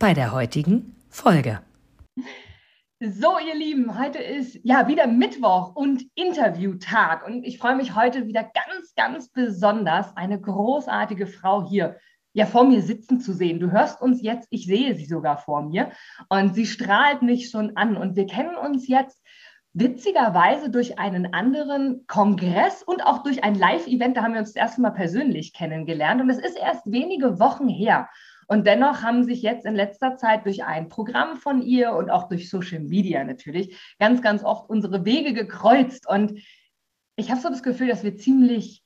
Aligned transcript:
bei 0.00 0.14
der 0.14 0.32
heutigen 0.32 0.96
Folge. 1.10 1.60
So, 3.00 3.38
ihr 3.38 3.54
Lieben, 3.54 3.98
heute 3.98 4.18
ist 4.18 4.58
ja 4.62 4.88
wieder 4.88 5.06
Mittwoch 5.06 5.76
und 5.76 6.04
Interviewtag. 6.14 7.26
Und 7.26 7.44
ich 7.44 7.58
freue 7.58 7.76
mich 7.76 7.94
heute 7.94 8.26
wieder 8.26 8.42
ganz, 8.42 8.94
ganz 8.96 9.28
besonders, 9.28 10.16
eine 10.16 10.40
großartige 10.40 11.26
Frau 11.26 11.68
hier 11.68 11.98
ja 12.32 12.46
vor 12.46 12.64
mir 12.64 12.80
sitzen 12.80 13.20
zu 13.20 13.34
sehen. 13.34 13.60
Du 13.60 13.72
hörst 13.72 14.00
uns 14.00 14.22
jetzt, 14.22 14.48
ich 14.50 14.64
sehe 14.64 14.94
sie 14.94 15.04
sogar 15.04 15.36
vor 15.36 15.62
mir 15.62 15.90
und 16.30 16.54
sie 16.54 16.64
strahlt 16.64 17.20
mich 17.20 17.50
schon 17.50 17.76
an. 17.76 17.98
Und 17.98 18.16
wir 18.16 18.26
kennen 18.26 18.56
uns 18.56 18.88
jetzt 18.88 19.22
witzigerweise 19.74 20.70
durch 20.70 20.98
einen 20.98 21.34
anderen 21.34 22.06
Kongress 22.06 22.82
und 22.82 23.04
auch 23.04 23.22
durch 23.22 23.44
ein 23.44 23.54
Live-Event. 23.54 24.16
Da 24.16 24.22
haben 24.22 24.32
wir 24.32 24.40
uns 24.40 24.54
das 24.54 24.62
erste 24.62 24.80
Mal 24.80 24.92
persönlich 24.92 25.52
kennengelernt. 25.52 26.22
Und 26.22 26.30
es 26.30 26.38
ist 26.38 26.56
erst 26.56 26.90
wenige 26.90 27.38
Wochen 27.38 27.68
her. 27.68 28.08
Und 28.50 28.66
dennoch 28.66 29.02
haben 29.02 29.22
sich 29.22 29.42
jetzt 29.42 29.64
in 29.64 29.76
letzter 29.76 30.16
Zeit 30.16 30.44
durch 30.44 30.64
ein 30.64 30.88
Programm 30.88 31.36
von 31.36 31.62
ihr 31.62 31.92
und 31.92 32.10
auch 32.10 32.28
durch 32.28 32.50
Social 32.50 32.80
Media 32.80 33.22
natürlich 33.22 33.78
ganz, 34.00 34.22
ganz 34.22 34.42
oft 34.42 34.68
unsere 34.68 35.04
Wege 35.04 35.34
gekreuzt. 35.34 36.08
Und 36.08 36.40
ich 37.14 37.30
habe 37.30 37.40
so 37.40 37.48
das 37.48 37.62
Gefühl, 37.62 37.86
dass 37.86 38.02
wir 38.02 38.16
ziemlich 38.16 38.82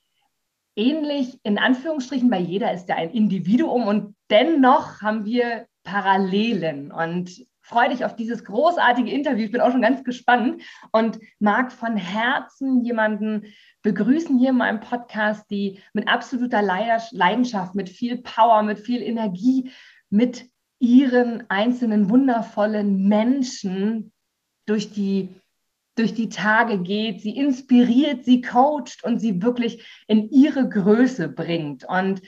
ähnlich, 0.75 1.39
in 1.41 1.57
Anführungsstrichen, 1.57 2.29
bei 2.29 2.37
jeder 2.37 2.73
ist 2.73 2.89
ja 2.89 2.95
ein 2.95 3.09
Individuum 3.09 3.87
und 3.87 4.15
dennoch 4.29 5.01
haben 5.01 5.25
wir 5.25 5.65
Parallelen. 5.83 6.91
Und 6.91 7.31
freue 7.65 7.89
dich 7.89 8.05
auf 8.05 8.15
dieses 8.15 8.45
großartige 8.45 9.09
Interview. 9.09 9.45
Ich 9.45 9.51
bin 9.51 9.61
auch 9.61 9.71
schon 9.71 9.81
ganz 9.81 10.03
gespannt 10.03 10.61
und 10.91 11.17
mag 11.39 11.71
von 11.71 11.97
Herzen 11.97 12.85
jemanden 12.85 13.45
begrüßen 13.85 14.39
hier 14.39 14.49
in 14.49 14.57
meinem 14.57 14.79
Podcast, 14.79 15.49
die 15.51 15.79
mit 15.93 16.07
absoluter 16.07 16.63
Leidenschaft, 16.63 17.75
mit 17.75 17.87
viel 17.87 18.17
Power, 18.17 18.63
mit 18.63 18.79
viel 18.79 18.99
Energie, 18.99 19.69
mit 20.09 20.49
ihren 20.79 21.47
einzelnen 21.51 22.09
wundervollen 22.09 23.07
Menschen 23.07 24.11
durch 24.65 24.91
die, 24.91 25.39
durch 25.93 26.15
die 26.15 26.29
Tage 26.29 26.79
geht, 26.79 27.21
sie 27.21 27.37
inspiriert, 27.37 28.25
sie 28.25 28.41
coacht 28.41 29.03
und 29.03 29.19
sie 29.19 29.43
wirklich 29.43 29.85
in 30.07 30.31
ihre 30.31 30.67
Größe 30.67 31.29
bringt. 31.29 31.85
Und 31.87 32.23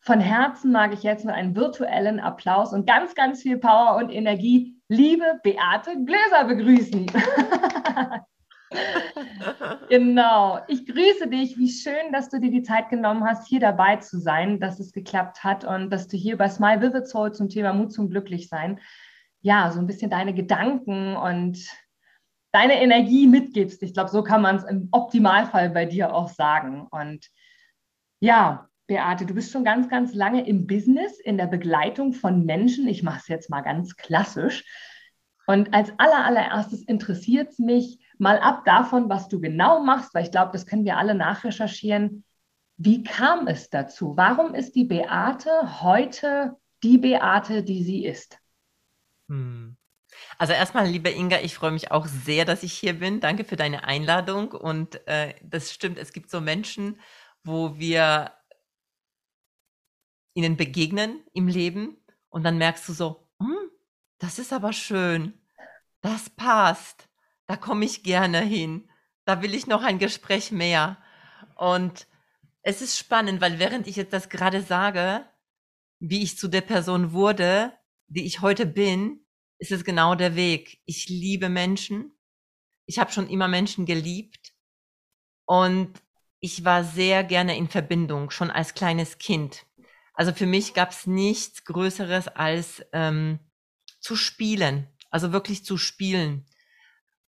von 0.00 0.18
Herzen 0.18 0.72
mag 0.72 0.94
ich 0.94 1.02
jetzt 1.02 1.26
mit 1.26 1.34
einem 1.34 1.54
virtuellen 1.54 2.20
Applaus 2.20 2.72
und 2.72 2.86
ganz, 2.86 3.14
ganz 3.14 3.42
viel 3.42 3.58
Power 3.58 3.96
und 3.96 4.08
Energie 4.08 4.80
liebe 4.88 5.40
Beate 5.42 6.02
Gläser 6.06 6.44
begrüßen. 6.44 7.06
genau. 9.88 10.60
Ich 10.68 10.86
grüße 10.86 11.28
dich. 11.28 11.56
Wie 11.58 11.70
schön, 11.70 12.12
dass 12.12 12.28
du 12.28 12.40
dir 12.40 12.50
die 12.50 12.62
Zeit 12.62 12.88
genommen 12.90 13.24
hast, 13.24 13.46
hier 13.48 13.60
dabei 13.60 13.96
zu 13.96 14.18
sein, 14.18 14.60
dass 14.60 14.80
es 14.80 14.92
geklappt 14.92 15.44
hat 15.44 15.64
und 15.64 15.90
dass 15.90 16.08
du 16.08 16.16
hier 16.16 16.36
bei 16.36 16.48
Smile 16.48 16.82
Vivid 16.82 17.08
Soul 17.08 17.32
zum 17.32 17.48
Thema 17.48 17.72
Mut 17.72 17.92
zum 17.92 18.10
Glücklichsein, 18.10 18.80
ja, 19.42 19.70
so 19.70 19.80
ein 19.80 19.86
bisschen 19.86 20.10
deine 20.10 20.34
Gedanken 20.34 21.16
und 21.16 21.58
deine 22.52 22.80
Energie 22.80 23.26
mitgibst. 23.26 23.82
Ich 23.82 23.92
glaube, 23.92 24.10
so 24.10 24.22
kann 24.22 24.42
man 24.42 24.56
es 24.56 24.64
im 24.64 24.88
Optimalfall 24.90 25.70
bei 25.70 25.84
dir 25.84 26.14
auch 26.14 26.28
sagen. 26.28 26.86
Und 26.90 27.26
ja, 28.20 28.68
Beate, 28.86 29.26
du 29.26 29.34
bist 29.34 29.52
schon 29.52 29.64
ganz, 29.64 29.88
ganz 29.88 30.14
lange 30.14 30.46
im 30.46 30.66
Business, 30.66 31.18
in 31.20 31.36
der 31.36 31.46
Begleitung 31.46 32.12
von 32.12 32.46
Menschen. 32.46 32.88
Ich 32.88 33.02
mache 33.02 33.18
es 33.18 33.28
jetzt 33.28 33.50
mal 33.50 33.62
ganz 33.62 33.96
klassisch. 33.96 34.64
Und 35.46 35.74
als 35.74 35.92
aller, 35.98 36.24
allererstes 36.24 36.82
interessiert 36.82 37.50
es 37.50 37.58
mich, 37.58 38.00
mal 38.18 38.38
ab 38.38 38.64
davon, 38.64 39.08
was 39.08 39.28
du 39.28 39.40
genau 39.40 39.82
machst, 39.82 40.14
weil 40.14 40.24
ich 40.24 40.30
glaube, 40.30 40.52
das 40.52 40.66
können 40.66 40.84
wir 40.84 40.96
alle 40.96 41.14
nachrecherchieren. 41.14 42.24
Wie 42.76 43.02
kam 43.02 43.46
es 43.46 43.70
dazu? 43.70 44.16
Warum 44.16 44.54
ist 44.54 44.74
die 44.74 44.84
Beate 44.84 45.82
heute 45.82 46.56
die 46.82 46.98
Beate, 46.98 47.62
die 47.62 47.82
sie 47.82 48.04
ist? 48.04 48.38
Hm. 49.28 49.76
Also 50.38 50.52
erstmal, 50.52 50.86
liebe 50.86 51.10
Inga, 51.10 51.40
ich 51.40 51.54
freue 51.54 51.72
mich 51.72 51.90
auch 51.90 52.06
sehr, 52.06 52.44
dass 52.44 52.62
ich 52.62 52.72
hier 52.72 52.98
bin. 52.98 53.20
Danke 53.20 53.44
für 53.44 53.56
deine 53.56 53.84
Einladung. 53.84 54.52
Und 54.52 55.06
äh, 55.06 55.34
das 55.42 55.72
stimmt, 55.72 55.98
es 55.98 56.12
gibt 56.12 56.30
so 56.30 56.40
Menschen, 56.40 57.00
wo 57.42 57.78
wir 57.78 58.32
ihnen 60.34 60.56
begegnen 60.56 61.24
im 61.32 61.48
Leben 61.48 61.96
und 62.28 62.44
dann 62.44 62.58
merkst 62.58 62.86
du 62.88 62.92
so, 62.92 63.28
hm, 63.40 63.70
das 64.18 64.38
ist 64.38 64.52
aber 64.52 64.72
schön, 64.72 65.32
das 66.02 66.28
passt 66.28 67.08
da 67.46 67.56
komme 67.56 67.84
ich 67.84 68.02
gerne 68.02 68.40
hin. 68.40 68.88
Da 69.24 69.42
will 69.42 69.54
ich 69.54 69.66
noch 69.66 69.82
ein 69.82 69.98
Gespräch 69.98 70.52
mehr. 70.52 70.98
Und 71.54 72.06
es 72.62 72.82
ist 72.82 72.98
spannend, 72.98 73.40
weil 73.40 73.58
während 73.58 73.86
ich 73.86 73.96
jetzt 73.96 74.12
das 74.12 74.28
gerade 74.28 74.62
sage, 74.62 75.26
wie 75.98 76.22
ich 76.22 76.36
zu 76.36 76.48
der 76.48 76.60
Person 76.60 77.12
wurde, 77.12 77.72
die 78.08 78.26
ich 78.26 78.40
heute 78.40 78.66
bin, 78.66 79.24
ist 79.58 79.72
es 79.72 79.84
genau 79.84 80.14
der 80.14 80.36
Weg. 80.36 80.80
Ich 80.84 81.08
liebe 81.08 81.48
Menschen. 81.48 82.12
Ich 82.86 82.98
habe 82.98 83.12
schon 83.12 83.28
immer 83.28 83.48
Menschen 83.48 83.86
geliebt. 83.86 84.52
Und 85.46 85.92
ich 86.40 86.64
war 86.64 86.84
sehr 86.84 87.24
gerne 87.24 87.56
in 87.56 87.68
Verbindung, 87.68 88.30
schon 88.30 88.50
als 88.50 88.74
kleines 88.74 89.18
Kind. 89.18 89.64
Also 90.12 90.32
für 90.32 90.46
mich 90.46 90.74
gab 90.74 90.90
es 90.90 91.06
nichts 91.06 91.64
Größeres 91.64 92.28
als 92.28 92.84
ähm, 92.92 93.38
zu 94.00 94.16
spielen, 94.16 94.88
also 95.10 95.32
wirklich 95.32 95.64
zu 95.64 95.78
spielen 95.78 96.46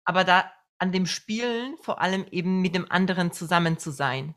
aber 0.04 0.24
da 0.24 0.50
an 0.78 0.92
dem 0.92 1.06
Spielen 1.06 1.76
vor 1.78 2.00
allem 2.00 2.26
eben 2.30 2.60
mit 2.60 2.74
dem 2.74 2.90
anderen 2.90 3.32
zusammen 3.32 3.78
zu 3.78 3.90
sein. 3.90 4.34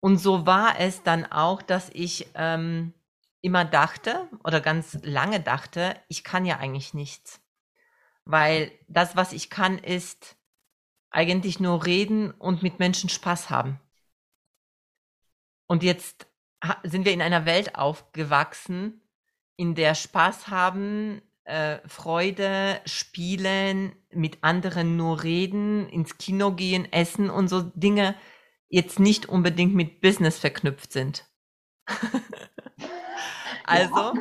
Und 0.00 0.18
so 0.18 0.46
war 0.46 0.80
es 0.80 1.02
dann 1.02 1.30
auch, 1.30 1.62
dass 1.62 1.90
ich 1.90 2.28
ähm, 2.34 2.92
immer 3.40 3.64
dachte 3.64 4.28
oder 4.42 4.60
ganz 4.60 4.98
lange 5.02 5.40
dachte, 5.40 6.00
ich 6.08 6.24
kann 6.24 6.44
ja 6.44 6.58
eigentlich 6.58 6.94
nichts. 6.94 7.40
Weil 8.24 8.72
das, 8.88 9.16
was 9.16 9.32
ich 9.32 9.50
kann, 9.50 9.78
ist 9.78 10.36
eigentlich 11.10 11.60
nur 11.60 11.84
reden 11.84 12.30
und 12.30 12.62
mit 12.62 12.78
Menschen 12.78 13.10
Spaß 13.10 13.50
haben. 13.50 13.78
Und 15.66 15.82
jetzt 15.82 16.26
sind 16.84 17.04
wir 17.04 17.12
in 17.12 17.22
einer 17.22 17.44
Welt 17.44 17.74
aufgewachsen, 17.74 19.00
in 19.56 19.74
der 19.74 19.94
Spaß 19.94 20.48
haben 20.48 21.22
äh, 21.44 21.78
Freude, 21.86 22.80
Spielen, 22.84 23.92
mit 24.12 24.38
anderen 24.42 24.96
nur 24.96 25.22
reden, 25.22 25.88
ins 25.88 26.18
Kino 26.18 26.52
gehen, 26.52 26.90
essen 26.92 27.30
und 27.30 27.48
so 27.48 27.62
Dinge 27.62 28.14
jetzt 28.68 28.98
nicht 28.98 29.26
unbedingt 29.26 29.74
mit 29.74 30.00
Business 30.00 30.38
verknüpft 30.38 30.92
sind. 30.92 31.26
also, 33.64 34.14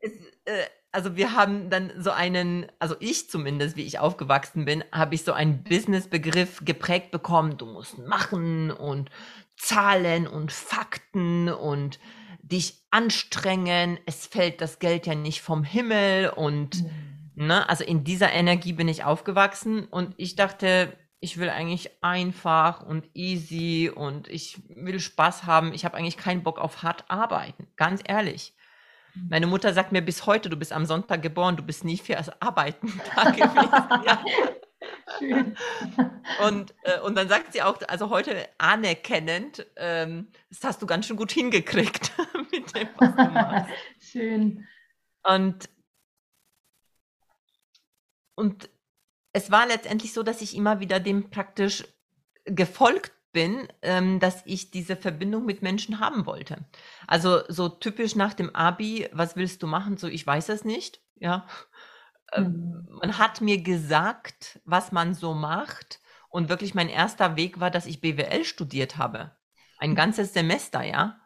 es, 0.00 0.12
äh, 0.46 0.64
also 0.92 1.16
wir 1.16 1.34
haben 1.34 1.70
dann 1.70 1.92
so 1.96 2.10
einen, 2.10 2.66
also 2.78 2.96
ich 2.98 3.30
zumindest, 3.30 3.76
wie 3.76 3.84
ich 3.84 3.98
aufgewachsen 3.98 4.64
bin, 4.64 4.82
habe 4.90 5.14
ich 5.14 5.22
so 5.22 5.32
einen 5.32 5.62
Business-Begriff 5.62 6.62
geprägt 6.64 7.12
bekommen. 7.12 7.56
Du 7.56 7.66
musst 7.66 7.98
machen 7.98 8.70
und 8.70 9.10
Zahlen 9.56 10.26
und 10.26 10.50
Fakten 10.50 11.48
und 11.48 12.00
dich 12.50 12.82
anstrengen, 12.90 13.98
es 14.06 14.26
fällt 14.26 14.60
das 14.60 14.78
Geld 14.78 15.06
ja 15.06 15.14
nicht 15.14 15.42
vom 15.42 15.64
Himmel 15.64 16.30
und 16.30 16.82
mhm. 16.82 17.46
ne, 17.46 17.68
also 17.68 17.84
in 17.84 18.04
dieser 18.04 18.32
Energie 18.32 18.72
bin 18.72 18.88
ich 18.88 19.04
aufgewachsen 19.04 19.84
und 19.86 20.14
ich 20.16 20.36
dachte, 20.36 20.96
ich 21.20 21.38
will 21.38 21.50
eigentlich 21.50 22.02
einfach 22.02 22.82
und 22.82 23.08
easy 23.14 23.90
und 23.94 24.26
ich 24.28 24.58
will 24.68 25.00
Spaß 25.00 25.44
haben. 25.44 25.74
Ich 25.74 25.84
habe 25.84 25.96
eigentlich 25.96 26.16
keinen 26.16 26.42
Bock 26.42 26.58
auf 26.58 26.82
hart 26.82 27.04
arbeiten, 27.08 27.68
ganz 27.76 28.00
ehrlich. 28.04 28.54
Mhm. 29.14 29.28
Meine 29.28 29.46
Mutter 29.46 29.74
sagt 29.74 29.92
mir 29.92 30.02
bis 30.02 30.26
heute, 30.26 30.48
du 30.48 30.56
bist 30.56 30.72
am 30.72 30.86
Sonntag 30.86 31.22
geboren, 31.22 31.56
du 31.56 31.62
bist 31.62 31.84
nie 31.84 31.98
fürs 31.98 32.30
Arbeiten 32.40 33.00
da 33.14 33.30
gewesen. 33.30 34.06
ja. 34.06 34.24
Schön. 35.18 35.56
Und, 36.46 36.74
äh, 36.84 37.00
und 37.00 37.16
dann 37.16 37.28
sagt 37.28 37.52
sie 37.52 37.60
auch, 37.60 37.78
also 37.88 38.08
heute 38.08 38.48
anerkennend, 38.56 39.66
ähm, 39.76 40.28
das 40.48 40.64
hast 40.64 40.80
du 40.80 40.86
ganz 40.86 41.06
schön 41.06 41.16
gut 41.16 41.32
hingekriegt 41.32 42.12
mit 42.74 42.82
dem, 42.82 42.88
was 42.96 43.16
du 43.16 43.32
machst. 43.32 43.70
Schön. 44.00 44.66
Und, 45.22 45.68
und 48.34 48.70
es 49.32 49.50
war 49.50 49.66
letztendlich 49.66 50.12
so, 50.12 50.22
dass 50.22 50.40
ich 50.42 50.56
immer 50.56 50.80
wieder 50.80 51.00
dem 51.00 51.30
praktisch 51.30 51.84
gefolgt 52.44 53.12
bin, 53.32 53.68
ähm, 53.82 54.18
dass 54.18 54.42
ich 54.44 54.70
diese 54.70 54.96
Verbindung 54.96 55.44
mit 55.44 55.62
Menschen 55.62 56.00
haben 56.00 56.26
wollte. 56.26 56.64
Also 57.06 57.42
so 57.48 57.68
typisch 57.68 58.16
nach 58.16 58.34
dem 58.34 58.54
Abi, 58.54 59.08
was 59.12 59.36
willst 59.36 59.62
du 59.62 59.66
machen? 59.66 59.96
So, 59.96 60.08
ich 60.08 60.26
weiß 60.26 60.48
es 60.48 60.64
nicht. 60.64 61.00
Ja. 61.16 61.46
Ähm, 62.32 62.44
mhm. 62.88 62.98
Man 63.00 63.18
hat 63.18 63.40
mir 63.40 63.62
gesagt, 63.62 64.60
was 64.64 64.92
man 64.92 65.14
so 65.14 65.34
macht. 65.34 66.00
Und 66.28 66.48
wirklich 66.48 66.74
mein 66.74 66.88
erster 66.88 67.36
Weg 67.36 67.58
war, 67.58 67.70
dass 67.70 67.86
ich 67.86 68.00
BWL 68.00 68.44
studiert 68.44 68.96
habe. 68.96 69.36
Ein 69.78 69.94
ganzes 69.94 70.32
Semester, 70.32 70.82
ja. 70.82 71.19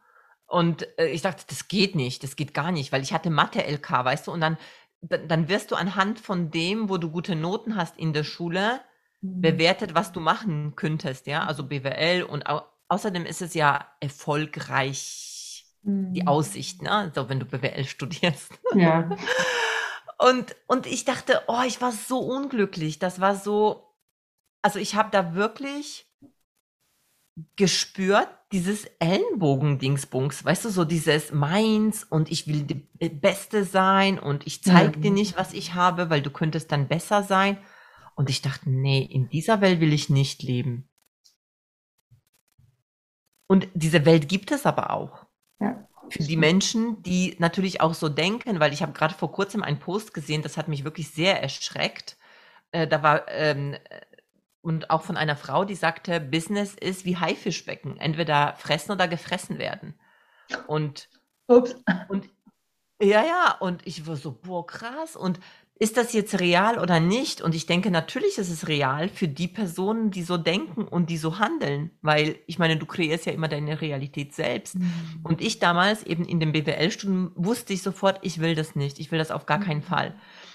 Und 0.54 0.86
äh, 1.00 1.08
ich 1.08 1.20
dachte, 1.20 1.42
das 1.48 1.66
geht 1.66 1.96
nicht, 1.96 2.22
das 2.22 2.36
geht 2.36 2.54
gar 2.54 2.70
nicht, 2.70 2.92
weil 2.92 3.02
ich 3.02 3.12
hatte 3.12 3.28
Mathe-LK, 3.28 3.90
weißt 3.90 4.28
du, 4.28 4.30
und 4.30 4.40
dann, 4.40 4.56
dann 5.00 5.48
wirst 5.48 5.72
du 5.72 5.74
anhand 5.74 6.20
von 6.20 6.52
dem, 6.52 6.88
wo 6.88 6.96
du 6.96 7.10
gute 7.10 7.34
Noten 7.34 7.74
hast 7.74 7.98
in 7.98 8.12
der 8.12 8.22
Schule, 8.22 8.80
mhm. 9.20 9.40
bewertet, 9.40 9.96
was 9.96 10.12
du 10.12 10.20
machen 10.20 10.76
könntest, 10.76 11.26
ja, 11.26 11.44
also 11.44 11.64
BWL 11.64 12.22
und 12.22 12.46
au 12.46 12.62
außerdem 12.86 13.26
ist 13.26 13.42
es 13.42 13.54
ja 13.54 13.88
erfolgreich, 13.98 15.66
mhm. 15.82 16.12
die 16.12 16.28
Aussicht, 16.28 16.82
ne, 16.82 17.10
so 17.12 17.28
wenn 17.28 17.40
du 17.40 17.46
BWL 17.46 17.84
studierst. 17.84 18.52
Ja. 18.76 19.10
und, 20.18 20.54
und 20.68 20.86
ich 20.86 21.04
dachte, 21.04 21.42
oh, 21.48 21.62
ich 21.66 21.80
war 21.80 21.90
so 21.90 22.20
unglücklich, 22.20 23.00
das 23.00 23.20
war 23.20 23.34
so, 23.34 23.92
also 24.62 24.78
ich 24.78 24.94
habe 24.94 25.10
da 25.10 25.34
wirklich 25.34 26.06
gespürt, 27.56 28.28
dieses 28.52 28.84
Ellenbogen-Dingsbungs, 29.00 30.44
weißt 30.44 30.66
du, 30.66 30.68
so 30.70 30.84
dieses 30.84 31.32
meins 31.32 32.04
und 32.04 32.30
ich 32.30 32.46
will 32.46 32.62
die 32.62 33.08
Beste 33.08 33.64
sein 33.64 34.18
und 34.18 34.46
ich 34.46 34.62
zeig 34.62 34.96
mhm. 34.96 35.02
dir 35.02 35.10
nicht, 35.10 35.36
was 35.36 35.52
ich 35.52 35.74
habe, 35.74 36.10
weil 36.10 36.22
du 36.22 36.30
könntest 36.30 36.70
dann 36.70 36.86
besser 36.86 37.22
sein. 37.24 37.58
Und 38.14 38.30
ich 38.30 38.42
dachte, 38.42 38.70
nee, 38.70 39.02
in 39.02 39.28
dieser 39.28 39.60
Welt 39.60 39.80
will 39.80 39.92
ich 39.92 40.08
nicht 40.08 40.44
leben. 40.44 40.88
Und 43.48 43.68
diese 43.74 44.06
Welt 44.06 44.28
gibt 44.28 44.52
es 44.52 44.66
aber 44.66 44.90
auch. 44.90 45.26
Ja. 45.60 45.88
Für 46.10 46.22
die 46.22 46.36
Menschen, 46.36 47.02
die 47.02 47.34
natürlich 47.38 47.80
auch 47.80 47.94
so 47.94 48.08
denken, 48.08 48.60
weil 48.60 48.72
ich 48.72 48.82
habe 48.82 48.92
gerade 48.92 49.14
vor 49.14 49.32
kurzem 49.32 49.62
einen 49.62 49.80
Post 49.80 50.14
gesehen, 50.14 50.42
das 50.42 50.56
hat 50.56 50.68
mich 50.68 50.84
wirklich 50.84 51.10
sehr 51.10 51.42
erschreckt. 51.42 52.16
Äh, 52.70 52.86
da 52.86 53.02
war 53.02 53.28
ähm, 53.28 53.76
und 54.64 54.88
auch 54.88 55.02
von 55.02 55.18
einer 55.18 55.36
Frau, 55.36 55.66
die 55.66 55.74
sagte, 55.74 56.20
Business 56.20 56.74
ist 56.74 57.04
wie 57.04 57.18
Haifischbecken, 57.18 57.98
entweder 57.98 58.54
fressen 58.56 58.92
oder 58.92 59.06
gefressen 59.06 59.58
werden. 59.58 59.94
Und, 60.66 61.10
Ups. 61.46 61.76
und 62.08 62.30
ja, 63.02 63.22
ja, 63.22 63.56
und 63.60 63.86
ich 63.86 64.06
war 64.06 64.16
so, 64.16 64.32
boah, 64.32 64.66
krass. 64.66 65.16
Und 65.16 65.38
ist 65.78 65.98
das 65.98 66.14
jetzt 66.14 66.40
real 66.40 66.78
oder 66.78 66.98
nicht? 66.98 67.42
Und 67.42 67.54
ich 67.54 67.66
denke, 67.66 67.90
natürlich 67.90 68.38
ist 68.38 68.48
es 68.48 68.66
real 68.66 69.10
für 69.10 69.28
die 69.28 69.48
Personen, 69.48 70.10
die 70.10 70.22
so 70.22 70.38
denken 70.38 70.88
und 70.88 71.10
die 71.10 71.18
so 71.18 71.38
handeln, 71.38 71.90
weil 72.00 72.36
ich 72.46 72.58
meine, 72.58 72.78
du 72.78 72.86
kreierst 72.86 73.26
ja 73.26 73.32
immer 73.32 73.48
deine 73.48 73.82
Realität 73.82 74.34
selbst. 74.34 74.76
Mhm. 74.78 75.20
Und 75.24 75.42
ich 75.42 75.58
damals 75.58 76.04
eben 76.04 76.24
in 76.24 76.40
den 76.40 76.52
BWL-Stunden 76.52 77.32
wusste 77.34 77.74
ich 77.74 77.82
sofort, 77.82 78.20
ich 78.22 78.38
will 78.38 78.54
das 78.54 78.76
nicht, 78.76 78.98
ich 78.98 79.12
will 79.12 79.18
das 79.18 79.30
auf 79.30 79.44
gar 79.44 79.60
keinen 79.60 79.80
mhm. 79.80 79.84
Fall. 79.84 80.14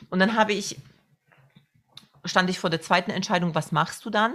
Und 0.10 0.18
dann 0.18 0.36
habe 0.36 0.54
ich 0.54 0.78
stand 2.26 2.50
ich 2.50 2.60
vor 2.60 2.70
der 2.70 2.82
zweiten 2.82 3.12
Entscheidung, 3.12 3.56
was 3.56 3.72
machst 3.72 4.06
du 4.06 4.10
dann? 4.10 4.34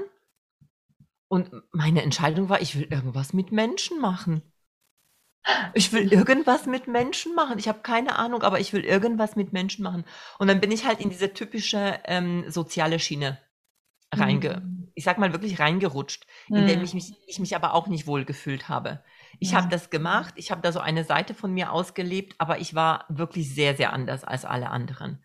Und 1.29 1.51
meine 1.73 2.03
Entscheidung 2.03 2.49
war, 2.49 2.61
ich 2.61 2.77
will 2.77 2.85
irgendwas 2.85 3.33
mit 3.33 3.53
Menschen 3.53 4.01
machen. 4.01 4.43
Ich 5.75 5.93
will 5.93 6.13
irgendwas 6.13 6.67
mit 6.67 6.87
Menschen 6.87 7.35
machen. 7.35 7.59
Ich 7.59 7.69
habe 7.69 7.81
keine 7.81 8.17
Ahnung, 8.19 8.43
aber 8.43 8.61
ich 8.61 8.73
will 8.73 8.85
irgendwas 8.85 9.37
mit 9.37 9.53
Menschen 9.53 9.83
machen. 9.83 10.05
Und 10.39 10.49
dann 10.49 10.61
bin 10.61 10.71
ich 10.71 10.87
halt 10.87 11.01
in 11.01 11.11
diese 11.11 11.35
typische 11.35 12.01
ähm, 12.05 12.45
soziale 12.49 12.99
Schiene 12.99 13.39
reinge, 14.13 14.63
mhm. 14.65 14.93
ich 14.95 15.05
sag 15.05 15.19
mal 15.19 15.33
wirklich 15.33 15.59
reingerutscht, 15.59 16.27
mhm. 16.49 16.57
in 16.57 16.67
der 16.67 16.83
ich 16.83 16.95
mich, 16.95 17.15
ich 17.27 17.41
mich 17.41 17.57
aber 17.57 17.75
auch 17.75 17.89
nicht 17.89 18.07
wohl 18.07 18.25
gefühlt 18.25 18.69
habe. 18.69 19.03
Ich 19.41 19.51
ja. 19.51 19.59
habe 19.59 19.69
das 19.69 19.91
gemacht, 19.91 20.35
ich 20.37 20.51
habe 20.51 20.63
da 20.63 20.73
so 20.73 20.81
eine 20.81 21.05
Seite 21.05 21.35
von 21.35 21.53
mir 21.53 21.73
ausgelebt, 21.73 22.37
aber 22.39 22.61
ich 22.61 22.75
war 22.75 23.05
wirklich 23.09 23.53
sehr, 23.55 23.77
sehr 23.77 23.93
anders 23.93 24.25
als 24.25 24.45
alle 24.45 24.71
anderen 24.71 25.23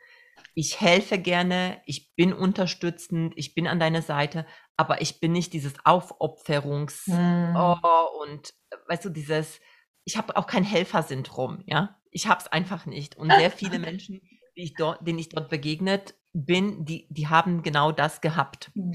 ich 0.56 0.82
helfe 0.82 1.18
gerne, 1.18 1.82
ich 1.86 2.14
bin 2.16 2.34
unterstützend, 2.34 3.34
ich 3.36 3.54
bin 3.54 3.68
an 3.68 3.80
deiner 3.80 4.02
Seite, 4.02 4.46
aber 4.78 5.02
ich 5.02 5.20
bin 5.20 5.32
nicht 5.32 5.54
dieses 5.54 5.74
Aufopferungs 5.84 7.06
hm. 7.06 7.56
oh, 7.56 8.24
und 8.24 8.54
weißt 8.88 9.06
du, 9.06 9.10
dieses, 9.10 9.60
ich 10.06 10.18
habe 10.18 10.36
auch 10.38 10.48
kein 10.48 10.64
Helfersyndrom, 10.64 11.64
ja. 11.66 11.96
Ich 12.12 12.28
habe 12.28 12.42
es 12.42 12.48
einfach 12.48 12.88
nicht. 12.88 13.18
Und 13.18 13.32
sehr 13.32 13.52
viele 13.52 13.78
Menschen, 13.80 14.22
die 14.58 14.64
ich 14.64 14.74
dort, 14.74 15.06
denen 15.06 15.20
ich 15.20 15.30
dort 15.30 15.50
begegnet 15.50 16.16
bin, 16.34 16.86
die, 16.86 17.08
die 17.10 17.28
haben 17.28 17.62
genau 17.62 17.92
das 17.92 18.22
gehabt. 18.22 18.72
Hm. 18.74 18.94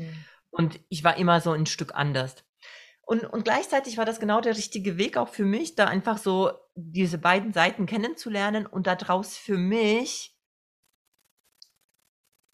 Und 0.51 0.81
ich 0.89 1.05
war 1.05 1.17
immer 1.17 1.41
so 1.41 1.53
ein 1.53 1.67
Stück 1.67 1.95
anders. 1.95 2.45
Und, 3.07 3.25
und 3.25 3.45
gleichzeitig 3.45 3.99
war 3.99 4.05
das 4.05 4.21
genau 4.21 4.41
der 4.41 4.57
richtige 4.57 4.97
Weg 4.97 5.17
auch 5.17 5.29
für 5.29 5.45
mich, 5.45 5.75
da 5.75 5.87
einfach 5.87 6.19
so 6.19 6.53
diese 6.75 7.19
beiden 7.19 7.53
Seiten 7.53 7.87
kennenzulernen 7.87 8.67
und 8.67 8.87
daraus 8.87 9.37
für 9.37 9.59
mich 9.59 10.34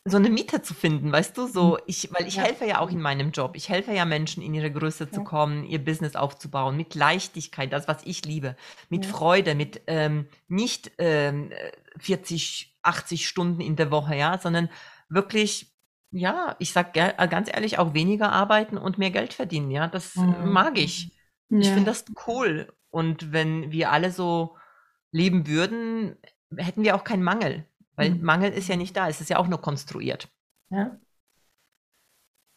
so 0.05 0.17
eine 0.17 0.31
Miete 0.31 0.63
zu 0.63 0.73
finden, 0.73 1.13
weißt 1.13 1.37
du, 1.37 1.47
so 1.47 1.77
hm. 1.77 1.85
ich, 1.87 2.11
weil 2.13 2.27
ich 2.27 2.37
ja. 2.37 2.45
helfe 2.45 2.67
ja 2.67 2.79
auch 2.81 2.91
in 2.91 3.01
meinem 3.01 3.33
Job. 3.33 3.53
Ich 3.55 3.69
helfe 3.69 3.93
ja 3.93 4.05
Menschen 4.05 4.43
in 4.43 4.55
ihre 4.55 4.73
Größe 4.73 5.05
ja. 5.05 5.11
zu 5.13 5.25
kommen, 5.25 5.65
ihr 5.65 5.85
Business 5.85 6.17
aufzubauen, 6.17 6.77
mit 6.77 6.95
Leichtigkeit, 6.95 7.73
das, 7.73 7.87
was 7.87 7.99
ich 8.05 8.25
liebe, 8.25 8.57
mit 8.89 9.05
ja. 9.05 9.11
Freude, 9.11 9.55
mit 9.55 9.83
ähm, 9.87 10.27
nicht 10.49 10.93
ähm, 10.99 11.53
40, 11.99 12.79
80 12.83 13.29
Stunden 13.29 13.61
in 13.61 13.77
der 13.77 13.91
Woche, 13.91 14.17
ja, 14.17 14.39
sondern 14.39 14.71
wirklich, 15.11 15.71
ja, 16.13 16.57
ich 16.59 16.73
sag 16.73 16.95
ganz 16.95 17.51
ehrlich, 17.53 17.79
auch 17.79 17.93
weniger 17.93 18.33
arbeiten 18.33 18.79
und 18.79 18.99
mehr 18.99 19.11
Geld 19.11 19.35
verdienen, 19.35 19.71
ja, 19.71 19.87
das 19.87 20.17
mhm. 20.17 20.51
mag 20.51 20.79
ich. 20.79 21.13
Ich 21.53 21.69
finde 21.69 21.87
das 21.87 22.05
cool. 22.29 22.73
Und 22.91 23.33
wenn 23.33 23.73
wir 23.73 23.91
alle 23.91 24.13
so 24.13 24.57
leben 25.11 25.47
würden, 25.49 26.17
hätten 26.57 26.85
wir 26.85 26.95
auch 26.95 27.05
keinen 27.05 27.25
Mangel. 27.25 27.67
Weil 28.01 28.11
mhm. 28.13 28.23
Mangel 28.23 28.53
ist 28.53 28.69
ja 28.69 28.77
nicht 28.77 28.97
da, 28.97 29.09
es 29.09 29.21
ist 29.21 29.29
ja 29.29 29.37
auch 29.37 29.47
nur 29.47 29.61
konstruiert. 29.61 30.29
Ja. 30.71 30.99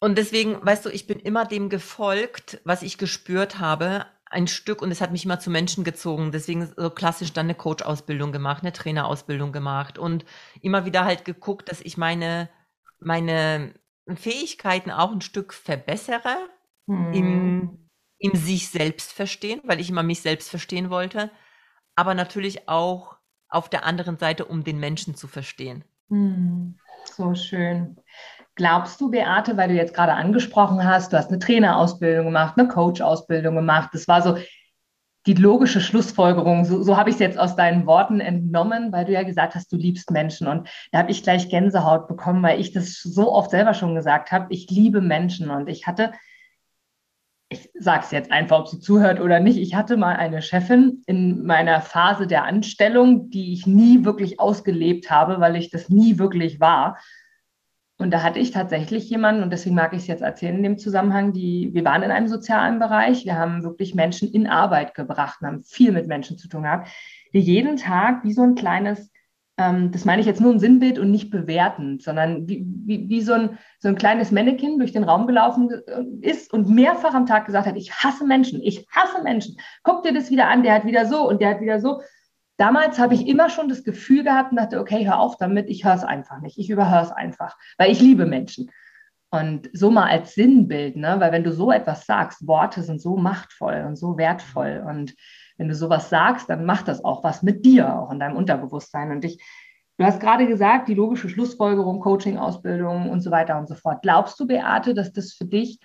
Und 0.00 0.16
deswegen, 0.16 0.64
weißt 0.64 0.86
du, 0.86 0.90
ich 0.90 1.06
bin 1.06 1.18
immer 1.18 1.44
dem 1.44 1.68
gefolgt, 1.68 2.60
was 2.64 2.82
ich 2.82 2.98
gespürt 2.98 3.58
habe, 3.58 4.06
ein 4.26 4.46
Stück 4.48 4.82
und 4.82 4.90
es 4.90 5.00
hat 5.00 5.12
mich 5.12 5.24
immer 5.24 5.38
zu 5.38 5.50
Menschen 5.50 5.84
gezogen. 5.84 6.32
Deswegen 6.32 6.66
so 6.76 6.90
klassisch 6.90 7.32
dann 7.32 7.46
eine 7.46 7.54
Coach-Ausbildung 7.54 8.32
gemacht, 8.32 8.62
eine 8.62 8.72
Trainerausbildung 8.72 9.52
gemacht 9.52 9.98
und 9.98 10.24
immer 10.60 10.84
wieder 10.84 11.04
halt 11.04 11.24
geguckt, 11.24 11.70
dass 11.70 11.80
ich 11.80 11.96
meine, 11.96 12.48
meine 12.98 13.74
Fähigkeiten 14.14 14.90
auch 14.90 15.12
ein 15.12 15.20
Stück 15.20 15.52
verbessere 15.52 16.36
mhm. 16.86 17.12
im, 17.12 17.88
im 18.18 18.34
sich 18.34 18.70
selbst 18.70 19.12
verstehen, 19.12 19.60
weil 19.64 19.80
ich 19.80 19.90
immer 19.90 20.02
mich 20.02 20.20
selbst 20.20 20.50
verstehen 20.50 20.90
wollte, 20.90 21.30
aber 21.96 22.14
natürlich 22.14 22.68
auch 22.68 23.16
auf 23.48 23.68
der 23.68 23.84
anderen 23.84 24.18
Seite, 24.18 24.44
um 24.44 24.64
den 24.64 24.80
Menschen 24.80 25.14
zu 25.14 25.28
verstehen. 25.28 25.84
Hm, 26.08 26.76
so 27.04 27.34
schön. 27.34 27.96
Glaubst 28.56 29.00
du, 29.00 29.10
Beate, 29.10 29.56
weil 29.56 29.68
du 29.68 29.74
jetzt 29.74 29.94
gerade 29.94 30.12
angesprochen 30.12 30.84
hast, 30.84 31.12
du 31.12 31.16
hast 31.16 31.30
eine 31.30 31.40
Trainerausbildung 31.40 32.26
gemacht, 32.26 32.54
eine 32.56 32.68
Coach-Ausbildung 32.68 33.56
gemacht, 33.56 33.90
das 33.92 34.06
war 34.06 34.22
so 34.22 34.38
die 35.26 35.34
logische 35.34 35.80
Schlussfolgerung, 35.80 36.64
so, 36.64 36.82
so 36.82 36.96
habe 36.96 37.08
ich 37.08 37.16
es 37.16 37.20
jetzt 37.20 37.38
aus 37.38 37.56
deinen 37.56 37.86
Worten 37.86 38.20
entnommen, 38.20 38.92
weil 38.92 39.06
du 39.06 39.12
ja 39.12 39.22
gesagt 39.22 39.54
hast, 39.54 39.72
du 39.72 39.76
liebst 39.76 40.10
Menschen. 40.10 40.46
Und 40.46 40.68
da 40.92 40.98
habe 40.98 41.10
ich 41.10 41.22
gleich 41.22 41.48
Gänsehaut 41.48 42.08
bekommen, 42.08 42.42
weil 42.42 42.60
ich 42.60 42.72
das 42.72 43.00
so 43.00 43.32
oft 43.32 43.50
selber 43.50 43.72
schon 43.72 43.94
gesagt 43.94 44.32
habe, 44.32 44.46
ich 44.50 44.68
liebe 44.70 45.00
Menschen. 45.00 45.50
Und 45.50 45.68
ich 45.68 45.86
hatte 45.86 46.12
ich 47.54 47.70
sage 47.74 48.02
es 48.04 48.10
jetzt 48.10 48.30
einfach, 48.30 48.60
ob 48.60 48.68
sie 48.68 48.80
zuhört 48.80 49.20
oder 49.20 49.40
nicht. 49.40 49.56
Ich 49.56 49.74
hatte 49.74 49.96
mal 49.96 50.16
eine 50.16 50.42
Chefin 50.42 51.02
in 51.06 51.44
meiner 51.44 51.80
Phase 51.80 52.26
der 52.26 52.44
Anstellung, 52.44 53.30
die 53.30 53.52
ich 53.52 53.66
nie 53.66 54.04
wirklich 54.04 54.40
ausgelebt 54.40 55.10
habe, 55.10 55.40
weil 55.40 55.56
ich 55.56 55.70
das 55.70 55.88
nie 55.88 56.18
wirklich 56.18 56.60
war. 56.60 56.98
Und 57.96 58.10
da 58.10 58.22
hatte 58.22 58.40
ich 58.40 58.50
tatsächlich 58.50 59.08
jemanden, 59.08 59.44
und 59.44 59.52
deswegen 59.52 59.76
mag 59.76 59.92
ich 59.92 60.00
es 60.00 60.06
jetzt 60.08 60.22
erzählen 60.22 60.56
in 60.56 60.64
dem 60.64 60.78
Zusammenhang, 60.78 61.32
die, 61.32 61.70
wir 61.72 61.84
waren 61.84 62.02
in 62.02 62.10
einem 62.10 62.26
sozialen 62.26 62.80
Bereich, 62.80 63.24
wir 63.24 63.36
haben 63.36 63.62
wirklich 63.62 63.94
Menschen 63.94 64.32
in 64.32 64.48
Arbeit 64.48 64.94
gebracht, 64.94 65.40
haben 65.42 65.62
viel 65.62 65.92
mit 65.92 66.08
Menschen 66.08 66.36
zu 66.36 66.48
tun 66.48 66.64
gehabt, 66.64 66.88
die 67.32 67.38
jeden 67.38 67.76
Tag 67.76 68.24
wie 68.24 68.32
so 68.32 68.42
ein 68.42 68.56
kleines 68.56 69.12
das 69.56 70.04
meine 70.04 70.20
ich 70.20 70.26
jetzt 70.26 70.40
nur 70.40 70.52
ein 70.52 70.58
Sinnbild 70.58 70.98
und 70.98 71.12
nicht 71.12 71.30
bewertend, 71.30 72.02
sondern 72.02 72.48
wie, 72.48 72.66
wie, 72.66 73.08
wie 73.08 73.20
so, 73.20 73.34
ein, 73.34 73.58
so 73.78 73.86
ein 73.86 73.94
kleines 73.94 74.32
Mannequin 74.32 74.78
durch 74.78 74.90
den 74.90 75.04
Raum 75.04 75.28
gelaufen 75.28 75.70
äh, 75.70 76.28
ist 76.28 76.52
und 76.52 76.68
mehrfach 76.68 77.14
am 77.14 77.26
Tag 77.26 77.46
gesagt 77.46 77.66
hat, 77.66 77.76
ich 77.76 77.92
hasse 77.92 78.26
Menschen, 78.26 78.60
ich 78.60 78.84
hasse 78.90 79.22
Menschen. 79.22 79.56
Guck 79.84 80.02
dir 80.02 80.12
das 80.12 80.30
wieder 80.30 80.48
an, 80.48 80.64
der 80.64 80.74
hat 80.74 80.86
wieder 80.86 81.06
so 81.06 81.28
und 81.28 81.40
der 81.40 81.50
hat 81.50 81.60
wieder 81.60 81.78
so. 81.78 82.00
Damals 82.56 82.98
habe 82.98 83.14
ich 83.14 83.28
immer 83.28 83.48
schon 83.48 83.68
das 83.68 83.84
Gefühl 83.84 84.24
gehabt 84.24 84.50
und 84.50 84.58
dachte, 84.58 84.80
okay, 84.80 85.06
hör 85.06 85.20
auf 85.20 85.36
damit, 85.36 85.68
ich 85.68 85.84
höre 85.84 85.94
es 85.94 86.04
einfach 86.04 86.40
nicht, 86.40 86.58
ich 86.58 86.68
überhöre 86.68 87.02
es 87.02 87.12
einfach, 87.12 87.56
weil 87.78 87.92
ich 87.92 88.00
liebe 88.00 88.26
Menschen. 88.26 88.70
Und 89.30 89.70
so 89.72 89.90
mal 89.90 90.08
als 90.08 90.34
Sinnbild, 90.34 90.96
ne? 90.96 91.16
weil 91.18 91.32
wenn 91.32 91.42
du 91.42 91.52
so 91.52 91.72
etwas 91.72 92.06
sagst, 92.06 92.46
Worte 92.46 92.82
sind 92.82 93.00
so 93.00 93.16
machtvoll 93.16 93.84
und 93.86 93.96
so 93.96 94.16
wertvoll 94.16 94.84
und 94.88 95.14
wenn 95.56 95.68
du 95.68 95.74
sowas 95.74 96.10
sagst, 96.10 96.50
dann 96.50 96.64
macht 96.64 96.88
das 96.88 97.04
auch 97.04 97.22
was 97.22 97.42
mit 97.42 97.64
dir, 97.64 97.98
auch 97.98 98.10
in 98.10 98.18
deinem 98.18 98.36
Unterbewusstsein. 98.36 99.10
Und 99.10 99.24
ich, 99.24 99.42
du 99.98 100.04
hast 100.04 100.20
gerade 100.20 100.46
gesagt, 100.46 100.88
die 100.88 100.94
logische 100.94 101.28
Schlussfolgerung, 101.28 102.00
Coaching, 102.00 102.38
Ausbildung 102.38 103.10
und 103.10 103.20
so 103.20 103.30
weiter 103.30 103.58
und 103.58 103.68
so 103.68 103.74
fort. 103.74 104.02
Glaubst 104.02 104.38
du, 104.40 104.46
Beate, 104.46 104.94
dass 104.94 105.12
das 105.12 105.32
für 105.32 105.44
dich 105.44 105.78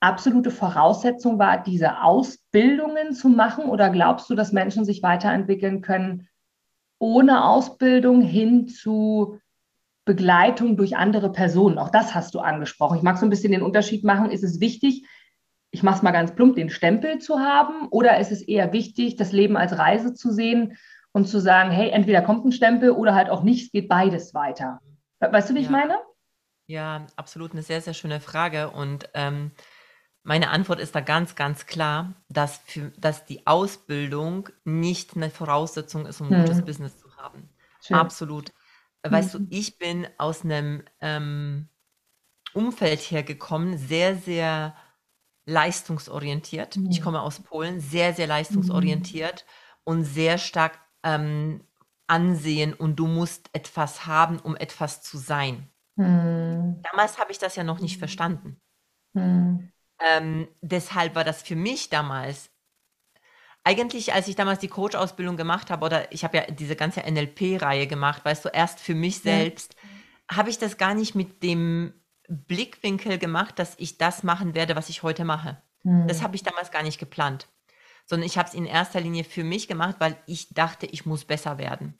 absolute 0.00 0.50
Voraussetzung 0.50 1.38
war, 1.38 1.62
diese 1.62 2.02
Ausbildungen 2.02 3.12
zu 3.12 3.28
machen? 3.28 3.64
Oder 3.64 3.90
glaubst 3.90 4.30
du, 4.30 4.34
dass 4.34 4.52
Menschen 4.52 4.84
sich 4.84 5.02
weiterentwickeln 5.02 5.82
können 5.82 6.28
ohne 7.00 7.44
Ausbildung 7.44 8.22
hin 8.22 8.68
zu 8.68 9.38
Begleitung 10.04 10.76
durch 10.76 10.96
andere 10.96 11.30
Personen? 11.30 11.78
Auch 11.78 11.90
das 11.90 12.14
hast 12.14 12.34
du 12.34 12.40
angesprochen. 12.40 12.96
Ich 12.96 13.02
mag 13.02 13.18
so 13.18 13.26
ein 13.26 13.30
bisschen 13.30 13.52
den 13.52 13.62
Unterschied 13.62 14.04
machen. 14.04 14.30
Ist 14.30 14.44
es 14.44 14.60
wichtig, 14.60 15.06
ich 15.70 15.82
mache 15.82 15.96
es 15.96 16.02
mal 16.02 16.12
ganz 16.12 16.34
plump, 16.34 16.56
den 16.56 16.70
Stempel 16.70 17.18
zu 17.18 17.40
haben? 17.40 17.88
Oder 17.88 18.18
ist 18.18 18.32
es 18.32 18.42
eher 18.42 18.72
wichtig, 18.72 19.16
das 19.16 19.32
Leben 19.32 19.56
als 19.56 19.78
Reise 19.78 20.14
zu 20.14 20.32
sehen 20.32 20.76
und 21.12 21.26
zu 21.26 21.40
sagen, 21.40 21.70
hey, 21.70 21.90
entweder 21.90 22.22
kommt 22.22 22.44
ein 22.44 22.52
Stempel 22.52 22.90
oder 22.90 23.14
halt 23.14 23.30
auch 23.30 23.42
nicht, 23.42 23.66
es 23.66 23.72
geht 23.72 23.88
beides 23.88 24.34
weiter? 24.34 24.80
Weißt 25.20 25.50
du, 25.50 25.54
wie 25.54 25.58
ja. 25.58 25.64
ich 25.64 25.70
meine? 25.70 25.98
Ja, 26.66 27.06
absolut 27.16 27.52
eine 27.52 27.62
sehr, 27.62 27.80
sehr 27.80 27.94
schöne 27.94 28.20
Frage. 28.20 28.70
Und 28.70 29.08
ähm, 29.14 29.52
meine 30.22 30.50
Antwort 30.50 30.80
ist 30.80 30.94
da 30.94 31.00
ganz, 31.00 31.34
ganz 31.34 31.66
klar, 31.66 32.14
dass, 32.28 32.58
für, 32.58 32.92
dass 32.98 33.24
die 33.24 33.46
Ausbildung 33.46 34.48
nicht 34.64 35.16
eine 35.16 35.30
Voraussetzung 35.30 36.06
ist, 36.06 36.20
um 36.20 36.28
ein 36.28 36.36
hm. 36.36 36.44
gutes 36.44 36.64
Business 36.64 36.98
zu 36.98 37.16
haben. 37.16 37.48
Schön. 37.82 37.96
Absolut. 37.96 38.52
Weißt 39.02 39.34
mhm. 39.34 39.48
du, 39.48 39.56
ich 39.56 39.78
bin 39.78 40.06
aus 40.18 40.44
einem 40.44 40.82
ähm, 41.00 41.68
Umfeld 42.52 43.00
hergekommen, 43.00 43.78
sehr, 43.78 44.16
sehr 44.16 44.74
leistungsorientiert. 45.48 46.76
Mhm. 46.76 46.90
Ich 46.90 47.02
komme 47.02 47.22
aus 47.22 47.40
Polen, 47.40 47.80
sehr, 47.80 48.12
sehr 48.12 48.26
leistungsorientiert 48.26 49.44
mhm. 49.46 49.80
und 49.84 50.04
sehr 50.04 50.38
stark 50.38 50.78
ähm, 51.02 51.64
ansehen 52.06 52.74
und 52.74 52.96
du 52.96 53.06
musst 53.06 53.50
etwas 53.52 54.06
haben, 54.06 54.38
um 54.38 54.56
etwas 54.56 55.02
zu 55.02 55.16
sein. 55.16 55.68
Mhm. 55.96 56.82
Damals 56.90 57.18
habe 57.18 57.32
ich 57.32 57.38
das 57.38 57.56
ja 57.56 57.64
noch 57.64 57.80
nicht 57.80 57.98
verstanden. 57.98 58.60
Mhm. 59.14 59.72
Ähm, 60.00 60.48
deshalb 60.60 61.14
war 61.14 61.24
das 61.24 61.42
für 61.42 61.56
mich 61.56 61.88
damals, 61.88 62.50
eigentlich 63.64 64.12
als 64.12 64.28
ich 64.28 64.36
damals 64.36 64.60
die 64.60 64.68
Coach-Ausbildung 64.68 65.36
gemacht 65.36 65.70
habe, 65.70 65.84
oder 65.84 66.12
ich 66.12 66.24
habe 66.24 66.36
ja 66.36 66.44
diese 66.50 66.76
ganze 66.76 67.00
NLP-Reihe 67.00 67.86
gemacht, 67.86 68.24
weißt 68.24 68.44
du, 68.44 68.48
erst 68.50 68.80
für 68.80 68.94
mich 68.94 69.20
selbst, 69.20 69.74
ja. 70.30 70.36
habe 70.36 70.50
ich 70.50 70.58
das 70.58 70.76
gar 70.76 70.94
nicht 70.94 71.14
mit 71.14 71.42
dem 71.42 71.94
Blickwinkel 72.28 73.18
gemacht, 73.18 73.58
dass 73.58 73.74
ich 73.78 73.98
das 73.98 74.22
machen 74.22 74.54
werde, 74.54 74.76
was 74.76 74.88
ich 74.88 75.02
heute 75.02 75.24
mache. 75.24 75.60
Mhm. 75.82 76.06
Das 76.06 76.22
habe 76.22 76.36
ich 76.36 76.42
damals 76.42 76.70
gar 76.70 76.82
nicht 76.82 76.98
geplant, 76.98 77.48
sondern 78.04 78.26
ich 78.26 78.38
habe 78.38 78.48
es 78.48 78.54
in 78.54 78.66
erster 78.66 79.00
Linie 79.00 79.24
für 79.24 79.44
mich 79.44 79.66
gemacht, 79.68 79.96
weil 79.98 80.16
ich 80.26 80.52
dachte, 80.54 80.86
ich 80.86 81.06
muss 81.06 81.24
besser 81.24 81.58
werden. 81.58 81.98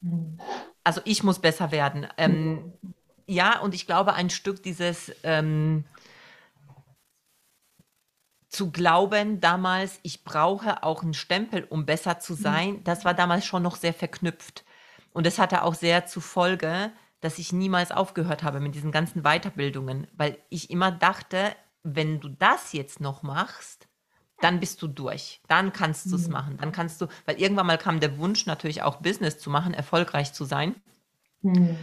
Mhm. 0.00 0.38
Also 0.82 1.00
ich 1.04 1.22
muss 1.22 1.38
besser 1.38 1.70
werden. 1.70 2.08
Ähm, 2.16 2.52
mhm. 2.52 2.94
ja, 3.26 3.60
und 3.60 3.74
ich 3.74 3.86
glaube, 3.86 4.14
ein 4.14 4.30
Stück 4.30 4.62
dieses 4.62 5.12
ähm, 5.22 5.84
zu 8.48 8.72
glauben 8.72 9.40
damals, 9.40 10.00
ich 10.02 10.24
brauche 10.24 10.82
auch 10.82 11.02
einen 11.02 11.14
Stempel, 11.14 11.64
um 11.64 11.86
besser 11.86 12.18
zu 12.18 12.32
mhm. 12.32 12.38
sein, 12.38 12.84
das 12.84 13.04
war 13.04 13.14
damals 13.14 13.44
schon 13.44 13.62
noch 13.62 13.76
sehr 13.76 13.94
verknüpft. 13.94 14.64
Und 15.12 15.26
das 15.26 15.38
hatte 15.38 15.62
auch 15.62 15.74
sehr 15.74 16.06
zur 16.06 16.22
Folge, 16.22 16.92
dass 17.20 17.38
ich 17.38 17.52
niemals 17.52 17.92
aufgehört 17.92 18.42
habe 18.42 18.60
mit 18.60 18.74
diesen 18.74 18.92
ganzen 18.92 19.22
Weiterbildungen, 19.22 20.06
weil 20.16 20.38
ich 20.48 20.70
immer 20.70 20.90
dachte, 20.90 21.54
wenn 21.82 22.20
du 22.20 22.28
das 22.28 22.72
jetzt 22.72 23.00
noch 23.00 23.22
machst, 23.22 23.88
dann 24.40 24.60
bist 24.60 24.80
du 24.82 24.88
durch. 24.88 25.40
Dann 25.48 25.72
kannst 25.72 26.10
du 26.10 26.16
es 26.16 26.26
mhm. 26.26 26.32
machen. 26.32 26.56
Dann 26.56 26.72
kannst 26.72 27.00
du, 27.00 27.06
weil 27.26 27.40
irgendwann 27.40 27.66
mal 27.66 27.78
kam 27.78 28.00
der 28.00 28.18
Wunsch 28.18 28.46
natürlich 28.46 28.82
auch 28.82 28.96
Business 28.96 29.38
zu 29.38 29.50
machen, 29.50 29.74
erfolgreich 29.74 30.32
zu 30.32 30.44
sein. 30.44 30.74
Mhm. 31.42 31.76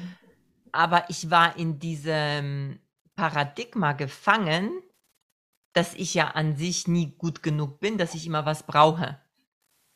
Aber 0.72 1.10
ich 1.10 1.30
war 1.30 1.56
in 1.58 1.80
diesem 1.80 2.80
Paradigma 3.16 3.94
gefangen, 3.94 4.72
dass 5.74 5.94
ich 5.94 6.14
ja 6.16 6.30
an 6.30 6.56
sich 6.56 6.88
nie 6.88 7.16
gut 7.18 7.44
genug 7.44 7.80
bin, 7.80 7.98
dass 7.98 8.16
ich 8.16 8.26
immer 8.26 8.46
was 8.46 8.64
brauche. 8.64 9.20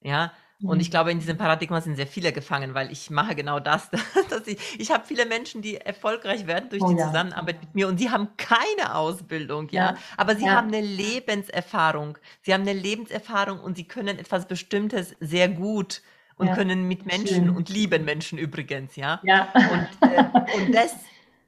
Ja, 0.04 0.32
und 0.64 0.80
ich 0.80 0.88
mhm. 0.88 0.92
glaube, 0.92 1.12
in 1.12 1.20
diesem 1.20 1.38
Paradigma 1.38 1.82
sind 1.82 1.96
sehr 1.96 2.08
viele 2.08 2.32
gefangen, 2.32 2.74
weil 2.74 2.92
ich 2.92 3.10
mache 3.10 3.36
genau 3.36 3.60
das. 3.60 3.90
Dass 4.30 4.48
ich 4.48 4.80
ich 4.80 4.92
habe 4.92 5.06
viele 5.06 5.26
Menschen, 5.26 5.62
die 5.62 5.78
erfolgreich 5.78 6.48
werden 6.48 6.70
durch 6.70 6.82
oh, 6.82 6.90
die 6.90 6.98
ja. 6.98 7.08
Zusammenarbeit 7.08 7.62
mit 7.62 7.76
mir 7.76 7.88
und 7.88 7.98
sie 7.98 8.10
haben 8.10 8.30
keine 8.38 8.96
Ausbildung, 8.96 9.70
ja, 9.70 9.92
ja. 9.92 9.98
aber 10.18 10.36
sie 10.36 10.46
ja. 10.46 10.56
haben 10.56 10.68
eine 10.68 10.82
Lebenserfahrung. 10.82 12.18
Sie 12.42 12.54
haben 12.54 12.62
eine 12.62 12.74
Lebenserfahrung 12.74 13.60
und 13.60 13.78
sie 13.78 13.86
können 13.86 14.20
etwas 14.20 14.48
Bestimmtes 14.48 15.16
sehr 15.20 15.50
gut 15.50 16.02
und 16.36 16.54
können 16.54 16.88
mit 16.88 17.06
Menschen 17.06 17.46
Schön. 17.46 17.50
und 17.50 17.70
lieben 17.70 18.04
Menschen 18.04 18.40
übrigens, 18.40 18.96
ja. 18.96 19.20
ja. 19.24 19.54
Und, 19.54 20.10
äh, 20.10 20.24
und 20.58 20.74
das, 20.74 20.96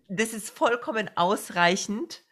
das 0.08 0.34
ist 0.34 0.50
vollkommen 0.50 1.10
ausreichend, 1.16 2.24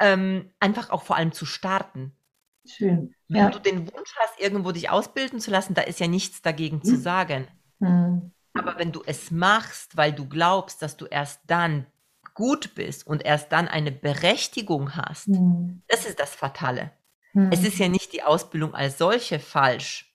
ähm, 0.00 0.50
einfach 0.60 0.90
auch 0.90 1.02
vor 1.02 1.16
allem 1.16 1.32
zu 1.32 1.46
starten. 1.46 2.16
Schön. 2.66 3.14
Wenn 3.28 3.40
ja. 3.40 3.50
du 3.50 3.58
den 3.58 3.92
Wunsch 3.92 4.14
hast, 4.20 4.40
irgendwo 4.40 4.72
dich 4.72 4.90
ausbilden 4.90 5.40
zu 5.40 5.50
lassen, 5.50 5.74
da 5.74 5.82
ist 5.82 6.00
ja 6.00 6.06
nichts 6.06 6.42
dagegen 6.42 6.76
mhm. 6.76 6.84
zu 6.84 6.96
sagen. 6.96 7.48
Mhm. 7.78 8.32
Aber 8.54 8.78
wenn 8.78 8.92
du 8.92 9.02
es 9.04 9.30
machst, 9.30 9.96
weil 9.96 10.12
du 10.12 10.28
glaubst, 10.28 10.82
dass 10.82 10.96
du 10.96 11.06
erst 11.06 11.40
dann 11.46 11.86
gut 12.34 12.74
bist 12.74 13.06
und 13.06 13.24
erst 13.24 13.52
dann 13.52 13.68
eine 13.68 13.90
Berechtigung 13.90 14.94
hast, 14.94 15.28
mhm. 15.28 15.82
das 15.88 16.06
ist 16.06 16.20
das 16.20 16.34
Fatale. 16.34 16.92
Es 17.50 17.64
ist 17.64 17.78
ja 17.78 17.88
nicht 17.88 18.12
die 18.12 18.22
Ausbildung 18.22 18.74
als 18.74 18.98
solche 18.98 19.38
falsch. 19.38 20.14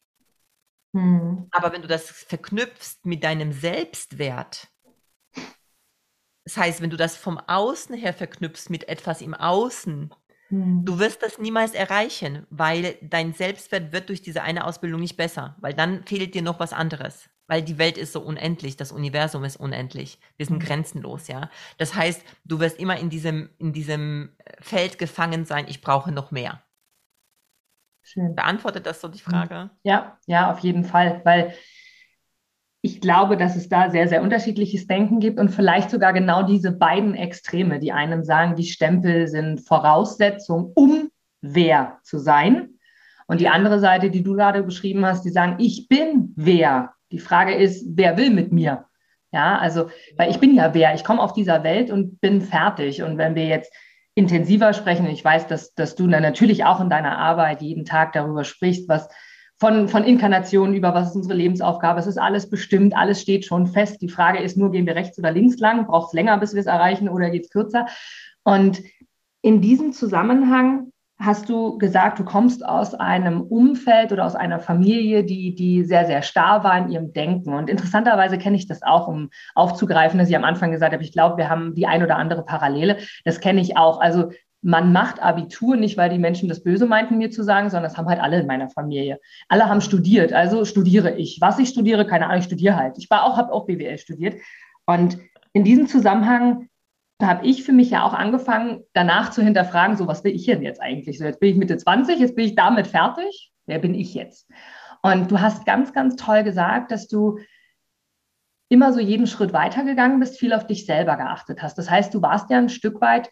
Mhm. 0.93 1.47
Aber 1.51 1.71
wenn 1.73 1.81
du 1.81 1.87
das 1.87 2.09
verknüpfst 2.11 3.05
mit 3.05 3.23
deinem 3.23 3.51
Selbstwert, 3.51 4.67
das 6.43 6.57
heißt, 6.57 6.81
wenn 6.81 6.91
du 6.91 6.97
das 6.97 7.17
vom 7.17 7.39
Außen 7.39 7.95
her 7.95 8.13
verknüpfst 8.13 8.69
mit 8.69 8.87
etwas 8.87 9.21
im 9.21 9.33
Außen, 9.33 10.13
hm. 10.49 10.85
Du 10.85 10.99
wirst 10.99 11.21
das 11.23 11.39
niemals 11.39 11.73
erreichen, 11.73 12.47
weil 12.49 12.97
dein 13.01 13.33
Selbstwert 13.33 13.91
wird 13.91 14.09
durch 14.09 14.21
diese 14.21 14.43
eine 14.43 14.65
Ausbildung 14.65 15.01
nicht 15.01 15.17
besser, 15.17 15.55
weil 15.59 15.73
dann 15.73 16.03
fehlt 16.05 16.33
dir 16.35 16.41
noch 16.41 16.59
was 16.59 16.73
anderes. 16.73 17.29
Weil 17.47 17.61
die 17.61 17.77
Welt 17.77 17.97
ist 17.97 18.13
so 18.13 18.21
unendlich, 18.21 18.75
das 18.77 18.91
Universum 18.91 19.43
ist 19.43 19.57
unendlich. 19.57 20.19
Wir 20.37 20.45
sind 20.45 20.61
hm. 20.61 20.67
grenzenlos, 20.67 21.27
ja. 21.27 21.49
Das 21.77 21.95
heißt, 21.95 22.23
du 22.45 22.59
wirst 22.59 22.79
immer 22.79 22.97
in 22.97 23.09
diesem, 23.09 23.49
in 23.57 23.73
diesem 23.73 24.31
Feld 24.59 24.97
gefangen 24.97 25.45
sein, 25.45 25.65
ich 25.67 25.81
brauche 25.81 26.11
noch 26.11 26.31
mehr. 26.31 26.61
Schön. 28.01 28.35
Beantwortet 28.35 28.85
das 28.85 29.01
so 29.01 29.09
die 29.09 29.19
hm. 29.19 29.31
Frage? 29.31 29.69
Ja, 29.83 30.17
ja, 30.27 30.51
auf 30.51 30.59
jeden 30.59 30.85
Fall, 30.85 31.21
weil 31.25 31.53
ich 32.87 33.01
glaube, 33.01 33.35
dass 33.35 33.57
es 33.57 33.67
da 33.67 33.89
sehr, 33.89 34.07
sehr 34.07 34.21
unterschiedliches 34.21 34.87
Denken 34.87 35.19
gibt 35.19 35.39
und 35.39 35.49
vielleicht 35.49 35.89
sogar 35.89 36.13
genau 36.13 36.43
diese 36.43 36.71
beiden 36.71 37.15
Extreme. 37.15 37.79
Die 37.79 37.91
einen 37.91 38.23
sagen, 38.23 38.55
die 38.55 38.63
Stempel 38.63 39.27
sind 39.27 39.59
Voraussetzung, 39.59 40.71
um 40.73 41.09
wer 41.41 41.99
zu 42.03 42.17
sein. 42.17 42.69
Und 43.27 43.41
die 43.41 43.49
andere 43.49 43.81
Seite, 43.81 44.09
die 44.09 44.23
du 44.23 44.35
gerade 44.35 44.63
beschrieben 44.63 45.05
hast, 45.05 45.25
die 45.25 45.31
sagen, 45.31 45.55
ich 45.59 45.89
bin 45.89 46.31
wer. 46.37 46.93
Die 47.11 47.19
Frage 47.19 47.55
ist, 47.55 47.85
wer 47.89 48.15
will 48.15 48.29
mit 48.29 48.53
mir? 48.53 48.85
Ja, 49.33 49.57
also, 49.57 49.89
weil 50.15 50.31
ich 50.31 50.39
bin 50.39 50.55
ja 50.55 50.73
wer. 50.73 50.95
Ich 50.95 51.03
komme 51.03 51.21
auf 51.21 51.33
dieser 51.33 51.65
Welt 51.65 51.91
und 51.91 52.21
bin 52.21 52.39
fertig. 52.39 53.03
Und 53.03 53.17
wenn 53.17 53.35
wir 53.35 53.47
jetzt 53.47 53.73
intensiver 54.15 54.71
sprechen, 54.71 55.07
ich 55.07 55.25
weiß, 55.25 55.47
dass, 55.47 55.73
dass 55.73 55.95
du 55.95 56.07
dann 56.07 56.23
natürlich 56.23 56.63
auch 56.63 56.79
in 56.79 56.89
deiner 56.89 57.17
Arbeit 57.17 57.61
jeden 57.61 57.83
Tag 57.83 58.13
darüber 58.13 58.45
sprichst, 58.45 58.87
was 58.87 59.09
von, 59.59 59.87
von 59.87 60.03
Inkarnationen 60.03 60.75
über 60.75 60.93
was 60.93 61.09
ist 61.09 61.15
unsere 61.15 61.35
Lebensaufgabe. 61.35 61.99
Es 61.99 62.07
ist 62.07 62.19
alles 62.19 62.49
bestimmt, 62.49 62.95
alles 62.95 63.21
steht 63.21 63.45
schon 63.45 63.67
fest. 63.67 64.01
Die 64.01 64.09
Frage 64.09 64.39
ist 64.39 64.57
nur, 64.57 64.71
gehen 64.71 64.85
wir 64.85 64.95
rechts 64.95 65.17
oder 65.17 65.31
links 65.31 65.57
lang? 65.59 65.87
Braucht 65.87 66.07
es 66.07 66.13
länger, 66.13 66.37
bis 66.37 66.53
wir 66.53 66.61
es 66.61 66.67
erreichen 66.67 67.09
oder 67.09 67.29
geht 67.29 67.45
es 67.45 67.49
kürzer? 67.49 67.87
Und 68.43 68.81
in 69.41 69.61
diesem 69.61 69.93
Zusammenhang 69.93 70.91
hast 71.19 71.49
du 71.49 71.79
gesagt, 71.79 72.19
du 72.19 72.23
kommst 72.23 72.63
aus 72.63 72.93
einem 72.93 73.41
Umfeld 73.41 74.11
oder 74.11 74.25
aus 74.25 74.35
einer 74.35 74.59
Familie, 74.59 75.23
die, 75.23 75.55
die 75.55 75.83
sehr, 75.83 76.05
sehr 76.05 76.21
starr 76.21 76.63
war 76.63 76.77
in 76.77 76.91
ihrem 76.91 77.11
Denken. 77.11 77.53
Und 77.55 77.69
interessanterweise 77.69 78.37
kenne 78.37 78.55
ich 78.55 78.67
das 78.67 78.83
auch, 78.83 79.07
um 79.07 79.29
aufzugreifen, 79.55 80.19
dass 80.19 80.29
ich 80.29 80.35
am 80.35 80.43
Anfang 80.43 80.71
gesagt 80.71 80.93
habe, 80.93 81.03
ich 81.03 81.11
glaube, 81.11 81.37
wir 81.37 81.49
haben 81.49 81.73
die 81.73 81.87
ein 81.87 82.03
oder 82.03 82.17
andere 82.17 82.45
Parallele. 82.45 82.97
Das 83.25 83.39
kenne 83.39 83.61
ich 83.61 83.77
auch. 83.77 83.99
Also 83.99 84.29
man 84.61 84.91
macht 84.91 85.21
Abitur 85.21 85.75
nicht, 85.75 85.97
weil 85.97 86.09
die 86.09 86.17
Menschen 86.17 86.49
das 86.49 86.63
Böse 86.63 86.85
meinten, 86.85 87.17
mir 87.17 87.29
zu 87.29 87.43
sagen, 87.43 87.69
sondern 87.69 87.89
das 87.89 87.97
haben 87.97 88.07
halt 88.07 88.19
alle 88.19 88.39
in 88.39 88.47
meiner 88.47 88.69
Familie. 88.69 89.19
Alle 89.47 89.69
haben 89.69 89.81
studiert, 89.81 90.33
also 90.33 90.65
studiere 90.65 91.15
ich. 91.15 91.39
Was 91.41 91.59
ich 91.59 91.69
studiere, 91.69 92.07
keine 92.07 92.25
Ahnung, 92.25 92.39
ich 92.39 92.45
studiere 92.45 92.75
halt. 92.75 92.97
Ich 92.97 93.07
auch, 93.11 93.37
habe 93.37 93.51
auch 93.51 93.65
BWL 93.65 93.97
studiert. 93.97 94.41
Und 94.85 95.17
in 95.53 95.63
diesem 95.63 95.87
Zusammenhang 95.87 96.69
habe 97.21 97.45
ich 97.45 97.63
für 97.63 97.71
mich 97.71 97.91
ja 97.91 98.03
auch 98.03 98.13
angefangen, 98.13 98.83
danach 98.93 99.31
zu 99.31 99.41
hinterfragen, 99.41 99.97
so 99.97 100.07
was 100.07 100.23
will 100.23 100.35
ich 100.35 100.45
denn 100.45 100.61
jetzt 100.61 100.81
eigentlich? 100.81 101.17
So, 101.17 101.25
jetzt 101.25 101.39
bin 101.39 101.49
ich 101.49 101.55
Mitte 101.55 101.77
20, 101.77 102.19
jetzt 102.19 102.35
bin 102.35 102.45
ich 102.45 102.55
damit 102.55 102.87
fertig. 102.87 103.51
Wer 103.65 103.79
bin 103.79 103.95
ich 103.95 104.13
jetzt? 104.13 104.49
Und 105.01 105.31
du 105.31 105.39
hast 105.39 105.65
ganz, 105.65 105.93
ganz 105.93 106.15
toll 106.15 106.43
gesagt, 106.43 106.91
dass 106.91 107.07
du 107.07 107.39
immer 108.69 108.91
so 108.93 108.99
jeden 108.99 109.27
Schritt 109.27 109.53
weitergegangen 109.53 110.19
bist, 110.19 110.37
viel 110.37 110.53
auf 110.53 110.67
dich 110.67 110.85
selber 110.85 111.15
geachtet 111.15 111.61
hast. 111.61 111.77
Das 111.77 111.89
heißt, 111.89 112.13
du 112.13 112.21
warst 112.21 112.49
ja 112.49 112.57
ein 112.57 112.69
Stück 112.69 113.01
weit 113.01 113.29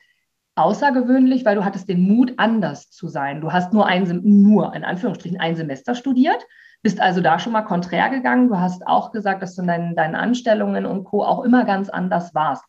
außergewöhnlich, 0.55 1.45
weil 1.45 1.55
du 1.55 1.65
hattest 1.65 1.89
den 1.89 2.01
Mut, 2.01 2.33
anders 2.37 2.89
zu 2.89 3.07
sein. 3.07 3.41
Du 3.41 3.51
hast 3.51 3.73
nur 3.73 3.85
ein, 3.85 4.21
nur 4.23 4.73
in 4.73 4.83
Anführungsstrichen 4.83 5.39
ein 5.39 5.55
Semester 5.55 5.95
studiert, 5.95 6.45
bist 6.81 6.99
also 7.01 7.21
da 7.21 7.39
schon 7.39 7.53
mal 7.53 7.63
konträr 7.63 8.09
gegangen. 8.09 8.47
Du 8.47 8.57
hast 8.57 8.85
auch 8.87 9.11
gesagt, 9.11 9.41
dass 9.41 9.55
du 9.55 9.61
in 9.61 9.67
deinen, 9.67 9.95
deinen 9.95 10.15
Anstellungen 10.15 10.85
und 10.85 11.03
Co. 11.03 11.23
auch 11.23 11.43
immer 11.43 11.65
ganz 11.65 11.89
anders 11.89 12.33
warst. 12.33 12.63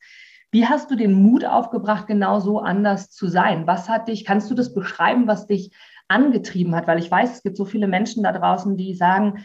Wie 0.50 0.66
hast 0.66 0.90
du 0.90 0.96
den 0.96 1.12
Mut 1.12 1.44
aufgebracht, 1.44 2.06
genau 2.06 2.40
so 2.40 2.60
anders 2.60 3.10
zu 3.10 3.28
sein? 3.28 3.66
Was 3.66 3.88
hat 3.88 4.08
dich, 4.08 4.24
kannst 4.24 4.50
du 4.50 4.54
das 4.54 4.72
beschreiben, 4.72 5.26
was 5.26 5.46
dich 5.46 5.72
angetrieben 6.08 6.74
hat? 6.74 6.86
Weil 6.86 6.98
ich 6.98 7.10
weiß, 7.10 7.32
es 7.32 7.42
gibt 7.42 7.56
so 7.56 7.64
viele 7.64 7.88
Menschen 7.88 8.22
da 8.22 8.32
draußen, 8.32 8.76
die 8.76 8.94
sagen, 8.94 9.44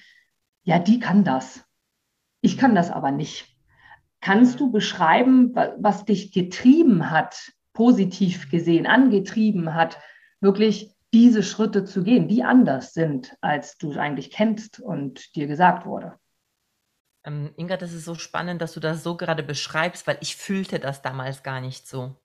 ja, 0.64 0.80
die 0.80 1.00
kann 1.00 1.24
das. 1.24 1.66
Ich 2.42 2.58
kann 2.58 2.76
das 2.76 2.92
aber 2.92 3.12
nicht. 3.12 3.48
Kannst 4.22 4.60
du 4.60 4.72
beschreiben, 4.72 5.54
was 5.80 6.06
dich 6.06 6.32
getrieben 6.32 7.10
hat, 7.10 7.52
positiv 7.82 8.52
gesehen, 8.52 8.86
angetrieben 8.86 9.74
hat, 9.74 9.98
wirklich 10.40 10.94
diese 11.16 11.42
Schritte 11.42 11.84
zu 11.84 12.04
gehen, 12.04 12.28
die 12.28 12.44
anders 12.44 12.94
sind, 12.94 13.36
als 13.42 13.80
du 13.80 13.90
es 13.90 13.98
eigentlich 13.98 14.30
kennst 14.30 14.80
und 14.80 15.36
dir 15.36 15.48
gesagt 15.48 15.88
wurde? 15.88 16.14
Ähm, 17.26 17.50
Inga, 17.58 17.78
das 17.78 17.92
ist 17.92 18.06
so 18.06 18.14
spannend, 18.14 18.62
dass 18.62 18.74
du 18.74 18.80
das 18.80 19.02
so 19.02 19.18
gerade 19.18 19.42
beschreibst, 19.42 20.06
weil 20.06 20.20
ich 20.22 20.36
fühlte 20.36 20.78
das 20.78 21.02
damals 21.02 21.42
gar 21.42 21.60
nicht 21.60 21.88
so. 21.88 22.16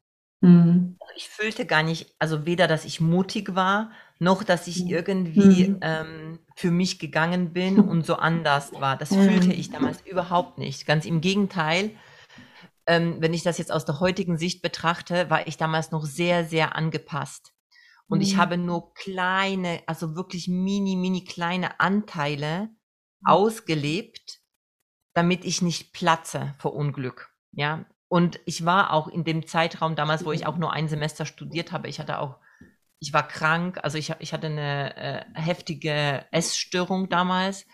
Mhm. 0.42 0.98
Ich 1.16 1.30
fühlte 1.30 1.64
gar 1.64 1.82
nicht, 1.82 2.14
also 2.18 2.44
weder, 2.44 2.66
dass 2.66 2.84
ich 2.84 3.00
mutig 3.00 3.54
war, 3.54 3.92
noch, 4.18 4.44
dass 4.44 4.66
ich 4.66 4.84
mhm. 4.84 4.90
irgendwie 4.90 5.68
mhm. 5.70 5.78
ähm, 5.80 6.38
für 6.54 6.70
mich 6.70 6.98
gegangen 6.98 7.54
bin 7.54 7.80
und 7.88 8.04
so 8.04 8.16
anders 8.16 8.72
war. 8.74 8.98
Das 8.98 9.08
fühlte 9.08 9.54
ich 9.54 9.70
damals 9.70 10.02
überhaupt 10.02 10.58
nicht. 10.58 10.86
Ganz 10.86 11.06
im 11.06 11.22
Gegenteil. 11.22 11.92
Ähm, 12.86 13.16
wenn 13.20 13.34
ich 13.34 13.42
das 13.42 13.58
jetzt 13.58 13.72
aus 13.72 13.84
der 13.84 14.00
heutigen 14.00 14.38
Sicht 14.38 14.62
betrachte, 14.62 15.28
war 15.30 15.46
ich 15.46 15.56
damals 15.56 15.90
noch 15.90 16.04
sehr, 16.04 16.44
sehr 16.44 16.76
angepasst. 16.76 17.52
Und 18.08 18.20
ich 18.20 18.34
mhm. 18.34 18.38
habe 18.38 18.56
nur 18.56 18.94
kleine, 18.94 19.82
also 19.86 20.14
wirklich 20.14 20.46
mini, 20.46 20.94
mini 20.94 21.24
kleine 21.24 21.80
Anteile 21.80 22.70
ausgelebt, 23.24 24.40
damit 25.14 25.44
ich 25.44 25.62
nicht 25.62 25.92
platze 25.92 26.54
vor 26.58 26.74
Unglück. 26.74 27.30
Ja. 27.52 27.84
Und 28.08 28.38
ich 28.44 28.64
war 28.64 28.92
auch 28.92 29.08
in 29.08 29.24
dem 29.24 29.46
Zeitraum 29.48 29.96
damals, 29.96 30.24
wo 30.24 30.30
ich 30.30 30.46
auch 30.46 30.56
nur 30.56 30.72
ein 30.72 30.86
Semester 30.86 31.26
studiert 31.26 31.72
habe, 31.72 31.88
ich 31.88 31.98
hatte 31.98 32.20
auch 32.20 32.38
ich 32.98 33.12
war 33.12 33.26
krank, 33.26 33.78
also 33.82 33.98
ich, 33.98 34.12
ich 34.20 34.32
hatte 34.32 34.46
eine 34.46 34.96
äh, 34.96 35.24
heftige 35.34 36.24
Essstörung 36.30 37.08
damals. 37.08 37.66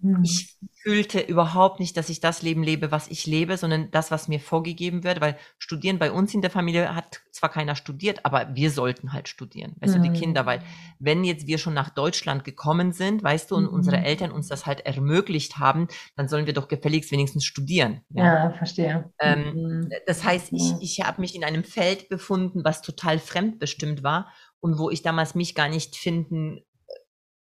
Mhm. 0.00 0.22
Ich 0.22 0.56
fühlte 0.82 1.20
überhaupt 1.20 1.80
nicht, 1.80 1.96
dass 1.96 2.08
ich 2.08 2.20
das 2.20 2.42
Leben 2.42 2.62
lebe, 2.62 2.90
was 2.90 3.08
ich 3.08 3.26
lebe, 3.26 3.56
sondern 3.56 3.90
das, 3.90 4.10
was 4.10 4.28
mir 4.28 4.40
vorgegeben 4.40 5.02
wird, 5.02 5.20
weil 5.20 5.36
studieren 5.58 5.98
bei 5.98 6.12
uns 6.12 6.32
in 6.34 6.40
der 6.40 6.50
Familie 6.50 6.94
hat 6.94 7.20
zwar 7.32 7.50
keiner 7.50 7.74
studiert, 7.74 8.24
aber 8.24 8.54
wir 8.54 8.70
sollten 8.70 9.12
halt 9.12 9.28
studieren, 9.28 9.74
weißt 9.80 9.94
mhm. 9.94 10.02
du, 10.02 10.08
die 10.08 10.16
mhm. 10.16 10.20
Kinder, 10.20 10.46
weil 10.46 10.62
wenn 10.98 11.24
jetzt 11.24 11.46
wir 11.46 11.58
schon 11.58 11.74
nach 11.74 11.90
Deutschland 11.90 12.44
gekommen 12.44 12.92
sind, 12.92 13.22
weißt 13.22 13.50
du, 13.50 13.56
und 13.56 13.64
mhm. 13.64 13.70
unsere 13.70 13.98
Eltern 13.98 14.30
uns 14.30 14.48
das 14.48 14.66
halt 14.66 14.86
ermöglicht 14.86 15.58
haben, 15.58 15.88
dann 16.16 16.28
sollen 16.28 16.46
wir 16.46 16.54
doch 16.54 16.68
gefälligst 16.68 17.10
wenigstens 17.10 17.44
studieren. 17.44 18.00
Ja, 18.10 18.44
ja 18.44 18.50
verstehe. 18.52 19.12
Ähm, 19.20 19.54
mhm. 19.54 19.90
Das 20.06 20.24
heißt, 20.24 20.52
ich, 20.52 20.74
ich 20.80 21.00
habe 21.04 21.20
mich 21.20 21.34
in 21.34 21.44
einem 21.44 21.64
Feld 21.64 22.08
befunden, 22.08 22.64
was 22.64 22.82
total 22.82 23.18
fremdbestimmt 23.18 24.02
war 24.02 24.32
und 24.60 24.78
wo 24.78 24.90
ich 24.90 25.02
damals 25.02 25.34
mich 25.34 25.54
gar 25.54 25.68
nicht 25.68 25.96
finden, 25.96 26.60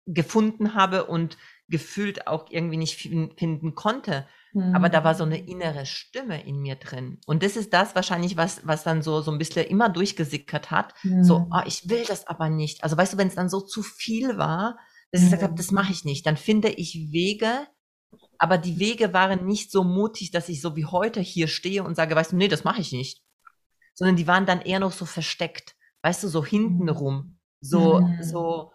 gefunden 0.06 0.74
habe 0.74 1.04
und 1.04 1.36
gefühlt 1.68 2.26
auch 2.26 2.46
irgendwie 2.50 2.76
nicht 2.76 2.96
finden 2.96 3.74
konnte. 3.74 4.26
Mhm. 4.52 4.74
Aber 4.74 4.88
da 4.88 5.04
war 5.04 5.14
so 5.14 5.24
eine 5.24 5.38
innere 5.38 5.86
Stimme 5.86 6.44
in 6.46 6.60
mir 6.60 6.76
drin. 6.76 7.20
Und 7.26 7.42
das 7.42 7.56
ist 7.56 7.72
das 7.72 7.94
wahrscheinlich, 7.94 8.36
was, 8.36 8.66
was 8.66 8.84
dann 8.84 9.02
so, 9.02 9.20
so 9.20 9.30
ein 9.30 9.38
bisschen 9.38 9.66
immer 9.66 9.88
durchgesickert 9.88 10.70
hat. 10.70 10.94
Mhm. 11.02 11.24
So, 11.24 11.48
oh, 11.50 11.62
ich 11.66 11.88
will 11.88 12.04
das 12.06 12.26
aber 12.26 12.48
nicht. 12.48 12.82
Also 12.84 12.96
weißt 12.96 13.14
du, 13.14 13.18
wenn 13.18 13.28
es 13.28 13.34
dann 13.34 13.48
so 13.48 13.60
zu 13.60 13.82
viel 13.82 14.38
war, 14.38 14.78
dass 15.12 15.22
ich 15.22 15.26
gesagt 15.26 15.42
habe, 15.42 15.54
das 15.54 15.70
mache 15.70 15.92
ich 15.92 16.04
nicht, 16.04 16.26
dann 16.26 16.36
finde 16.36 16.68
ich 16.68 16.94
Wege, 17.12 17.66
aber 18.38 18.58
die 18.58 18.78
Wege 18.78 19.12
waren 19.12 19.46
nicht 19.46 19.70
so 19.70 19.84
mutig, 19.84 20.30
dass 20.30 20.48
ich 20.48 20.60
so 20.60 20.76
wie 20.76 20.84
heute 20.84 21.20
hier 21.20 21.48
stehe 21.48 21.84
und 21.84 21.94
sage, 21.94 22.14
weißt 22.14 22.32
du, 22.32 22.36
nee, 22.36 22.48
das 22.48 22.64
mache 22.64 22.80
ich 22.80 22.92
nicht. 22.92 23.22
Sondern 23.94 24.16
die 24.16 24.26
waren 24.26 24.46
dann 24.46 24.60
eher 24.60 24.80
noch 24.80 24.92
so 24.92 25.06
versteckt 25.06 25.76
weißt 26.06 26.22
du, 26.22 26.28
so 26.28 26.44
hintenrum, 26.44 27.36
so, 27.60 28.00
mhm. 28.00 28.22
so 28.22 28.72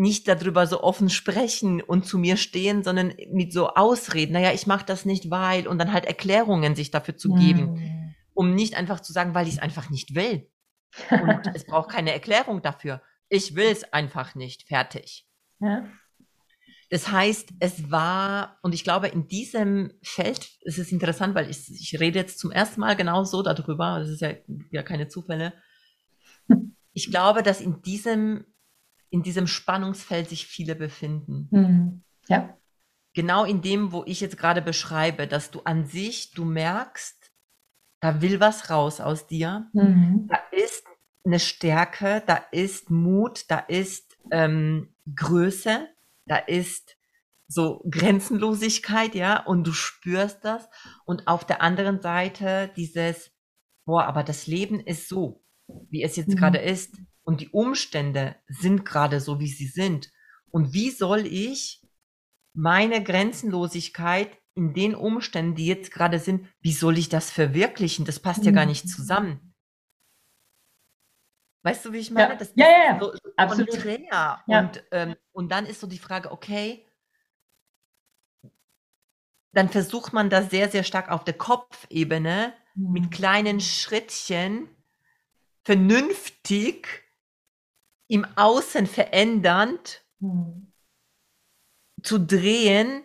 nicht 0.00 0.26
darüber 0.28 0.66
so 0.66 0.82
offen 0.82 1.10
sprechen 1.10 1.82
und 1.82 2.06
zu 2.06 2.18
mir 2.18 2.36
stehen, 2.36 2.82
sondern 2.82 3.12
mit 3.30 3.52
so 3.52 3.68
Ausreden, 3.68 4.32
naja, 4.32 4.52
ich 4.52 4.66
mache 4.66 4.86
das 4.86 5.04
nicht, 5.04 5.30
weil, 5.30 5.68
und 5.68 5.78
dann 5.78 5.92
halt 5.92 6.06
Erklärungen 6.06 6.74
sich 6.74 6.90
dafür 6.90 7.16
zu 7.16 7.34
geben, 7.34 7.74
mhm. 7.74 8.14
um 8.32 8.54
nicht 8.54 8.74
einfach 8.74 9.00
zu 9.00 9.12
sagen, 9.12 9.34
weil 9.34 9.46
ich 9.46 9.54
es 9.54 9.60
einfach 9.60 9.90
nicht 9.90 10.14
will. 10.14 10.48
Und 11.10 11.50
es 11.54 11.66
braucht 11.66 11.90
keine 11.92 12.12
Erklärung 12.12 12.62
dafür. 12.62 13.02
Ich 13.28 13.54
will 13.54 13.68
es 13.70 13.92
einfach 13.92 14.34
nicht. 14.34 14.66
Fertig. 14.66 15.26
Ja. 15.60 15.86
Das 16.90 17.12
heißt, 17.12 17.50
es 17.60 17.90
war, 17.90 18.58
und 18.62 18.74
ich 18.74 18.82
glaube, 18.82 19.06
in 19.08 19.28
diesem 19.28 19.92
Feld, 20.02 20.50
es 20.64 20.76
ist 20.76 20.90
interessant, 20.90 21.36
weil 21.36 21.48
ich, 21.48 21.70
ich 21.70 22.00
rede 22.00 22.18
jetzt 22.18 22.40
zum 22.40 22.50
ersten 22.50 22.80
Mal 22.80 22.96
genau 22.96 23.22
so 23.22 23.42
darüber, 23.42 24.00
das 24.00 24.08
ist 24.08 24.20
ja, 24.20 24.32
ja 24.72 24.82
keine 24.82 25.06
Zufälle, 25.06 25.52
ich 26.92 27.10
glaube, 27.10 27.44
dass 27.44 27.60
in 27.60 27.80
diesem, 27.82 28.44
in 29.10 29.22
diesem 29.22 29.46
Spannungsfeld 29.46 30.28
sich 30.28 30.46
viele 30.46 30.74
befinden. 30.74 31.48
Mhm. 31.50 32.02
Ja. 32.28 32.56
Genau 33.12 33.44
in 33.44 33.60
dem, 33.60 33.92
wo 33.92 34.04
ich 34.06 34.20
jetzt 34.20 34.38
gerade 34.38 34.62
beschreibe, 34.62 35.26
dass 35.26 35.50
du 35.50 35.60
an 35.62 35.84
sich, 35.86 36.30
du 36.30 36.44
merkst, 36.44 37.32
da 38.00 38.22
will 38.22 38.40
was 38.40 38.70
raus 38.70 39.00
aus 39.00 39.26
dir. 39.26 39.68
Mhm. 39.72 40.28
Da 40.28 40.38
ist 40.52 40.84
eine 41.24 41.40
Stärke, 41.40 42.22
da 42.26 42.36
ist 42.52 42.90
Mut, 42.90 43.44
da 43.48 43.58
ist 43.58 44.16
ähm, 44.30 44.94
Größe, 45.14 45.88
da 46.26 46.36
ist 46.36 46.96
so 47.48 47.84
Grenzenlosigkeit, 47.90 49.16
ja, 49.16 49.44
und 49.44 49.66
du 49.66 49.72
spürst 49.72 50.44
das. 50.44 50.68
Und 51.04 51.26
auf 51.26 51.44
der 51.44 51.60
anderen 51.62 52.00
Seite 52.00 52.70
dieses, 52.76 53.32
boah, 53.84 54.04
aber 54.04 54.22
das 54.22 54.46
Leben 54.46 54.78
ist 54.78 55.08
so 55.08 55.42
wie 55.90 56.02
es 56.02 56.16
jetzt 56.16 56.30
mhm. 56.30 56.36
gerade 56.36 56.58
ist. 56.58 56.96
Und 57.30 57.40
die 57.40 57.50
Umstände 57.50 58.34
sind 58.48 58.84
gerade 58.84 59.20
so, 59.20 59.38
wie 59.38 59.46
sie 59.46 59.68
sind. 59.68 60.10
Und 60.50 60.72
wie 60.72 60.90
soll 60.90 61.28
ich 61.28 61.80
meine 62.54 63.04
Grenzenlosigkeit 63.04 64.36
in 64.54 64.74
den 64.74 64.96
Umständen, 64.96 65.54
die 65.54 65.66
jetzt 65.66 65.92
gerade 65.92 66.18
sind, 66.18 66.48
wie 66.60 66.72
soll 66.72 66.98
ich 66.98 67.08
das 67.08 67.30
verwirklichen? 67.30 68.04
Das 68.04 68.18
passt 68.18 68.40
mhm. 68.40 68.46
ja 68.46 68.50
gar 68.50 68.66
nicht 68.66 68.84
mhm. 68.84 68.88
zusammen. 68.88 69.54
Weißt 71.62 71.84
du, 71.84 71.92
wie 71.92 71.98
ich 71.98 72.10
meine? 72.10 72.32
Ja, 72.32 72.34
das 72.36 72.52
ja, 72.56 72.66
ja, 72.66 72.98
so, 72.98 73.12
so 73.12 73.30
absolut. 73.36 73.84
Ja. 74.10 74.42
Und, 74.46 74.82
ähm, 74.90 75.14
und 75.30 75.52
dann 75.52 75.66
ist 75.66 75.78
so 75.78 75.86
die 75.86 76.00
Frage, 76.00 76.32
okay, 76.32 76.84
dann 79.52 79.68
versucht 79.68 80.12
man 80.12 80.30
das 80.30 80.50
sehr, 80.50 80.68
sehr 80.68 80.82
stark 80.82 81.08
auf 81.08 81.22
der 81.22 81.34
Kopfebene 81.34 82.54
mhm. 82.74 82.90
mit 82.90 83.12
kleinen 83.12 83.60
Schrittchen 83.60 84.68
vernünftig 85.62 87.08
im 88.10 88.26
Außen 88.34 88.86
verändernd 88.88 90.04
hm. 90.18 90.72
zu 92.02 92.18
drehen, 92.18 93.04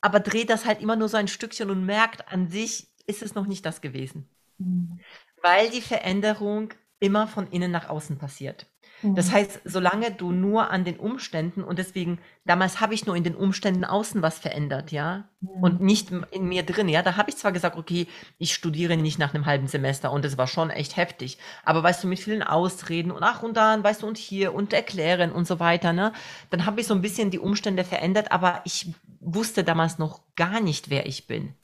aber 0.00 0.20
dreht 0.20 0.48
das 0.48 0.64
halt 0.64 0.80
immer 0.80 0.96
nur 0.96 1.10
so 1.10 1.18
ein 1.18 1.28
Stückchen 1.28 1.70
und 1.70 1.84
merkt, 1.84 2.32
an 2.32 2.48
sich 2.48 2.88
ist 3.06 3.22
es 3.22 3.34
noch 3.34 3.46
nicht 3.46 3.66
das 3.66 3.82
gewesen. 3.82 4.26
Hm. 4.58 4.98
Weil 5.42 5.68
die 5.68 5.82
Veränderung 5.82 6.72
immer 6.98 7.28
von 7.28 7.46
innen 7.48 7.70
nach 7.70 7.90
außen 7.90 8.16
passiert. 8.16 8.66
Das 9.02 9.28
mhm. 9.28 9.32
heißt, 9.32 9.60
solange 9.64 10.10
du 10.10 10.32
nur 10.32 10.70
an 10.70 10.84
den 10.84 10.98
Umständen 10.98 11.62
und 11.62 11.78
deswegen, 11.78 12.18
damals 12.44 12.80
habe 12.80 12.94
ich 12.94 13.06
nur 13.06 13.14
in 13.14 13.22
den 13.22 13.36
Umständen 13.36 13.84
außen 13.84 14.22
was 14.22 14.38
verändert, 14.38 14.90
ja, 14.90 15.28
mhm. 15.40 15.62
und 15.62 15.80
nicht 15.80 16.10
in 16.30 16.48
mir 16.48 16.64
drin, 16.64 16.88
ja, 16.88 17.02
da 17.02 17.16
habe 17.16 17.30
ich 17.30 17.36
zwar 17.36 17.52
gesagt, 17.52 17.76
okay, 17.76 18.08
ich 18.38 18.52
studiere 18.52 18.96
nicht 18.96 19.18
nach 19.18 19.34
einem 19.34 19.46
halben 19.46 19.68
Semester 19.68 20.10
und 20.10 20.24
es 20.24 20.36
war 20.36 20.48
schon 20.48 20.70
echt 20.70 20.96
heftig, 20.96 21.38
aber 21.64 21.82
weißt 21.82 22.02
du, 22.02 22.08
mit 22.08 22.18
vielen 22.18 22.42
Ausreden 22.42 23.12
und 23.12 23.22
ach 23.22 23.42
und 23.42 23.56
dann, 23.56 23.84
weißt 23.84 24.02
du, 24.02 24.06
und 24.08 24.18
hier 24.18 24.52
und 24.52 24.72
erklären 24.72 25.30
und 25.30 25.46
so 25.46 25.60
weiter, 25.60 25.92
ne, 25.92 26.12
dann 26.50 26.66
habe 26.66 26.80
ich 26.80 26.86
so 26.88 26.94
ein 26.94 27.02
bisschen 27.02 27.30
die 27.30 27.38
Umstände 27.38 27.84
verändert, 27.84 28.32
aber 28.32 28.62
ich 28.64 28.92
wusste 29.20 29.62
damals 29.62 29.98
noch 29.98 30.22
gar 30.34 30.60
nicht, 30.60 30.90
wer 30.90 31.06
ich 31.06 31.26
bin. 31.26 31.54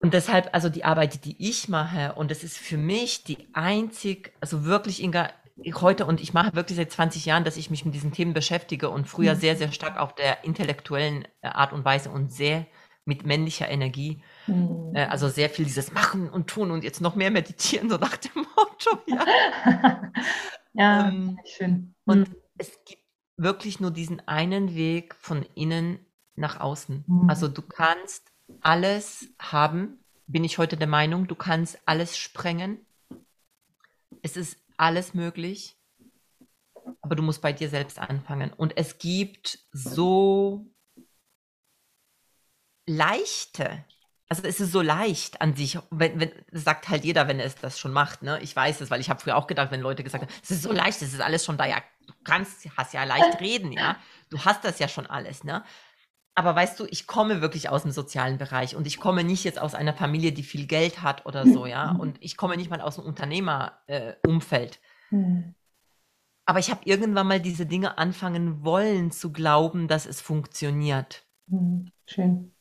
Und 0.00 0.14
deshalb, 0.14 0.48
also 0.52 0.70
die 0.70 0.84
Arbeit, 0.84 1.24
die 1.24 1.36
ich 1.38 1.68
mache, 1.68 2.14
und 2.14 2.30
das 2.30 2.42
ist 2.42 2.56
für 2.56 2.78
mich 2.78 3.22
die 3.24 3.48
einzig, 3.52 4.32
also 4.40 4.64
wirklich, 4.64 5.02
Inga, 5.02 5.28
heute, 5.74 6.06
und 6.06 6.20
ich 6.20 6.32
mache 6.32 6.54
wirklich 6.54 6.76
seit 6.76 6.90
20 6.90 7.26
Jahren, 7.26 7.44
dass 7.44 7.58
ich 7.58 7.70
mich 7.70 7.84
mit 7.84 7.94
diesen 7.94 8.12
Themen 8.12 8.32
beschäftige 8.32 8.88
und 8.88 9.06
früher 9.06 9.34
mhm. 9.34 9.38
sehr, 9.40 9.56
sehr 9.56 9.72
stark 9.72 9.98
auf 9.98 10.14
der 10.14 10.44
intellektuellen 10.44 11.26
äh, 11.42 11.48
Art 11.48 11.74
und 11.74 11.84
Weise 11.84 12.10
und 12.10 12.32
sehr 12.32 12.66
mit 13.04 13.26
männlicher 13.26 13.68
Energie. 13.68 14.22
Mhm. 14.46 14.92
Äh, 14.94 15.04
also 15.06 15.28
sehr 15.28 15.50
viel 15.50 15.66
dieses 15.66 15.92
Machen 15.92 16.30
und 16.30 16.48
Tun 16.48 16.70
und 16.70 16.82
jetzt 16.82 17.02
noch 17.02 17.14
mehr 17.14 17.30
meditieren, 17.30 17.90
so 17.90 17.96
nach 17.96 18.16
dem 18.16 18.46
Motto. 18.56 18.98
Ja, 19.06 20.12
ja 20.72 21.08
ähm, 21.08 21.38
schön. 21.44 21.72
Mhm. 21.72 21.94
Und 22.06 22.30
es 22.56 22.72
gibt 22.86 23.02
wirklich 23.36 23.80
nur 23.80 23.90
diesen 23.90 24.26
einen 24.28 24.74
Weg 24.74 25.14
von 25.14 25.44
innen 25.54 25.98
nach 26.36 26.60
außen. 26.60 27.04
Mhm. 27.06 27.28
Also 27.28 27.48
du 27.48 27.62
kannst 27.62 28.29
alles 28.60 29.28
haben, 29.38 29.98
bin 30.26 30.44
ich 30.44 30.58
heute 30.58 30.76
der 30.76 30.86
Meinung, 30.86 31.26
du 31.26 31.34
kannst 31.34 31.78
alles 31.86 32.16
sprengen. 32.16 32.84
Es 34.22 34.36
ist 34.36 34.58
alles 34.76 35.14
möglich, 35.14 35.76
aber 37.02 37.16
du 37.16 37.22
musst 37.22 37.42
bei 37.42 37.52
dir 37.52 37.68
selbst 37.68 37.98
anfangen. 37.98 38.52
Und 38.52 38.76
es 38.76 38.98
gibt 38.98 39.58
so 39.72 40.66
leichte 42.86 43.84
also 44.30 44.44
es 44.44 44.60
ist 44.60 44.70
so 44.70 44.80
leicht 44.80 45.40
an 45.40 45.56
sich, 45.56 45.76
wenn, 45.90 46.20
wenn, 46.20 46.30
sagt 46.52 46.88
halt 46.88 47.04
jeder, 47.04 47.26
wenn 47.26 47.40
er 47.40 47.46
es 47.46 47.56
das 47.56 47.80
schon 47.80 47.92
macht, 47.92 48.22
ne? 48.22 48.38
Ich 48.42 48.54
weiß 48.54 48.80
es, 48.80 48.88
weil 48.88 49.00
ich 49.00 49.10
habe 49.10 49.20
früher 49.20 49.36
auch 49.36 49.48
gedacht, 49.48 49.72
wenn 49.72 49.80
Leute 49.80 50.04
gesagt 50.04 50.22
haben, 50.22 50.32
es 50.40 50.52
ist 50.52 50.62
so 50.62 50.70
leicht, 50.70 51.02
es 51.02 51.12
ist 51.12 51.20
alles 51.20 51.44
schon 51.44 51.58
da, 51.58 51.66
ja, 51.66 51.82
du 52.06 52.12
kannst, 52.22 52.64
hast 52.76 52.94
ja 52.94 53.02
leicht 53.02 53.40
reden, 53.40 53.72
ja. 53.72 53.96
Du 54.30 54.38
hast 54.44 54.64
das 54.64 54.78
ja 54.78 54.86
schon 54.86 55.06
alles, 55.06 55.42
ne? 55.42 55.64
Aber 56.34 56.54
weißt 56.54 56.78
du, 56.78 56.86
ich 56.88 57.06
komme 57.06 57.40
wirklich 57.40 57.68
aus 57.68 57.82
dem 57.82 57.90
sozialen 57.90 58.38
Bereich 58.38 58.76
und 58.76 58.86
ich 58.86 58.98
komme 58.98 59.24
nicht 59.24 59.44
jetzt 59.44 59.60
aus 59.60 59.74
einer 59.74 59.92
Familie, 59.92 60.32
die 60.32 60.42
viel 60.42 60.66
Geld 60.66 61.02
hat 61.02 61.26
oder 61.26 61.46
so, 61.46 61.66
ja. 61.66 61.92
Mhm. 61.92 62.00
Und 62.00 62.18
ich 62.20 62.36
komme 62.36 62.56
nicht 62.56 62.70
mal 62.70 62.80
aus 62.80 62.96
dem 62.96 63.04
Unternehmerumfeld. 63.04 64.80
Äh, 65.10 65.14
mhm. 65.14 65.54
Aber 66.46 66.58
ich 66.58 66.70
habe 66.70 66.80
irgendwann 66.84 67.26
mal 67.26 67.40
diese 67.40 67.66
Dinge 67.66 67.98
anfangen 67.98 68.64
wollen 68.64 69.10
zu 69.10 69.32
glauben, 69.32 69.88
dass 69.88 70.06
es 70.06 70.20
funktioniert. 70.20 71.26
Mhm. 71.46 71.90
Schön. 72.06 72.52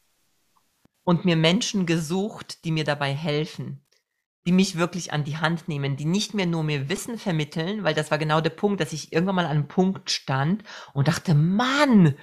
Und 1.03 1.25
mir 1.25 1.35
Menschen 1.35 1.85
gesucht, 1.85 2.65
die 2.65 2.71
mir 2.71 2.83
dabei 2.83 3.13
helfen 3.13 3.81
die 4.45 4.51
mich 4.51 4.77
wirklich 4.77 5.11
an 5.11 5.23
die 5.23 5.37
Hand 5.37 5.67
nehmen, 5.67 5.97
die 5.97 6.05
nicht 6.05 6.33
mehr 6.33 6.45
nur 6.45 6.63
mir 6.63 6.89
Wissen 6.89 7.17
vermitteln, 7.17 7.83
weil 7.83 7.93
das 7.93 8.09
war 8.09 8.17
genau 8.17 8.41
der 8.41 8.49
Punkt, 8.51 8.79
dass 8.79 8.93
ich 8.93 9.11
irgendwann 9.11 9.35
mal 9.35 9.45
an 9.45 9.51
einem 9.51 9.67
Punkt 9.67 10.09
stand 10.09 10.63
und 10.93 11.07
dachte, 11.07 11.33
Mann, 11.33 12.15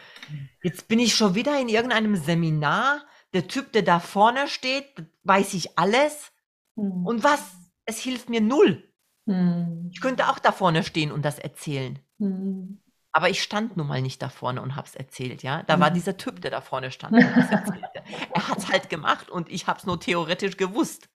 jetzt 0.63 0.89
bin 0.89 0.99
ich 0.99 1.15
schon 1.15 1.35
wieder 1.35 1.61
in 1.61 1.69
irgendeinem 1.69 2.17
Seminar, 2.17 3.03
der 3.33 3.49
Typ, 3.49 3.73
der 3.73 3.83
da 3.83 4.01
vorne 4.01 4.49
steht, 4.49 4.87
weiß 5.25 5.55
ich 5.55 5.79
alles 5.79 6.33
hm. 6.77 7.05
und 7.05 7.23
was, 7.23 7.43
es 7.85 7.99
hilft 7.99 8.31
mir 8.31 8.41
null. 8.41 8.83
Hm. 9.27 9.91
Ich 9.93 10.01
könnte 10.01 10.29
auch 10.29 10.39
da 10.39 10.53
vorne 10.53 10.85
stehen 10.85 11.13
und 11.13 11.25
das 11.25 11.39
erzählen. 11.39 11.99
Hm. 12.19 12.81
Aber 13.13 13.31
ich 13.31 13.43
stand 13.43 13.77
nun 13.77 13.87
mal 13.87 14.03
nicht 14.03 14.21
da 14.23 14.29
vorne 14.29 14.63
und 14.63 14.77
hab's 14.77 14.95
erzählt, 14.95 15.43
ja. 15.43 15.63
Da 15.65 15.81
war 15.81 15.89
hm. 15.89 15.95
dieser 15.95 16.17
Typ, 16.17 16.41
der 16.41 16.51
da 16.51 16.61
vorne 16.61 16.91
stand 16.91 17.15
er 17.17 18.49
hat's 18.49 18.71
halt 18.71 18.89
gemacht 18.89 19.31
und 19.31 19.51
ich 19.51 19.67
hab's 19.67 19.87
nur 19.87 20.01
theoretisch 20.01 20.57
gewusst. 20.57 21.09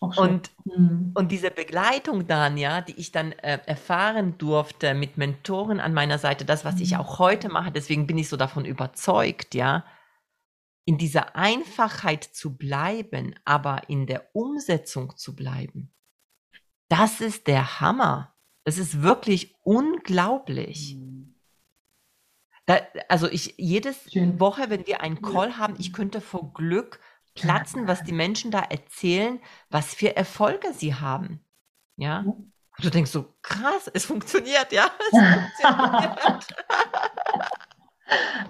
Hm. 0.00 0.10
Und, 0.16 0.50
mhm. 0.64 1.12
und 1.14 1.30
diese 1.30 1.50
Begleitung 1.50 2.26
dann, 2.26 2.56
ja, 2.56 2.80
die 2.80 2.98
ich 2.98 3.12
dann 3.12 3.32
äh, 3.32 3.58
erfahren 3.66 4.38
durfte 4.38 4.94
mit 4.94 5.18
Mentoren 5.18 5.78
an 5.78 5.92
meiner 5.92 6.18
Seite, 6.18 6.44
das, 6.44 6.64
was 6.64 6.76
mhm. 6.76 6.82
ich 6.82 6.96
auch 6.96 7.18
heute 7.18 7.48
mache, 7.48 7.70
deswegen 7.70 8.06
bin 8.06 8.16
ich 8.18 8.28
so 8.28 8.36
davon 8.36 8.64
überzeugt, 8.64 9.54
ja, 9.54 9.84
in 10.86 10.96
dieser 10.96 11.36
Einfachheit 11.36 12.24
zu 12.24 12.56
bleiben, 12.56 13.34
aber 13.44 13.88
in 13.88 14.06
der 14.06 14.34
Umsetzung 14.34 15.16
zu 15.16 15.36
bleiben. 15.36 15.92
Das 16.88 17.20
ist 17.20 17.46
der 17.46 17.80
Hammer. 17.80 18.34
Das 18.64 18.78
ist 18.78 19.02
wirklich 19.02 19.54
unglaublich. 19.62 20.96
Mhm. 20.96 21.36
Da, 22.66 22.80
also 23.08 23.28
ich 23.28 23.54
jedes 23.58 24.10
Schön. 24.10 24.40
Woche, 24.40 24.70
wenn 24.70 24.86
wir 24.86 25.00
einen 25.00 25.22
Call 25.22 25.58
haben, 25.58 25.74
ich 25.78 25.92
könnte 25.92 26.20
vor 26.20 26.52
Glück 26.52 27.00
platzen, 27.34 27.86
was 27.86 28.02
die 28.02 28.12
Menschen 28.12 28.50
da 28.50 28.60
erzählen, 28.60 29.40
was 29.68 29.94
für 29.94 30.16
Erfolge 30.16 30.72
sie 30.72 30.94
haben. 30.94 31.44
Ja. 31.96 32.20
Und 32.20 32.52
du 32.84 32.90
denkst 32.90 33.10
so, 33.10 33.34
krass, 33.42 33.90
es 33.92 34.04
funktioniert, 34.04 34.72
ja. 34.72 34.90
Es 35.12 35.18
funktioniert. 35.60 36.46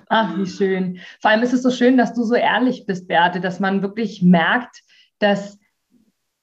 Ach, 0.08 0.36
wie 0.36 0.46
schön. 0.46 1.00
Vor 1.20 1.30
allem 1.30 1.42
ist 1.42 1.52
es 1.52 1.62
so 1.62 1.70
schön, 1.70 1.98
dass 1.98 2.14
du 2.14 2.24
so 2.24 2.34
ehrlich 2.34 2.86
bist, 2.86 3.06
Beate, 3.08 3.40
dass 3.40 3.60
man 3.60 3.82
wirklich 3.82 4.22
merkt, 4.22 4.82
dass 5.18 5.59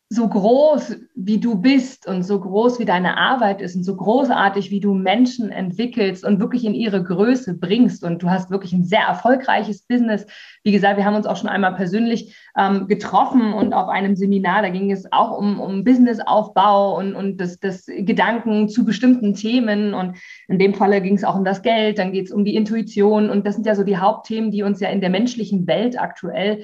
so 0.09 0.25
groß 0.25 0.95
wie 1.15 1.37
du 1.37 1.59
bist 1.59 2.07
und 2.07 2.23
so 2.23 2.39
groß 2.39 2.79
wie 2.79 2.85
deine 2.85 3.17
Arbeit 3.17 3.61
ist 3.61 3.75
und 3.75 3.83
so 3.83 3.97
großartig 3.97 4.71
wie 4.71 4.79
du 4.79 4.93
Menschen 4.93 5.51
entwickelst 5.51 6.23
und 6.23 6.39
wirklich 6.39 6.63
in 6.63 6.73
ihre 6.73 7.03
Größe 7.03 7.55
bringst. 7.55 8.05
Und 8.05 8.23
du 8.23 8.29
hast 8.29 8.49
wirklich 8.49 8.71
ein 8.71 8.85
sehr 8.85 9.01
erfolgreiches 9.01 9.81
Business. 9.81 10.25
Wie 10.63 10.71
gesagt, 10.71 10.95
wir 10.95 11.03
haben 11.03 11.15
uns 11.15 11.25
auch 11.25 11.35
schon 11.35 11.49
einmal 11.49 11.75
persönlich 11.75 12.37
ähm, 12.57 12.87
getroffen 12.87 13.51
und 13.51 13.73
auf 13.73 13.89
einem 13.89 14.15
Seminar, 14.15 14.61
da 14.61 14.69
ging 14.69 14.91
es 14.93 15.11
auch 15.11 15.37
um, 15.37 15.59
um 15.59 15.83
Businessaufbau 15.83 16.97
und, 16.97 17.13
und 17.13 17.41
das, 17.41 17.59
das 17.59 17.85
Gedanken 17.85 18.69
zu 18.69 18.85
bestimmten 18.85 19.33
Themen. 19.33 19.93
Und 19.93 20.15
in 20.47 20.57
dem 20.57 20.73
Falle 20.73 21.01
ging 21.01 21.15
es 21.15 21.25
auch 21.25 21.35
um 21.35 21.43
das 21.43 21.61
Geld, 21.63 21.99
dann 21.99 22.13
geht 22.13 22.27
es 22.27 22.31
um 22.31 22.45
die 22.45 22.55
Intuition. 22.55 23.29
Und 23.29 23.45
das 23.45 23.55
sind 23.55 23.65
ja 23.65 23.75
so 23.75 23.83
die 23.83 23.97
Hauptthemen, 23.97 24.51
die 24.51 24.63
uns 24.63 24.79
ja 24.79 24.87
in 24.87 25.01
der 25.01 25.09
menschlichen 25.09 25.67
Welt 25.67 25.99
aktuell 25.99 26.63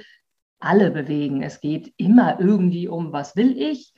alle 0.64 0.92
bewegen. 0.92 1.42
Es 1.42 1.60
geht 1.60 1.94
immer 1.98 2.40
irgendwie 2.40 2.88
um, 2.88 3.12
was 3.12 3.36
will 3.36 3.58
ich 3.58 3.94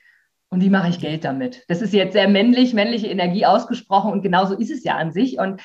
und 0.49 0.62
wie 0.62 0.69
mache 0.69 0.89
ich 0.89 0.99
Geld 0.99 1.23
damit. 1.23 1.63
Das 1.67 1.82
ist 1.82 1.93
jetzt 1.93 2.13
sehr 2.13 2.28
männlich, 2.28 2.73
männliche 2.73 3.08
Energie 3.08 3.45
ausgesprochen 3.45 4.12
und 4.12 4.21
genauso 4.21 4.56
ist 4.56 4.71
es 4.71 4.84
ja 4.84 4.95
an 4.95 5.12
sich. 5.12 5.38
Und 5.38 5.62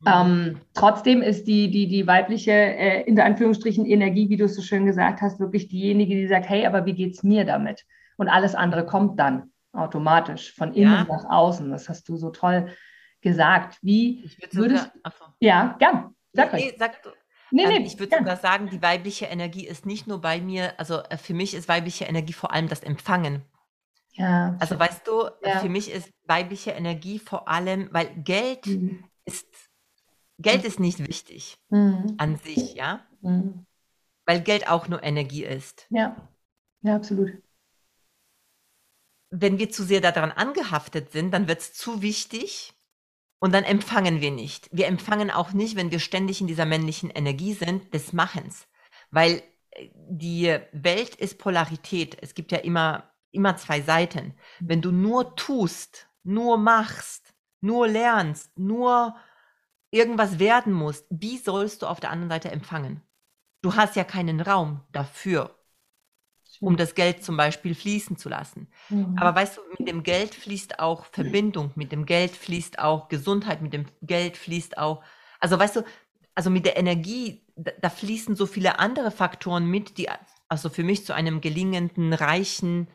mhm. 0.00 0.06
ähm, 0.06 0.60
trotzdem 0.74 1.22
ist 1.22 1.46
die, 1.46 1.70
die, 1.70 1.88
die 1.88 2.06
weibliche, 2.06 2.52
äh, 2.52 3.02
in 3.02 3.16
der 3.16 3.24
Anführungsstrichen, 3.24 3.86
Energie, 3.86 4.28
wie 4.28 4.36
du 4.36 4.44
es 4.44 4.54
so 4.54 4.62
schön 4.62 4.86
gesagt 4.86 5.22
hast, 5.22 5.40
wirklich 5.40 5.68
diejenige, 5.68 6.14
die 6.14 6.28
sagt, 6.28 6.48
hey, 6.48 6.66
aber 6.66 6.86
wie 6.86 6.94
geht 6.94 7.14
es 7.14 7.22
mir 7.22 7.44
damit? 7.44 7.84
Und 8.16 8.28
alles 8.28 8.54
andere 8.54 8.86
kommt 8.86 9.18
dann 9.18 9.50
automatisch 9.72 10.54
von 10.54 10.72
innen 10.72 10.92
ja. 10.92 11.04
nach 11.04 11.24
außen. 11.24 11.70
Das 11.70 11.88
hast 11.88 12.08
du 12.08 12.16
so 12.16 12.30
toll 12.30 12.68
gesagt. 13.20 13.78
Wie 13.82 14.30
würdest 14.52 14.90
du. 14.94 15.10
Ja, 15.40 15.74
gern. 15.78 16.14
Sag, 16.32 16.52
nee, 16.52 16.74
sag, 16.76 17.00
Nee, 17.54 17.68
nee, 17.68 17.76
ähm, 17.76 17.84
ich 17.84 18.00
würde 18.00 18.16
sogar 18.18 18.36
sagen, 18.36 18.68
die 18.68 18.82
weibliche 18.82 19.26
Energie 19.26 19.64
ist 19.64 19.86
nicht 19.86 20.08
nur 20.08 20.20
bei 20.20 20.40
mir, 20.40 20.76
also 20.76 20.98
äh, 21.04 21.16
für 21.16 21.34
mich 21.34 21.54
ist 21.54 21.68
weibliche 21.68 22.04
Energie 22.04 22.32
vor 22.32 22.52
allem 22.52 22.66
das 22.66 22.80
Empfangen. 22.80 23.42
Ja. 24.14 24.56
Also 24.58 24.76
weißt 24.76 25.06
du, 25.06 25.30
ja. 25.44 25.60
für 25.60 25.68
mich 25.68 25.88
ist 25.88 26.10
weibliche 26.24 26.72
Energie 26.72 27.20
vor 27.20 27.46
allem, 27.46 27.88
weil 27.92 28.12
Geld 28.16 28.66
mhm. 28.66 29.04
ist, 29.24 29.46
Geld 30.38 30.64
ist 30.64 30.80
nicht 30.80 30.98
wichtig 31.06 31.56
mhm. 31.68 32.14
an 32.18 32.38
sich, 32.38 32.74
ja? 32.74 33.06
Mhm. 33.20 33.64
Weil 34.26 34.40
Geld 34.40 34.68
auch 34.68 34.88
nur 34.88 35.04
Energie 35.04 35.44
ist. 35.44 35.86
Ja, 35.90 36.28
ja, 36.82 36.96
absolut. 36.96 37.30
Wenn 39.30 39.58
wir 39.58 39.70
zu 39.70 39.84
sehr 39.84 40.00
daran 40.00 40.32
angehaftet 40.32 41.12
sind, 41.12 41.30
dann 41.30 41.46
wird 41.46 41.60
es 41.60 41.72
zu 41.72 42.02
wichtig 42.02 42.73
und 43.44 43.52
dann 43.52 43.64
empfangen 43.64 44.22
wir 44.22 44.30
nicht. 44.30 44.70
Wir 44.72 44.86
empfangen 44.86 45.30
auch 45.30 45.52
nicht, 45.52 45.76
wenn 45.76 45.90
wir 45.90 45.98
ständig 45.98 46.40
in 46.40 46.46
dieser 46.46 46.64
männlichen 46.64 47.10
Energie 47.10 47.52
sind, 47.52 47.92
des 47.92 48.14
Machens. 48.14 48.66
Weil 49.10 49.42
äh, 49.72 49.90
die 49.92 50.58
Welt 50.72 51.14
ist 51.16 51.36
Polarität. 51.36 52.16
Es 52.22 52.34
gibt 52.34 52.52
ja 52.52 52.58
immer, 52.60 53.12
immer 53.32 53.54
zwei 53.58 53.82
Seiten. 53.82 54.32
Wenn 54.60 54.80
du 54.80 54.92
nur 54.92 55.36
tust, 55.36 56.08
nur 56.22 56.56
machst, 56.56 57.34
nur 57.60 57.86
lernst, 57.86 58.58
nur 58.58 59.14
irgendwas 59.90 60.38
werden 60.38 60.72
musst, 60.72 61.04
wie 61.10 61.36
sollst 61.36 61.82
du 61.82 61.86
auf 61.86 62.00
der 62.00 62.12
anderen 62.12 62.30
Seite 62.30 62.50
empfangen? 62.50 63.02
Du 63.60 63.76
hast 63.76 63.94
ja 63.94 64.04
keinen 64.04 64.40
Raum 64.40 64.80
dafür 64.90 65.54
um 66.64 66.76
das 66.76 66.94
Geld 66.94 67.22
zum 67.22 67.36
Beispiel 67.36 67.74
fließen 67.74 68.16
zu 68.16 68.28
lassen. 68.28 68.68
Mhm. 68.88 69.16
Aber 69.18 69.34
weißt 69.34 69.58
du, 69.58 69.60
mit 69.78 69.88
dem 69.88 70.02
Geld 70.02 70.34
fließt 70.34 70.78
auch 70.78 71.04
Verbindung, 71.06 71.70
mit 71.74 71.92
dem 71.92 72.06
Geld 72.06 72.32
fließt 72.32 72.78
auch 72.78 73.08
Gesundheit, 73.08 73.62
mit 73.62 73.72
dem 73.72 73.86
Geld 74.02 74.36
fließt 74.36 74.78
auch, 74.78 75.02
also 75.40 75.58
weißt 75.58 75.76
du, 75.76 75.82
also 76.34 76.50
mit 76.50 76.64
der 76.66 76.76
Energie, 76.76 77.42
da, 77.56 77.72
da 77.80 77.90
fließen 77.90 78.36
so 78.36 78.46
viele 78.46 78.78
andere 78.78 79.10
Faktoren 79.10 79.66
mit, 79.66 79.98
die 79.98 80.08
also 80.48 80.68
für 80.68 80.82
mich 80.82 81.04
zu 81.04 81.14
einem 81.14 81.40
gelingenden, 81.40 82.12
reichen, 82.12 82.88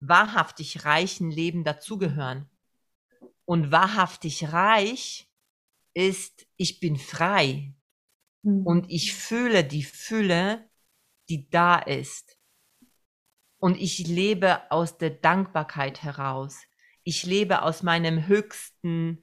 wahrhaftig 0.00 0.84
reichen 0.84 1.30
Leben 1.30 1.64
dazugehören. 1.64 2.48
Und 3.44 3.72
wahrhaftig 3.72 4.52
reich 4.52 5.28
ist, 5.92 6.46
ich 6.56 6.80
bin 6.80 6.96
frei 6.96 7.74
mhm. 8.42 8.66
und 8.66 8.90
ich 8.90 9.14
fühle 9.14 9.64
die 9.64 9.82
Fülle, 9.82 10.68
die 11.28 11.48
da 11.50 11.78
ist. 11.78 12.39
Und 13.60 13.76
ich 13.80 14.06
lebe 14.08 14.70
aus 14.70 14.98
der 14.98 15.10
Dankbarkeit 15.10 16.02
heraus. 16.02 16.58
Ich 17.04 17.24
lebe 17.24 17.62
aus 17.62 17.82
meinem 17.82 18.26
höchsten 18.26 19.18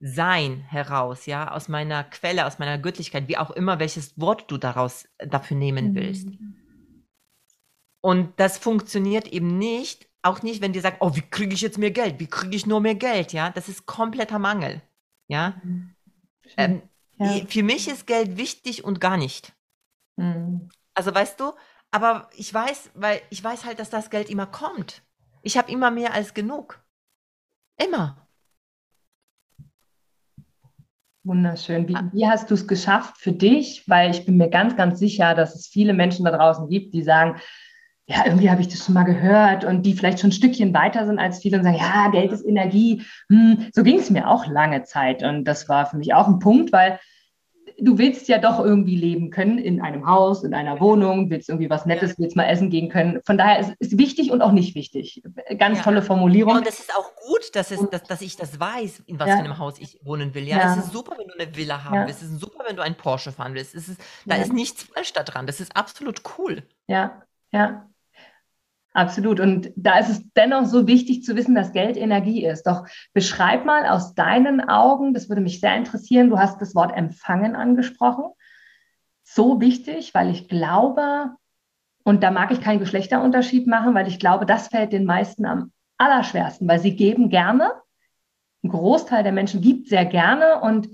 Sein 0.00 0.60
heraus, 0.60 1.26
ja, 1.26 1.50
aus 1.50 1.68
meiner 1.68 2.04
Quelle, 2.04 2.46
aus 2.46 2.58
meiner 2.58 2.78
Göttlichkeit, 2.78 3.28
wie 3.28 3.38
auch 3.38 3.50
immer, 3.50 3.78
welches 3.78 4.18
Wort 4.18 4.50
du 4.50 4.58
daraus 4.58 5.08
dafür 5.18 5.56
nehmen 5.56 5.94
willst. 5.94 6.26
Mhm. 6.28 6.56
Und 8.00 8.38
das 8.38 8.58
funktioniert 8.58 9.28
eben 9.28 9.58
nicht, 9.58 10.08
auch 10.22 10.42
nicht, 10.42 10.60
wenn 10.60 10.72
dir 10.72 10.82
sagt, 10.82 10.98
oh, 11.00 11.14
wie 11.14 11.22
kriege 11.22 11.54
ich 11.54 11.60
jetzt 11.60 11.78
mehr 11.78 11.90
Geld? 11.90 12.20
Wie 12.20 12.26
kriege 12.26 12.54
ich 12.54 12.66
nur 12.66 12.80
mehr 12.80 12.94
Geld? 12.94 13.32
Ja, 13.32 13.50
das 13.50 13.68
ist 13.68 13.86
kompletter 13.86 14.38
Mangel. 14.38 14.82
Ja. 15.26 15.60
Mhm. 15.62 15.94
Ähm, 16.56 16.82
ja. 17.16 17.46
Für 17.46 17.62
mich 17.62 17.88
ist 17.88 18.06
Geld 18.06 18.36
wichtig 18.36 18.84
und 18.84 19.00
gar 19.00 19.16
nicht. 19.16 19.52
Mhm. 20.16 20.68
Also 20.94 21.14
weißt 21.14 21.40
du, 21.40 21.52
aber 21.94 22.28
ich 22.36 22.52
weiß, 22.52 22.90
weil 22.94 23.20
ich 23.30 23.42
weiß 23.44 23.64
halt, 23.64 23.78
dass 23.78 23.88
das 23.88 24.10
Geld 24.10 24.28
immer 24.28 24.46
kommt. 24.46 25.02
Ich 25.42 25.56
habe 25.56 25.70
immer 25.70 25.92
mehr 25.92 26.12
als 26.12 26.34
genug. 26.34 26.82
Immer. 27.80 28.26
Wunderschön. 31.22 31.86
Wie, 31.86 31.94
ah. 31.94 32.10
wie 32.12 32.26
hast 32.26 32.50
du 32.50 32.54
es 32.54 32.66
geschafft 32.66 33.18
für 33.18 33.30
dich? 33.30 33.88
Weil 33.88 34.10
ich 34.10 34.26
bin 34.26 34.38
mir 34.38 34.50
ganz, 34.50 34.74
ganz 34.74 34.98
sicher, 34.98 35.36
dass 35.36 35.54
es 35.54 35.68
viele 35.68 35.94
Menschen 35.94 36.24
da 36.24 36.32
draußen 36.32 36.68
gibt, 36.68 36.94
die 36.94 37.02
sagen, 37.04 37.40
ja, 38.06 38.26
irgendwie 38.26 38.50
habe 38.50 38.60
ich 38.60 38.68
das 38.68 38.84
schon 38.84 38.94
mal 38.94 39.04
gehört 39.04 39.64
und 39.64 39.84
die 39.86 39.94
vielleicht 39.94 40.18
schon 40.18 40.30
ein 40.30 40.32
Stückchen 40.32 40.74
weiter 40.74 41.06
sind 41.06 41.20
als 41.20 41.38
viele 41.38 41.58
und 41.58 41.62
sagen, 41.62 41.78
ja, 41.78 42.10
Geld 42.10 42.32
ist 42.32 42.44
Energie. 42.44 43.04
Hm, 43.30 43.68
so 43.72 43.84
ging 43.84 44.00
es 44.00 44.10
mir 44.10 44.28
auch 44.28 44.48
lange 44.48 44.82
Zeit. 44.82 45.22
Und 45.22 45.44
das 45.44 45.68
war 45.68 45.86
für 45.86 45.96
mich 45.96 46.12
auch 46.12 46.26
ein 46.26 46.40
Punkt, 46.40 46.72
weil 46.72 46.98
du 47.80 47.98
willst 47.98 48.28
ja 48.28 48.38
doch 48.38 48.60
irgendwie 48.60 48.96
leben 48.96 49.30
können 49.30 49.58
in 49.58 49.80
einem 49.80 50.06
Haus, 50.06 50.44
in 50.44 50.54
einer 50.54 50.80
Wohnung, 50.80 51.30
willst 51.30 51.48
irgendwie 51.48 51.70
was 51.70 51.86
Nettes, 51.86 52.12
ja. 52.12 52.18
willst 52.18 52.36
mal 52.36 52.44
essen 52.44 52.70
gehen 52.70 52.88
können. 52.88 53.20
Von 53.24 53.38
daher 53.38 53.58
ist 53.58 53.74
es 53.78 53.98
wichtig 53.98 54.30
und 54.30 54.42
auch 54.42 54.52
nicht 54.52 54.74
wichtig. 54.74 55.22
Ganz 55.58 55.78
ja. 55.78 55.84
tolle 55.84 56.02
Formulierung. 56.02 56.54
Ja, 56.54 56.58
und 56.58 56.66
es 56.66 56.78
ist 56.78 56.94
auch 56.96 57.14
gut, 57.26 57.54
dass, 57.54 57.70
es, 57.70 57.88
dass, 57.90 58.04
dass 58.04 58.22
ich 58.22 58.36
das 58.36 58.58
weiß, 58.58 59.02
in 59.06 59.18
was 59.18 59.30
für 59.30 59.36
einem 59.36 59.58
Haus 59.58 59.78
ich 59.78 59.98
wohnen 60.02 60.34
will. 60.34 60.44
Ja, 60.44 60.76
es 60.76 60.84
ist 60.84 60.92
super, 60.92 61.16
wenn 61.18 61.28
du 61.28 61.34
eine 61.38 61.56
Villa 61.56 61.84
haben 61.84 62.06
willst. 62.06 62.22
Es 62.22 62.30
ist 62.30 62.40
super, 62.40 62.64
wenn 62.66 62.76
du 62.76 62.82
einen 62.82 62.96
Porsche 62.96 63.32
fahren 63.32 63.54
willst. 63.54 63.74
Es 63.74 63.88
ist, 63.88 64.00
da 64.26 64.36
ist 64.36 64.52
nichts 64.52 64.84
falsch 64.84 65.12
daran. 65.12 65.46
Das 65.46 65.60
ist 65.60 65.76
absolut 65.76 66.22
cool. 66.38 66.62
Ja, 66.86 67.22
ja. 67.52 67.86
Absolut. 68.94 69.40
Und 69.40 69.72
da 69.74 69.98
ist 69.98 70.08
es 70.08 70.32
dennoch 70.34 70.66
so 70.66 70.86
wichtig 70.86 71.24
zu 71.24 71.34
wissen, 71.34 71.56
dass 71.56 71.72
Geld 71.72 71.96
Energie 71.96 72.46
ist. 72.46 72.62
Doch 72.62 72.86
beschreib 73.12 73.64
mal 73.64 73.86
aus 73.86 74.14
deinen 74.14 74.60
Augen, 74.68 75.12
das 75.12 75.28
würde 75.28 75.42
mich 75.42 75.60
sehr 75.60 75.76
interessieren, 75.76 76.30
du 76.30 76.38
hast 76.38 76.60
das 76.60 76.76
Wort 76.76 76.96
empfangen 76.96 77.56
angesprochen. 77.56 78.26
So 79.24 79.60
wichtig, 79.60 80.14
weil 80.14 80.30
ich 80.30 80.48
glaube, 80.48 81.30
und 82.04 82.22
da 82.22 82.30
mag 82.30 82.52
ich 82.52 82.60
keinen 82.60 82.78
Geschlechterunterschied 82.78 83.66
machen, 83.66 83.94
weil 83.94 84.06
ich 84.06 84.20
glaube, 84.20 84.46
das 84.46 84.68
fällt 84.68 84.92
den 84.92 85.06
meisten 85.06 85.44
am 85.44 85.72
allerschwersten, 85.98 86.68
weil 86.68 86.78
sie 86.78 86.94
geben 86.94 87.30
gerne. 87.30 87.72
Ein 88.62 88.68
Großteil 88.68 89.24
der 89.24 89.32
Menschen 89.32 89.60
gibt 89.60 89.88
sehr 89.88 90.04
gerne 90.04 90.60
und 90.60 90.88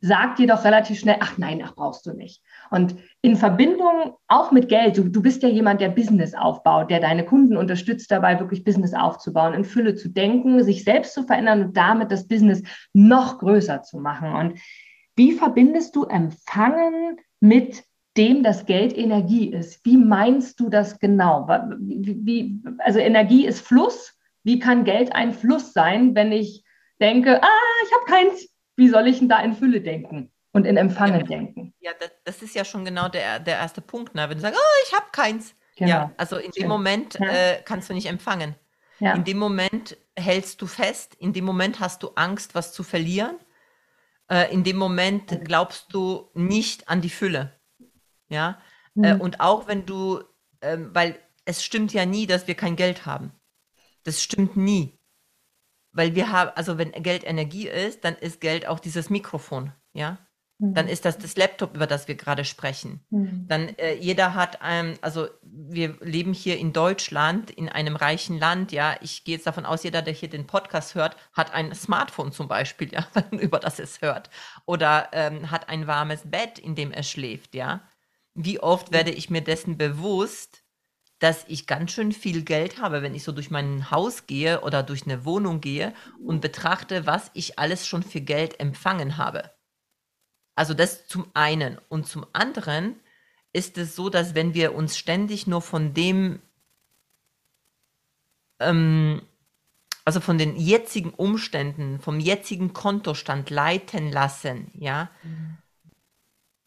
sagt 0.00 0.38
dir 0.38 0.46
doch 0.46 0.64
relativ 0.64 0.98
schnell, 0.98 1.16
ach 1.20 1.36
nein, 1.36 1.62
ach 1.62 1.74
brauchst 1.74 2.06
du 2.06 2.14
nicht. 2.14 2.42
Und 2.70 2.96
in 3.22 3.36
Verbindung 3.36 4.16
auch 4.28 4.52
mit 4.52 4.68
Geld, 4.68 4.96
du, 4.96 5.08
du 5.08 5.22
bist 5.22 5.42
ja 5.42 5.48
jemand, 5.48 5.80
der 5.80 5.88
Business 5.88 6.34
aufbaut, 6.34 6.90
der 6.90 7.00
deine 7.00 7.24
Kunden 7.24 7.56
unterstützt 7.56 8.10
dabei, 8.10 8.38
wirklich 8.38 8.64
Business 8.64 8.94
aufzubauen, 8.94 9.54
in 9.54 9.64
Fülle 9.64 9.94
zu 9.94 10.08
denken, 10.08 10.62
sich 10.62 10.84
selbst 10.84 11.14
zu 11.14 11.24
verändern 11.24 11.62
und 11.62 11.76
damit 11.76 12.10
das 12.10 12.28
Business 12.28 12.62
noch 12.92 13.38
größer 13.38 13.82
zu 13.82 13.98
machen. 13.98 14.32
Und 14.34 14.58
wie 15.16 15.32
verbindest 15.32 15.94
du 15.96 16.04
Empfangen 16.04 17.18
mit 17.40 17.84
dem 18.16 18.42
das 18.42 18.66
Geld 18.66 18.96
Energie 18.96 19.52
ist. 19.52 19.84
Wie 19.84 19.96
meinst 19.96 20.60
du 20.60 20.68
das 20.68 20.98
genau? 20.98 21.48
Wie, 21.80 22.16
wie, 22.24 22.62
also 22.78 22.98
Energie 23.00 23.44
ist 23.44 23.60
Fluss. 23.60 24.16
Wie 24.44 24.58
kann 24.58 24.84
Geld 24.84 25.14
ein 25.14 25.32
Fluss 25.32 25.72
sein, 25.72 26.14
wenn 26.14 26.30
ich 26.30 26.64
denke, 27.00 27.42
ah, 27.42 27.48
ich 27.84 27.92
habe 27.92 28.04
keins, 28.06 28.48
wie 28.76 28.88
soll 28.88 29.08
ich 29.08 29.18
denn 29.18 29.28
da 29.28 29.40
in 29.40 29.54
Fülle 29.54 29.80
denken 29.80 30.30
und 30.54 30.64
in 30.66 30.76
Empfangen 30.76 31.20
ja, 31.20 31.26
denken? 31.26 31.74
Ja, 31.80 31.90
das, 31.98 32.10
das, 32.24 32.42
ist 32.42 32.54
ja 32.54 32.64
schon 32.64 32.84
genau 32.84 33.08
der, 33.08 33.40
der 33.40 33.56
erste 33.56 33.80
Punkt. 33.80 34.14
Ne? 34.14 34.28
Wenn 34.28 34.38
du 34.38 34.40
sagst, 34.40 34.58
oh, 34.58 34.84
ich 34.86 34.94
habe 34.94 35.06
keins. 35.12 35.54
Genau. 35.76 35.90
Ja, 35.90 36.12
also 36.16 36.36
in 36.36 36.52
dem 36.52 36.68
Moment 36.68 37.18
ja. 37.20 37.26
äh, 37.26 37.62
kannst 37.64 37.90
du 37.90 37.94
nicht 37.94 38.06
empfangen. 38.06 38.54
Ja. 39.00 39.14
In 39.14 39.24
dem 39.24 39.38
Moment 39.38 39.96
hältst 40.16 40.62
du 40.62 40.66
fest, 40.66 41.16
in 41.16 41.32
dem 41.32 41.44
Moment 41.44 41.80
hast 41.80 42.04
du 42.04 42.12
Angst, 42.14 42.54
was 42.54 42.72
zu 42.72 42.84
verlieren. 42.84 43.36
Äh, 44.30 44.52
in 44.52 44.62
dem 44.62 44.76
Moment 44.76 45.44
glaubst 45.44 45.92
du 45.92 46.30
nicht 46.34 46.88
an 46.88 47.00
die 47.00 47.10
Fülle. 47.10 47.52
Ja, 48.28 48.60
mhm. 48.94 49.04
äh, 49.04 49.14
und 49.14 49.40
auch 49.40 49.66
wenn 49.66 49.84
du, 49.84 50.22
äh, 50.60 50.78
weil 50.78 51.18
es 51.44 51.64
stimmt 51.64 51.92
ja 51.92 52.06
nie, 52.06 52.28
dass 52.28 52.46
wir 52.46 52.54
kein 52.54 52.76
Geld 52.76 53.04
haben. 53.04 53.32
Das 54.04 54.22
stimmt 54.22 54.56
nie. 54.56 55.00
Weil 55.90 56.14
wir 56.14 56.30
haben, 56.30 56.50
also 56.54 56.78
wenn 56.78 56.92
Geld 56.92 57.24
Energie 57.24 57.68
ist, 57.68 58.04
dann 58.04 58.14
ist 58.14 58.40
Geld 58.40 58.66
auch 58.66 58.78
dieses 58.78 59.10
Mikrofon, 59.10 59.72
ja. 59.92 60.18
Dann 60.72 60.86
mhm. 60.86 60.92
ist 60.92 61.04
das 61.04 61.18
das 61.18 61.36
Laptop, 61.36 61.74
über 61.74 61.86
das 61.86 62.08
wir 62.08 62.14
gerade 62.14 62.44
sprechen. 62.44 63.04
Mhm. 63.10 63.46
Dann 63.48 63.68
äh, 63.76 63.94
jeder 63.94 64.34
hat, 64.34 64.58
ähm, 64.64 64.94
also 65.00 65.28
wir 65.42 65.96
leben 66.00 66.32
hier 66.32 66.58
in 66.58 66.72
Deutschland, 66.72 67.50
in 67.50 67.68
einem 67.68 67.96
reichen 67.96 68.38
Land, 68.38 68.72
ja. 68.72 68.96
Ich 69.02 69.24
gehe 69.24 69.34
jetzt 69.36 69.46
davon 69.46 69.66
aus, 69.66 69.82
jeder, 69.82 70.00
der 70.00 70.14
hier 70.14 70.30
den 70.30 70.46
Podcast 70.46 70.94
hört, 70.94 71.16
hat 71.32 71.52
ein 71.52 71.74
Smartphone 71.74 72.32
zum 72.32 72.48
Beispiel, 72.48 72.92
ja, 72.92 73.06
über 73.32 73.58
das 73.58 73.78
es 73.78 74.00
hört. 74.00 74.30
Oder 74.64 75.08
ähm, 75.12 75.50
hat 75.50 75.68
ein 75.68 75.86
warmes 75.86 76.22
Bett, 76.24 76.58
in 76.58 76.74
dem 76.74 76.92
er 76.92 77.02
schläft, 77.02 77.54
ja. 77.54 77.82
Wie 78.34 78.60
oft 78.60 78.92
werde 78.92 79.10
ich 79.10 79.30
mir 79.30 79.42
dessen 79.42 79.76
bewusst, 79.76 80.64
dass 81.20 81.44
ich 81.48 81.66
ganz 81.66 81.92
schön 81.92 82.12
viel 82.12 82.42
Geld 82.42 82.80
habe, 82.80 83.00
wenn 83.02 83.14
ich 83.14 83.22
so 83.22 83.32
durch 83.32 83.50
mein 83.50 83.90
Haus 83.90 84.26
gehe 84.26 84.60
oder 84.60 84.82
durch 84.82 85.04
eine 85.04 85.24
Wohnung 85.24 85.60
gehe 85.60 85.94
und 86.22 86.40
betrachte, 86.40 87.06
was 87.06 87.30
ich 87.34 87.58
alles 87.58 87.86
schon 87.86 88.02
für 88.02 88.20
Geld 88.20 88.60
empfangen 88.60 89.16
habe. 89.16 89.53
Also 90.54 90.74
das 90.74 91.06
zum 91.06 91.26
einen. 91.34 91.78
Und 91.88 92.06
zum 92.06 92.26
anderen 92.32 92.96
ist 93.52 93.78
es 93.78 93.96
so, 93.96 94.10
dass 94.10 94.34
wenn 94.34 94.54
wir 94.54 94.74
uns 94.74 94.96
ständig 94.96 95.46
nur 95.46 95.62
von 95.62 95.94
dem, 95.94 96.40
ähm, 98.60 99.22
also 100.04 100.20
von 100.20 100.38
den 100.38 100.56
jetzigen 100.56 101.10
Umständen, 101.10 102.00
vom 102.00 102.20
jetzigen 102.20 102.72
Kontostand 102.72 103.50
leiten 103.50 104.10
lassen, 104.10 104.70
ja, 104.74 105.10
mhm. 105.22 105.56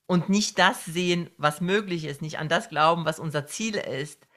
und 0.07 0.29
nicht 0.29 0.57
das 0.59 0.85
sehen, 0.85 1.29
was 1.37 1.61
möglich 1.61 2.05
ist, 2.05 2.21
nicht 2.21 2.39
an 2.39 2.49
das 2.49 2.69
glauben, 2.69 3.05
was 3.05 3.19
unser 3.19 3.45
Ziel 3.47 3.75
ist, 3.75 4.27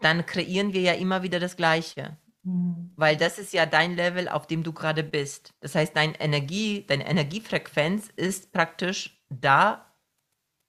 dann 0.00 0.24
kreieren 0.26 0.72
wir 0.72 0.80
ja 0.80 0.92
immer 0.94 1.22
wieder 1.22 1.38
das 1.38 1.56
Gleiche. 1.56 2.16
Mhm. 2.42 2.90
Weil 2.96 3.16
das 3.16 3.38
ist 3.38 3.52
ja 3.52 3.66
dein 3.66 3.96
Level, 3.96 4.28
auf 4.28 4.46
dem 4.46 4.62
du 4.62 4.72
gerade 4.72 5.02
bist. 5.02 5.54
Das 5.60 5.74
heißt, 5.74 5.96
deine 5.96 6.18
Energie, 6.20 6.84
deine 6.86 7.06
Energiefrequenz 7.06 8.08
ist 8.16 8.52
praktisch 8.52 9.22
da 9.28 9.86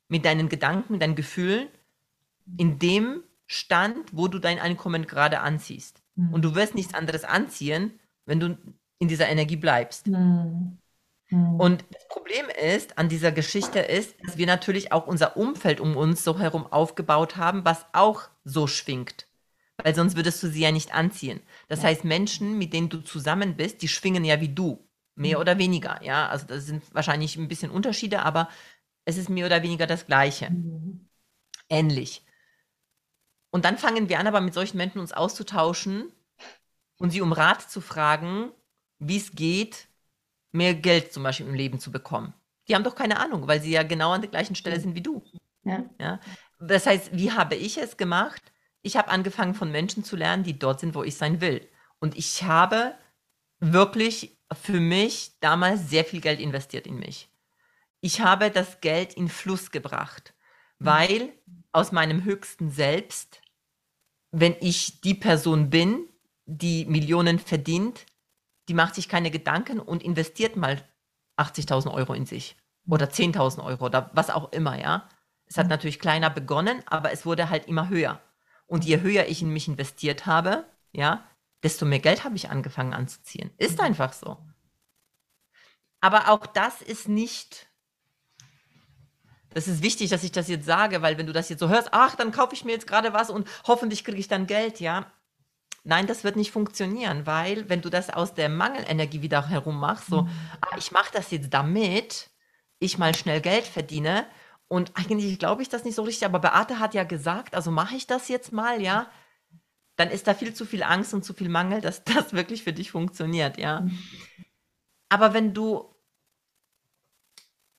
mit 0.07 0.25
deinen 0.25 0.49
Gedanken, 0.49 0.93
mit 0.93 1.01
deinen 1.01 1.15
Gefühlen, 1.15 1.69
in 2.57 2.79
dem 2.79 3.23
Stand, 3.47 4.09
wo 4.11 4.27
du 4.27 4.39
dein 4.39 4.59
Einkommen 4.59 5.07
gerade 5.07 5.39
anziehst. 5.39 6.01
Mhm. 6.15 6.33
Und 6.33 6.41
du 6.43 6.55
wirst 6.55 6.75
nichts 6.75 6.93
anderes 6.93 7.23
anziehen, 7.23 7.99
wenn 8.25 8.39
du 8.39 8.57
in 8.99 9.07
dieser 9.07 9.29
Energie 9.29 9.55
bleibst. 9.55 10.07
Mhm. 10.07 10.77
mhm. 11.29 11.59
Und 11.59 11.85
das 11.91 12.07
Problem 12.09 12.45
ist, 12.61 12.97
an 12.97 13.07
dieser 13.09 13.31
Geschichte 13.31 13.79
ist, 13.79 14.15
dass 14.25 14.37
wir 14.37 14.45
natürlich 14.45 14.91
auch 14.91 15.07
unser 15.07 15.37
Umfeld 15.37 15.79
um 15.79 15.95
uns 15.95 16.23
so 16.23 16.37
herum 16.37 16.67
aufgebaut 16.67 17.37
haben, 17.37 17.63
was 17.63 17.85
auch 17.93 18.23
so 18.43 18.67
schwingt. 18.67 19.27
Weil 19.83 19.95
sonst 19.95 20.15
würdest 20.15 20.41
du 20.43 20.47
sie 20.47 20.61
ja 20.61 20.71
nicht 20.71 20.93
anziehen. 20.93 21.41
Das 21.67 21.81
ja. 21.81 21.89
heißt, 21.89 22.03
Menschen, 22.03 22.57
mit 22.57 22.73
denen 22.73 22.89
du 22.89 22.99
zusammen 22.99 23.55
bist, 23.55 23.81
die 23.81 23.87
schwingen 23.87 24.23
ja 24.23 24.39
wie 24.41 24.49
du. 24.49 24.87
Mehr 25.15 25.37
mhm. 25.37 25.41
oder 25.41 25.57
weniger, 25.57 26.01
ja. 26.03 26.29
Also 26.29 26.45
das 26.47 26.65
sind 26.65 26.83
wahrscheinlich 26.93 27.35
ein 27.35 27.47
bisschen 27.47 27.71
Unterschiede, 27.71 28.23
aber 28.23 28.49
es 29.05 29.17
ist 29.17 29.29
mehr 29.29 29.45
oder 29.45 29.63
weniger 29.63 29.87
das 29.87 30.05
Gleiche. 30.07 30.49
Mhm. 30.49 31.09
Ähnlich. 31.69 32.25
Und 33.51 33.65
dann 33.65 33.77
fangen 33.77 34.09
wir 34.09 34.19
an, 34.19 34.27
aber 34.27 34.41
mit 34.41 34.53
solchen 34.53 34.77
Menschen 34.77 34.99
uns 34.99 35.11
auszutauschen 35.11 36.11
und 36.97 37.11
sie 37.11 37.21
um 37.21 37.33
Rat 37.33 37.69
zu 37.69 37.81
fragen, 37.81 38.51
wie 38.99 39.17
es 39.17 39.31
geht, 39.31 39.87
mehr 40.51 40.73
Geld 40.73 41.11
zum 41.11 41.23
Beispiel 41.23 41.47
im 41.47 41.53
Leben 41.53 41.79
zu 41.79 41.91
bekommen. 41.91 42.33
Die 42.67 42.75
haben 42.75 42.83
doch 42.83 42.95
keine 42.95 43.19
Ahnung, 43.19 43.47
weil 43.47 43.61
sie 43.61 43.71
ja 43.71 43.83
genau 43.83 44.11
an 44.11 44.21
der 44.21 44.29
gleichen 44.29 44.55
Stelle 44.55 44.79
sind 44.79 44.95
wie 44.95 45.01
du. 45.01 45.23
Ja. 45.63 45.83
ja. 45.99 46.19
Das 46.59 46.85
heißt, 46.85 47.09
wie 47.13 47.31
habe 47.31 47.55
ich 47.55 47.77
es 47.77 47.97
gemacht? 47.97 48.50
Ich 48.81 48.97
habe 48.97 49.09
angefangen 49.09 49.53
von 49.53 49.71
Menschen 49.71 50.03
zu 50.03 50.15
lernen, 50.15 50.43
die 50.43 50.57
dort 50.57 50.79
sind, 50.79 50.95
wo 50.95 51.03
ich 51.03 51.15
sein 51.15 51.41
will. 51.41 51.67
Und 51.99 52.17
ich 52.17 52.43
habe 52.43 52.95
wirklich 53.59 54.37
für 54.51 54.79
mich 54.79 55.39
damals 55.39 55.89
sehr 55.89 56.03
viel 56.03 56.21
Geld 56.21 56.39
investiert 56.39 56.87
in 56.87 56.97
mich. 56.97 57.29
Ich 58.01 58.21
habe 58.21 58.49
das 58.49 58.81
Geld 58.81 59.13
in 59.13 59.29
Fluss 59.29 59.69
gebracht, 59.71 60.33
weil 60.79 61.31
aus 61.71 61.91
meinem 61.91 62.23
höchsten 62.23 62.71
Selbst, 62.71 63.41
wenn 64.31 64.55
ich 64.59 65.01
die 65.01 65.13
Person 65.13 65.69
bin, 65.69 66.07
die 66.45 66.85
Millionen 66.85 67.37
verdient, 67.37 68.05
die 68.67 68.73
macht 68.73 68.95
sich 68.95 69.07
keine 69.07 69.29
Gedanken 69.29 69.79
und 69.79 70.01
investiert 70.01 70.55
mal 70.55 70.83
80.000 71.37 71.93
Euro 71.93 72.13
in 72.13 72.25
sich 72.25 72.55
oder 72.87 73.05
10.000 73.05 73.63
Euro 73.63 73.85
oder 73.85 74.09
was 74.13 74.29
auch 74.29 74.51
immer, 74.51 74.79
ja. 74.79 75.07
Es 75.45 75.57
hat 75.57 75.67
natürlich 75.67 75.99
kleiner 75.99 76.29
begonnen, 76.29 76.81
aber 76.87 77.11
es 77.11 77.25
wurde 77.25 77.49
halt 77.49 77.67
immer 77.67 77.89
höher. 77.89 78.21
Und 78.71 78.85
je 78.85 79.01
höher 79.01 79.27
ich 79.27 79.41
in 79.41 79.51
mich 79.51 79.67
investiert 79.67 80.25
habe, 80.25 80.63
ja, 80.93 81.27
desto 81.61 81.85
mehr 81.85 81.99
Geld 81.99 82.23
habe 82.23 82.37
ich 82.37 82.49
angefangen 82.49 82.93
anzuziehen. 82.93 83.51
Ist 83.57 83.79
mhm. 83.79 83.83
einfach 83.87 84.13
so. 84.13 84.37
Aber 85.99 86.29
auch 86.29 86.45
das 86.45 86.81
ist 86.81 87.09
nicht. 87.09 87.67
Das 89.49 89.67
ist 89.67 89.83
wichtig, 89.83 90.09
dass 90.09 90.23
ich 90.23 90.31
das 90.31 90.47
jetzt 90.47 90.65
sage, 90.65 91.01
weil 91.01 91.17
wenn 91.17 91.27
du 91.27 91.33
das 91.33 91.49
jetzt 91.49 91.59
so 91.59 91.67
hörst, 91.67 91.89
ach, 91.91 92.15
dann 92.15 92.31
kaufe 92.31 92.55
ich 92.55 92.63
mir 92.63 92.71
jetzt 92.71 92.87
gerade 92.87 93.11
was 93.11 93.29
und 93.29 93.45
hoffentlich 93.67 94.05
kriege 94.05 94.17
ich 94.17 94.29
dann 94.29 94.47
Geld, 94.47 94.79
ja. 94.79 95.11
Nein, 95.83 96.07
das 96.07 96.23
wird 96.23 96.37
nicht 96.37 96.51
funktionieren, 96.51 97.25
weil 97.25 97.67
wenn 97.67 97.81
du 97.81 97.89
das 97.89 98.09
aus 98.09 98.35
der 98.35 98.47
Mangelenergie 98.47 99.21
wieder 99.21 99.49
herum 99.49 99.81
machst, 99.81 100.07
so, 100.07 100.21
mhm. 100.21 100.29
ah, 100.61 100.77
ich 100.77 100.93
mache 100.93 101.11
das 101.11 101.29
jetzt 101.31 101.53
damit, 101.53 102.29
ich 102.79 102.97
mal 102.97 103.13
schnell 103.15 103.41
Geld 103.41 103.65
verdiene. 103.65 104.25
Und 104.71 104.93
eigentlich 104.95 105.37
glaube 105.37 105.61
ich 105.61 105.69
das 105.69 105.83
nicht 105.83 105.95
so 105.95 106.03
richtig, 106.03 106.25
aber 106.25 106.39
Beate 106.39 106.79
hat 106.79 106.93
ja 106.93 107.03
gesagt, 107.03 107.55
also 107.55 107.71
mache 107.71 107.95
ich 107.95 108.07
das 108.07 108.29
jetzt 108.29 108.53
mal, 108.53 108.81
ja 108.81 109.07
dann 110.01 110.09
ist 110.09 110.27
da 110.27 110.33
viel 110.33 110.53
zu 110.53 110.65
viel 110.65 110.81
Angst 110.81 111.13
und 111.13 111.23
zu 111.23 111.33
viel 111.33 111.49
Mangel, 111.49 111.79
dass 111.79 112.03
das 112.03 112.33
wirklich 112.33 112.63
für 112.63 112.73
dich 112.73 112.91
funktioniert, 112.91 113.57
ja. 113.57 113.81
Mhm. 113.81 113.97
Aber 115.09 115.33
wenn 115.33 115.53
du 115.53 115.93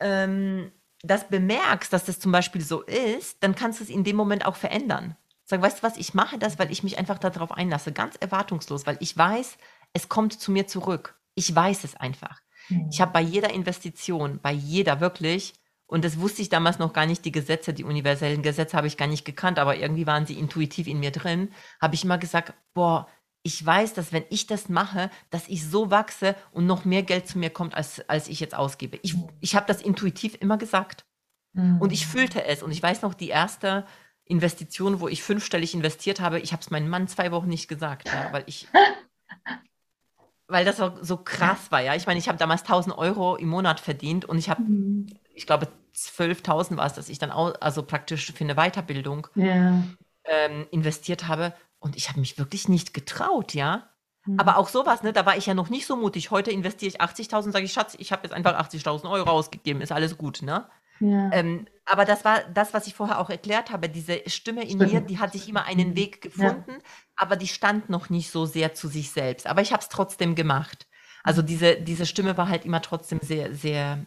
ähm, 0.00 0.70
das 1.02 1.28
bemerkst, 1.28 1.92
dass 1.92 2.04
das 2.04 2.20
zum 2.20 2.30
Beispiel 2.30 2.60
so 2.60 2.82
ist, 2.82 3.42
dann 3.42 3.54
kannst 3.54 3.80
du 3.80 3.84
es 3.84 3.90
in 3.90 4.04
dem 4.04 4.16
Moment 4.16 4.46
auch 4.46 4.56
verändern. 4.56 5.16
Sag, 5.44 5.62
weißt 5.62 5.78
du 5.78 5.82
was, 5.82 5.96
ich 5.96 6.14
mache 6.14 6.38
das, 6.38 6.58
weil 6.58 6.70
ich 6.70 6.84
mich 6.84 6.98
einfach 6.98 7.18
darauf 7.18 7.52
einlasse, 7.52 7.92
ganz 7.92 8.16
erwartungslos, 8.16 8.86
weil 8.86 8.98
ich 9.00 9.16
weiß, 9.16 9.56
es 9.92 10.08
kommt 10.08 10.38
zu 10.38 10.52
mir 10.52 10.66
zurück. 10.68 11.18
Ich 11.34 11.52
weiß 11.54 11.84
es 11.84 11.96
einfach. 11.96 12.40
Mhm. 12.68 12.88
Ich 12.92 13.00
habe 13.00 13.12
bei 13.12 13.20
jeder 13.20 13.52
Investition, 13.52 14.38
bei 14.40 14.52
jeder 14.52 15.00
wirklich, 15.00 15.54
Und 15.86 16.04
das 16.04 16.18
wusste 16.20 16.42
ich 16.42 16.48
damals 16.48 16.78
noch 16.78 16.92
gar 16.92 17.06
nicht, 17.06 17.24
die 17.24 17.32
Gesetze, 17.32 17.74
die 17.74 17.84
universellen 17.84 18.42
Gesetze 18.42 18.76
habe 18.76 18.86
ich 18.86 18.96
gar 18.96 19.08
nicht 19.08 19.24
gekannt, 19.24 19.58
aber 19.58 19.76
irgendwie 19.76 20.06
waren 20.06 20.26
sie 20.26 20.38
intuitiv 20.38 20.86
in 20.86 21.00
mir 21.00 21.10
drin. 21.10 21.50
Habe 21.80 21.94
ich 21.94 22.04
immer 22.04 22.18
gesagt, 22.18 22.54
boah, 22.72 23.08
ich 23.42 23.64
weiß, 23.64 23.94
dass 23.94 24.12
wenn 24.12 24.24
ich 24.30 24.46
das 24.46 24.68
mache, 24.68 25.10
dass 25.30 25.48
ich 25.48 25.68
so 25.68 25.90
wachse 25.90 26.36
und 26.52 26.66
noch 26.66 26.84
mehr 26.84 27.02
Geld 27.02 27.26
zu 27.26 27.38
mir 27.38 27.50
kommt, 27.50 27.74
als, 27.74 28.08
als 28.08 28.28
ich 28.28 28.40
jetzt 28.40 28.54
ausgebe. 28.54 28.98
Ich, 29.02 29.16
ich 29.40 29.56
habe 29.56 29.66
das 29.66 29.82
intuitiv 29.82 30.36
immer 30.40 30.58
gesagt. 30.58 31.04
Mhm. 31.52 31.80
Und 31.80 31.92
ich 31.92 32.06
fühlte 32.06 32.44
es. 32.44 32.62
Und 32.62 32.70
ich 32.70 32.82
weiß 32.82 33.02
noch, 33.02 33.14
die 33.14 33.28
erste 33.28 33.84
Investition, 34.24 35.00
wo 35.00 35.08
ich 35.08 35.22
fünfstellig 35.22 35.74
investiert 35.74 36.20
habe, 36.20 36.40
ich 36.40 36.52
habe 36.52 36.62
es 36.62 36.70
meinem 36.70 36.88
Mann 36.88 37.08
zwei 37.08 37.32
Wochen 37.32 37.48
nicht 37.48 37.68
gesagt, 37.68 38.08
ja, 38.08 38.32
weil 38.32 38.44
ich, 38.46 38.68
weil 40.46 40.64
das 40.64 40.76
so, 40.76 40.92
so 41.00 41.16
krass 41.16 41.70
war, 41.70 41.80
ja. 41.80 41.94
Ich 41.96 42.06
meine, 42.06 42.18
ich 42.18 42.28
habe 42.28 42.38
damals 42.38 42.62
1000 42.62 42.96
Euro 42.96 43.36
im 43.36 43.48
Monat 43.48 43.80
verdient 43.80 44.24
und 44.24 44.38
ich 44.38 44.48
habe, 44.48 44.62
mhm. 44.62 45.06
Ich 45.42 45.46
glaube, 45.46 45.66
12.000 45.94 46.76
war 46.76 46.86
es, 46.86 46.92
dass 46.92 47.08
ich 47.08 47.18
dann 47.18 47.32
auch, 47.32 47.54
also 47.60 47.82
praktisch 47.82 48.32
für 48.32 48.44
eine 48.44 48.54
Weiterbildung 48.54 49.26
ja. 49.34 49.82
ähm, 50.24 50.66
investiert 50.70 51.26
habe. 51.26 51.52
Und 51.80 51.96
ich 51.96 52.08
habe 52.08 52.20
mich 52.20 52.38
wirklich 52.38 52.68
nicht 52.68 52.94
getraut, 52.94 53.54
ja. 53.54 53.88
Mhm. 54.24 54.38
Aber 54.38 54.56
auch 54.56 54.68
sowas, 54.68 55.02
ne, 55.02 55.12
da 55.12 55.26
war 55.26 55.36
ich 55.36 55.46
ja 55.46 55.54
noch 55.54 55.68
nicht 55.68 55.86
so 55.86 55.96
mutig. 55.96 56.30
Heute 56.30 56.52
investiere 56.52 56.90
ich 56.90 57.00
80.000, 57.00 57.50
sage 57.50 57.64
ich, 57.64 57.72
Schatz, 57.72 57.96
ich 57.98 58.12
habe 58.12 58.22
jetzt 58.22 58.32
einfach 58.32 58.56
80.000 58.56 59.10
Euro 59.10 59.30
ausgegeben, 59.30 59.80
ist 59.80 59.90
alles 59.90 60.16
gut, 60.16 60.42
ne? 60.42 60.68
Ja. 61.00 61.32
Ähm, 61.32 61.66
aber 61.86 62.04
das 62.04 62.24
war 62.24 62.44
das, 62.54 62.72
was 62.72 62.86
ich 62.86 62.94
vorher 62.94 63.18
auch 63.18 63.28
erklärt 63.28 63.72
habe. 63.72 63.88
Diese 63.88 64.22
Stimme 64.28 64.62
in 64.62 64.76
Stimmt. 64.76 64.92
mir, 64.92 65.00
die 65.00 65.18
hat 65.18 65.32
sich 65.32 65.48
immer 65.48 65.64
einen. 65.64 65.96
Weg 65.96 66.20
gefunden, 66.20 66.70
ja. 66.70 66.78
aber 67.16 67.34
die 67.34 67.48
stand 67.48 67.90
noch 67.90 68.10
nicht 68.10 68.30
so 68.30 68.46
sehr 68.46 68.74
zu 68.74 68.86
sich 68.86 69.10
selbst. 69.10 69.48
Aber 69.48 69.60
ich 69.60 69.72
habe 69.72 69.82
es 69.82 69.88
trotzdem 69.88 70.36
gemacht. 70.36 70.86
Also 71.24 71.42
diese, 71.42 71.74
diese 71.80 72.06
Stimme 72.06 72.36
war 72.36 72.48
halt 72.48 72.64
immer 72.64 72.80
trotzdem 72.80 73.18
sehr, 73.20 73.52
sehr, 73.52 74.06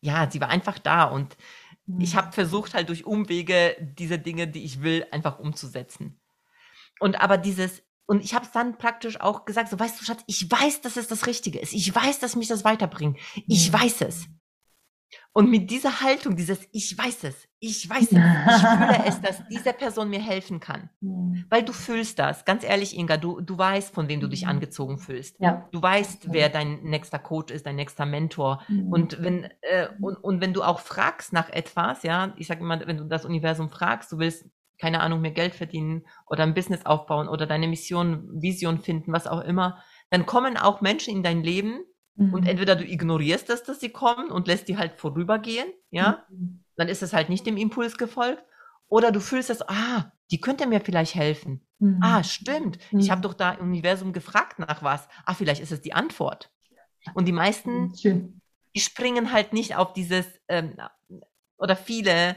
ja, 0.00 0.30
sie 0.30 0.40
war 0.40 0.48
einfach 0.48 0.78
da 0.78 1.04
und 1.04 1.36
mhm. 1.86 2.00
ich 2.00 2.16
habe 2.16 2.32
versucht 2.32 2.74
halt 2.74 2.88
durch 2.88 3.04
Umwege 3.04 3.76
diese 3.80 4.18
Dinge, 4.18 4.48
die 4.48 4.64
ich 4.64 4.82
will, 4.82 5.06
einfach 5.10 5.38
umzusetzen. 5.38 6.20
Und 6.98 7.20
aber 7.20 7.38
dieses, 7.38 7.82
und 8.06 8.24
ich 8.24 8.34
habe 8.34 8.44
es 8.44 8.52
dann 8.52 8.76
praktisch 8.76 9.20
auch 9.20 9.44
gesagt, 9.44 9.70
so 9.70 9.78
weißt 9.78 10.00
du, 10.00 10.04
Schatz, 10.04 10.22
ich 10.26 10.50
weiß, 10.50 10.80
dass 10.80 10.96
es 10.96 11.08
das 11.08 11.26
Richtige 11.26 11.58
ist. 11.58 11.72
Ich 11.72 11.94
weiß, 11.94 12.18
dass 12.18 12.36
mich 12.36 12.48
das 12.48 12.64
weiterbringt. 12.64 13.18
Ich 13.46 13.70
mhm. 13.70 13.74
weiß 13.74 14.02
es. 14.02 14.26
Und 15.32 15.48
mit 15.48 15.70
dieser 15.70 16.00
Haltung, 16.00 16.34
dieses 16.34 16.68
Ich 16.72 16.96
weiß 16.96 17.24
es, 17.24 17.48
ich 17.60 17.88
weiß 17.88 18.12
es, 18.12 18.18
ich 18.18 18.18
fühle 18.18 19.04
es, 19.06 19.20
dass 19.20 19.42
diese 19.50 19.72
Person 19.72 20.10
mir 20.10 20.20
helfen 20.20 20.58
kann. 20.58 20.90
Mhm. 21.00 21.44
Weil 21.48 21.62
du 21.62 21.72
fühlst 21.72 22.18
das. 22.18 22.44
Ganz 22.44 22.64
ehrlich, 22.64 22.96
Inga, 22.96 23.16
du, 23.16 23.40
du 23.40 23.56
weißt, 23.56 23.94
von 23.94 24.08
wem 24.08 24.18
du 24.20 24.26
dich 24.26 24.42
mhm. 24.42 24.50
angezogen 24.50 24.98
fühlst. 24.98 25.36
Ja. 25.38 25.68
Du 25.70 25.80
weißt, 25.80 26.32
wer 26.32 26.48
dein 26.48 26.82
nächster 26.82 27.20
Coach 27.20 27.52
ist, 27.52 27.66
dein 27.66 27.76
nächster 27.76 28.06
Mentor. 28.06 28.62
Mhm. 28.68 28.92
Und 28.92 29.22
wenn, 29.22 29.44
äh, 29.60 29.88
und, 30.00 30.16
und 30.16 30.40
wenn 30.40 30.52
du 30.52 30.62
auch 30.62 30.80
fragst 30.80 31.32
nach 31.32 31.48
etwas, 31.48 32.02
ja, 32.02 32.34
ich 32.36 32.48
sage 32.48 32.60
immer, 32.60 32.84
wenn 32.86 32.96
du 32.96 33.04
das 33.04 33.24
Universum 33.24 33.68
fragst, 33.68 34.10
du 34.10 34.18
willst, 34.18 34.46
keine 34.78 35.00
Ahnung, 35.00 35.20
mehr 35.20 35.30
Geld 35.30 35.54
verdienen 35.54 36.06
oder 36.26 36.42
ein 36.42 36.54
Business 36.54 36.86
aufbauen 36.86 37.28
oder 37.28 37.46
deine 37.46 37.68
Mission, 37.68 38.28
Vision 38.40 38.78
finden, 38.80 39.12
was 39.12 39.26
auch 39.26 39.42
immer, 39.42 39.82
dann 40.08 40.26
kommen 40.26 40.56
auch 40.56 40.80
Menschen 40.80 41.14
in 41.14 41.22
dein 41.22 41.44
Leben, 41.44 41.84
Mhm. 42.20 42.34
Und 42.34 42.46
entweder 42.46 42.76
du 42.76 42.84
ignorierst 42.84 43.48
das, 43.48 43.62
dass 43.62 43.80
sie 43.80 43.88
kommen 43.88 44.30
und 44.30 44.46
lässt 44.46 44.68
die 44.68 44.76
halt 44.76 45.00
vorübergehen, 45.00 45.66
ja, 45.90 46.26
mhm. 46.28 46.62
dann 46.76 46.88
ist 46.88 47.02
es 47.02 47.14
halt 47.14 47.30
nicht 47.30 47.46
dem 47.46 47.56
Impuls 47.56 47.96
gefolgt. 47.96 48.44
Oder 48.88 49.10
du 49.10 49.20
fühlst 49.20 49.48
das, 49.48 49.66
ah, 49.68 50.12
die 50.30 50.40
könnte 50.40 50.66
mir 50.66 50.80
vielleicht 50.80 51.14
helfen. 51.14 51.66
Mhm. 51.78 52.00
Ah, 52.02 52.22
stimmt. 52.22 52.78
Ich 52.90 53.06
mhm. 53.06 53.10
habe 53.10 53.20
doch 53.22 53.32
da 53.32 53.52
im 53.52 53.68
Universum 53.68 54.12
gefragt 54.12 54.58
nach 54.58 54.82
was. 54.82 55.08
Ah, 55.24 55.32
vielleicht 55.32 55.62
ist 55.62 55.72
es 55.72 55.80
die 55.80 55.94
Antwort. 55.94 56.52
Und 57.14 57.26
die 57.26 57.32
meisten, 57.32 57.84
mhm, 57.84 57.94
Schön. 57.96 58.40
die 58.74 58.80
springen 58.80 59.32
halt 59.32 59.54
nicht 59.54 59.76
auf 59.76 59.94
dieses, 59.94 60.26
ähm, 60.48 60.76
oder 61.56 61.74
viele, 61.74 62.36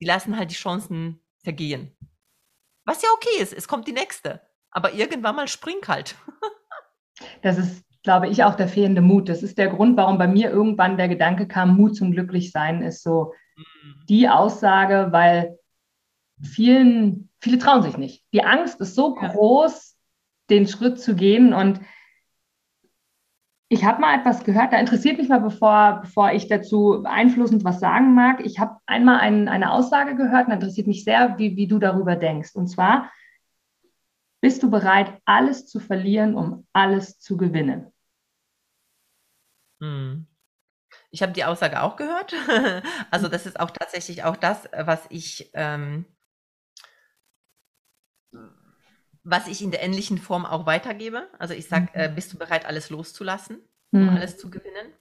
die 0.00 0.06
lassen 0.06 0.38
halt 0.38 0.50
die 0.50 0.54
Chancen 0.54 1.20
vergehen. 1.44 1.94
Was 2.86 3.02
ja 3.02 3.10
okay 3.14 3.42
ist, 3.42 3.52
es 3.52 3.68
kommt 3.68 3.86
die 3.86 3.92
nächste. 3.92 4.40
Aber 4.70 4.94
irgendwann 4.94 5.36
mal 5.36 5.48
spring 5.48 5.80
halt. 5.86 6.14
das 7.42 7.58
ist 7.58 7.84
glaube 8.08 8.28
ich, 8.28 8.42
auch 8.42 8.54
der 8.54 8.68
fehlende 8.68 9.02
Mut. 9.02 9.28
Das 9.28 9.42
ist 9.42 9.58
der 9.58 9.68
Grund, 9.68 9.98
warum 9.98 10.16
bei 10.16 10.26
mir 10.26 10.50
irgendwann 10.50 10.96
der 10.96 11.08
Gedanke 11.08 11.46
kam, 11.46 11.76
Mut 11.76 11.94
zum 11.94 12.10
Glücklichsein 12.10 12.80
ist 12.80 13.02
so 13.02 13.34
mhm. 13.54 13.94
die 14.08 14.30
Aussage, 14.30 15.08
weil 15.10 15.58
vielen, 16.42 17.28
viele 17.38 17.58
trauen 17.58 17.82
sich 17.82 17.98
nicht. 17.98 18.24
Die 18.32 18.42
Angst 18.42 18.80
ist 18.80 18.94
so 18.94 19.14
ja. 19.20 19.28
groß, 19.28 19.94
den 20.48 20.66
Schritt 20.66 20.98
zu 20.98 21.16
gehen 21.16 21.52
und 21.52 21.82
ich 23.68 23.84
habe 23.84 24.00
mal 24.00 24.18
etwas 24.18 24.42
gehört, 24.42 24.72
da 24.72 24.78
interessiert 24.78 25.18
mich 25.18 25.28
mal, 25.28 25.42
bevor, 25.42 25.98
bevor 26.00 26.32
ich 26.32 26.48
dazu 26.48 27.04
einflussend 27.04 27.62
was 27.62 27.78
sagen 27.78 28.14
mag. 28.14 28.40
Ich 28.42 28.58
habe 28.58 28.78
einmal 28.86 29.20
ein, 29.20 29.48
eine 29.48 29.70
Aussage 29.70 30.16
gehört 30.16 30.46
und 30.46 30.54
interessiert 30.54 30.86
mich 30.86 31.04
sehr, 31.04 31.36
wie, 31.36 31.56
wie 31.56 31.66
du 31.66 31.78
darüber 31.78 32.16
denkst. 32.16 32.54
Und 32.54 32.68
zwar, 32.68 33.12
bist 34.40 34.62
du 34.62 34.70
bereit, 34.70 35.12
alles 35.26 35.66
zu 35.66 35.78
verlieren, 35.78 36.34
um 36.34 36.66
alles 36.72 37.18
zu 37.18 37.36
gewinnen? 37.36 37.92
Hm. 39.80 40.26
Ich 41.10 41.22
habe 41.22 41.32
die 41.32 41.44
Aussage 41.44 41.82
auch 41.82 41.96
gehört. 41.96 42.34
Also 43.10 43.26
hm. 43.26 43.32
das 43.32 43.46
ist 43.46 43.58
auch 43.58 43.70
tatsächlich 43.70 44.24
auch 44.24 44.36
das, 44.36 44.68
was 44.72 45.00
ich, 45.08 45.50
ähm, 45.54 46.04
was 49.24 49.46
ich 49.46 49.62
in 49.62 49.70
der 49.70 49.82
ähnlichen 49.82 50.18
Form 50.18 50.46
auch 50.46 50.66
weitergebe. 50.66 51.28
Also 51.38 51.54
ich 51.54 51.68
sage, 51.68 51.88
äh, 51.94 52.08
mhm. 52.08 52.14
bist 52.14 52.32
du 52.32 52.38
bereit, 52.38 52.66
alles 52.66 52.90
loszulassen, 52.90 53.58
um 53.92 54.04
mhm. 54.04 54.08
alles 54.10 54.38
zu 54.38 54.50
gewinnen? 54.50 54.92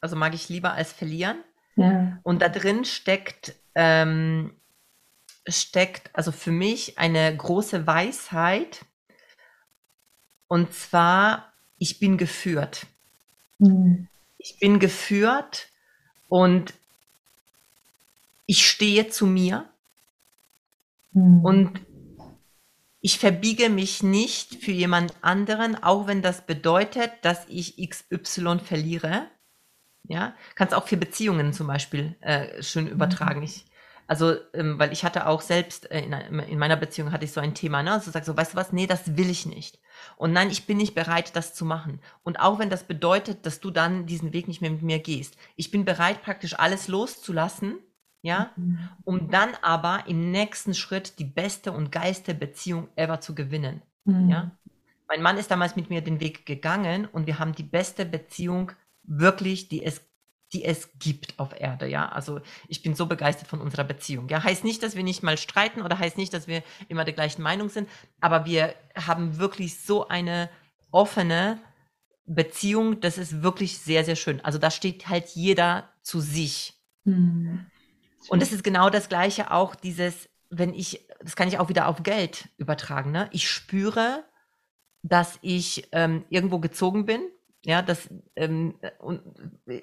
Also 0.00 0.16
mag 0.16 0.34
ich 0.34 0.48
lieber 0.48 0.72
als 0.72 0.92
verlieren. 0.92 1.42
Ja. 1.76 2.18
Und 2.22 2.42
da 2.42 2.48
drin 2.48 2.84
steckt, 2.84 3.54
ähm, 3.74 4.56
steckt 5.46 6.10
also 6.14 6.32
für 6.32 6.50
mich 6.50 6.98
eine 6.98 7.36
große 7.36 7.86
Weisheit. 7.86 8.84
Und 10.48 10.72
zwar, 10.72 11.52
ich 11.78 12.00
bin 12.00 12.18
geführt. 12.18 12.86
Mhm 13.58 14.08
ich 14.38 14.58
bin 14.58 14.78
geführt 14.78 15.68
und 16.28 16.74
ich 18.46 18.66
stehe 18.66 19.08
zu 19.08 19.26
mir 19.26 19.68
mhm. 21.12 21.44
und 21.44 21.80
ich 23.00 23.18
verbiege 23.18 23.68
mich 23.68 24.02
nicht 24.02 24.56
für 24.56 24.72
jemand 24.72 25.14
anderen, 25.22 25.80
auch 25.82 26.06
wenn 26.06 26.22
das 26.22 26.46
bedeutet, 26.46 27.12
dass 27.22 27.46
ich 27.48 27.76
XY 27.76 28.58
verliere. 28.58 29.28
Ja, 30.04 30.34
kannst 30.54 30.74
auch 30.74 30.88
für 30.88 30.96
Beziehungen 30.96 31.52
zum 31.52 31.66
Beispiel 31.66 32.16
äh, 32.20 32.62
schön 32.62 32.86
hm. 32.86 32.92
übertragen. 32.92 33.42
Ich 33.42 33.66
also, 34.08 34.36
ähm, 34.54 34.78
weil 34.78 34.90
ich 34.90 35.04
hatte 35.04 35.26
auch 35.26 35.42
selbst 35.42 35.90
äh, 35.90 36.00
in, 36.00 36.12
in, 36.12 36.58
meiner 36.58 36.76
Beziehung 36.76 37.12
hatte 37.12 37.26
ich 37.26 37.32
so 37.32 37.40
ein 37.40 37.54
Thema, 37.54 37.82
ne? 37.82 37.92
Also 37.92 38.10
sag 38.10 38.24
so, 38.24 38.34
weißt 38.34 38.54
du 38.54 38.56
was, 38.56 38.72
nee, 38.72 38.86
das 38.86 39.18
will 39.18 39.28
ich 39.28 39.44
nicht. 39.44 39.78
Und 40.16 40.32
nein, 40.32 40.50
ich 40.50 40.66
bin 40.66 40.76
nicht 40.76 40.94
bereit, 40.94 41.34
das 41.36 41.54
zu 41.54 41.64
machen. 41.64 42.00
Und 42.22 42.40
auch 42.40 42.58
wenn 42.58 42.70
das 42.70 42.84
bedeutet, 42.84 43.46
dass 43.46 43.60
du 43.60 43.70
dann 43.70 44.06
diesen 44.06 44.32
Weg 44.32 44.48
nicht 44.48 44.60
mehr 44.60 44.70
mit 44.70 44.82
mir 44.82 44.98
gehst. 44.98 45.36
Ich 45.56 45.70
bin 45.70 45.84
bereit, 45.84 46.22
praktisch 46.22 46.58
alles 46.58 46.88
loszulassen, 46.88 47.78
ja, 48.22 48.50
mhm. 48.56 48.88
um 49.04 49.30
dann 49.30 49.50
aber 49.62 50.04
im 50.06 50.30
nächsten 50.30 50.74
Schritt 50.74 51.18
die 51.18 51.24
beste 51.24 51.72
und 51.72 51.92
geilste 51.92 52.34
Beziehung 52.34 52.88
ever 52.96 53.20
zu 53.20 53.34
gewinnen. 53.34 53.82
Mhm. 54.04 54.28
Ja. 54.28 54.50
Mein 55.08 55.22
Mann 55.22 55.38
ist 55.38 55.50
damals 55.50 55.76
mit 55.76 55.88
mir 55.88 56.02
den 56.02 56.20
Weg 56.20 56.44
gegangen 56.44 57.06
und 57.06 57.26
wir 57.26 57.38
haben 57.38 57.54
die 57.54 57.62
beste 57.62 58.04
Beziehung 58.04 58.72
wirklich, 59.04 59.68
die 59.68 59.82
es 59.82 60.02
die 60.52 60.64
es 60.64 60.90
gibt 60.98 61.38
auf 61.38 61.58
Erde, 61.58 61.86
ja. 61.86 62.08
Also 62.08 62.40
ich 62.68 62.82
bin 62.82 62.94
so 62.94 63.06
begeistert 63.06 63.48
von 63.48 63.60
unserer 63.60 63.84
Beziehung. 63.84 64.28
Ja, 64.28 64.42
heißt 64.42 64.64
nicht, 64.64 64.82
dass 64.82 64.96
wir 64.96 65.02
nicht 65.02 65.22
mal 65.22 65.36
streiten 65.36 65.82
oder 65.82 65.98
heißt 65.98 66.16
nicht, 66.16 66.32
dass 66.32 66.46
wir 66.48 66.62
immer 66.88 67.04
der 67.04 67.14
gleichen 67.14 67.42
Meinung 67.42 67.68
sind, 67.68 67.88
aber 68.20 68.46
wir 68.46 68.74
haben 68.94 69.38
wirklich 69.38 69.80
so 69.80 70.08
eine 70.08 70.48
offene 70.90 71.60
Beziehung, 72.24 73.00
das 73.00 73.18
ist 73.18 73.42
wirklich 73.42 73.78
sehr, 73.78 74.04
sehr 74.04 74.16
schön. 74.16 74.44
Also 74.44 74.58
da 74.58 74.70
steht 74.70 75.08
halt 75.08 75.28
jeder 75.30 75.88
zu 76.02 76.20
sich. 76.20 76.74
Mhm. 77.04 77.66
Und 78.28 78.42
es 78.42 78.52
ist 78.52 78.64
genau 78.64 78.90
das 78.90 79.08
Gleiche 79.08 79.50
auch 79.50 79.74
dieses, 79.74 80.28
wenn 80.50 80.74
ich, 80.74 81.06
das 81.20 81.36
kann 81.36 81.48
ich 81.48 81.58
auch 81.58 81.68
wieder 81.68 81.88
auf 81.88 82.02
Geld 82.02 82.48
übertragen, 82.58 83.10
ne? 83.12 83.28
Ich 83.32 83.48
spüre, 83.48 84.24
dass 85.02 85.38
ich 85.40 85.88
ähm, 85.92 86.24
irgendwo 86.28 86.58
gezogen 86.58 87.06
bin 87.06 87.20
ja, 87.64 87.82
das, 87.82 88.08
ähm, 88.36 88.78
und 88.98 89.22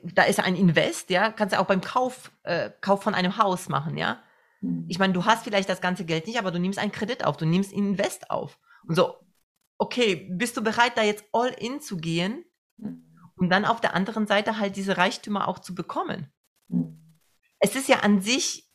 da 0.04 0.24
ist 0.24 0.40
ein 0.40 0.56
Invest, 0.56 1.10
ja, 1.10 1.32
kannst 1.32 1.54
du 1.54 1.60
auch 1.60 1.68
beim 1.68 1.82
Kauf, 1.82 2.32
äh, 2.44 2.72
Kauf 2.82 3.04
von 3.04 3.14
einem 3.14 3.38
Haus 3.38 3.70
machen, 3.70 3.98
ja. 3.98 4.24
Mhm. 4.62 4.86
Ich 4.88 5.00
meine, 5.00 5.14
du 5.14 5.26
hast 5.26 5.44
vielleicht 5.44 5.70
das 5.70 5.82
ganze 5.82 6.06
Geld 6.06 6.28
nicht, 6.28 6.40
aber 6.40 6.52
du 6.52 6.60
nimmst 6.60 6.80
einen 6.80 6.92
Kredit 6.92 7.26
auf, 7.26 7.38
du 7.38 7.46
nimmst 7.46 7.74
Invest 7.74 8.32
auf. 8.32 8.60
Und 8.88 8.96
so, 8.96 9.16
okay, 9.78 10.28
bist 10.32 10.56
du 10.58 10.64
bereit, 10.64 10.94
da 10.96 11.04
jetzt 11.04 11.26
all 11.34 11.50
in 11.50 11.82
zu 11.82 11.98
gehen, 11.98 12.46
um 13.38 13.50
dann 13.50 13.66
auf 13.66 13.82
der 13.82 13.94
anderen 13.94 14.28
Seite 14.28 14.58
halt 14.58 14.76
diese 14.76 14.98
Reichtümer 14.98 15.48
auch 15.48 15.60
zu 15.60 15.76
bekommen? 15.76 16.32
Mhm. 16.68 17.20
Es 17.60 17.76
ist 17.76 17.90
ja 17.90 18.00
an 18.00 18.22
sich, 18.22 18.72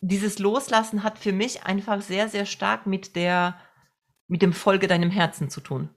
dieses 0.00 0.38
Loslassen 0.38 1.02
hat 1.02 1.18
für 1.18 1.32
mich 1.32 1.64
einfach 1.64 2.02
sehr, 2.02 2.28
sehr 2.28 2.46
stark 2.46 2.86
mit 2.86 3.16
der, 3.16 3.58
mit 4.26 4.42
dem 4.42 4.52
Folge 4.52 4.86
deinem 4.86 5.10
Herzen 5.10 5.50
zu 5.50 5.60
tun. 5.60 5.90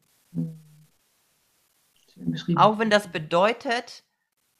Auch 2.56 2.80
wenn 2.80 2.90
das 2.90 3.08
bedeutet, 3.08 4.04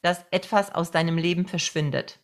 dass 0.02 0.26
etwas 0.32 0.74
aus 0.74 0.92
deinem 0.92 1.18
Leben 1.18 1.46
verschwindet. 1.46 2.20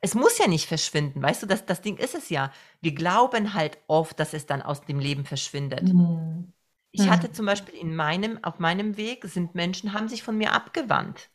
Es 0.00 0.14
muss 0.14 0.38
ja 0.38 0.46
nicht 0.46 0.66
verschwinden, 0.66 1.22
weißt 1.22 1.42
du, 1.42 1.46
das, 1.46 1.64
das 1.66 1.80
Ding 1.80 1.96
ist 1.96 2.14
es 2.14 2.28
ja. 2.28 2.52
Wir 2.80 2.94
glauben 2.94 3.54
halt 3.54 3.78
oft, 3.86 4.20
dass 4.20 4.34
es 4.34 4.46
dann 4.46 4.62
aus 4.62 4.82
dem 4.82 5.00
Leben 5.00 5.24
verschwindet. 5.24 5.92
Mhm. 5.92 6.52
Ich 6.92 7.06
mhm. 7.06 7.10
hatte 7.10 7.32
zum 7.32 7.46
Beispiel 7.46 7.74
in 7.74 7.96
meinem, 7.96 8.42
auf 8.44 8.58
meinem 8.58 8.96
Weg 8.96 9.24
sind 9.24 9.54
Menschen, 9.54 9.92
haben 9.92 10.08
sich 10.08 10.22
von 10.22 10.36
mir 10.36 10.52
abgewandt. 10.52 11.30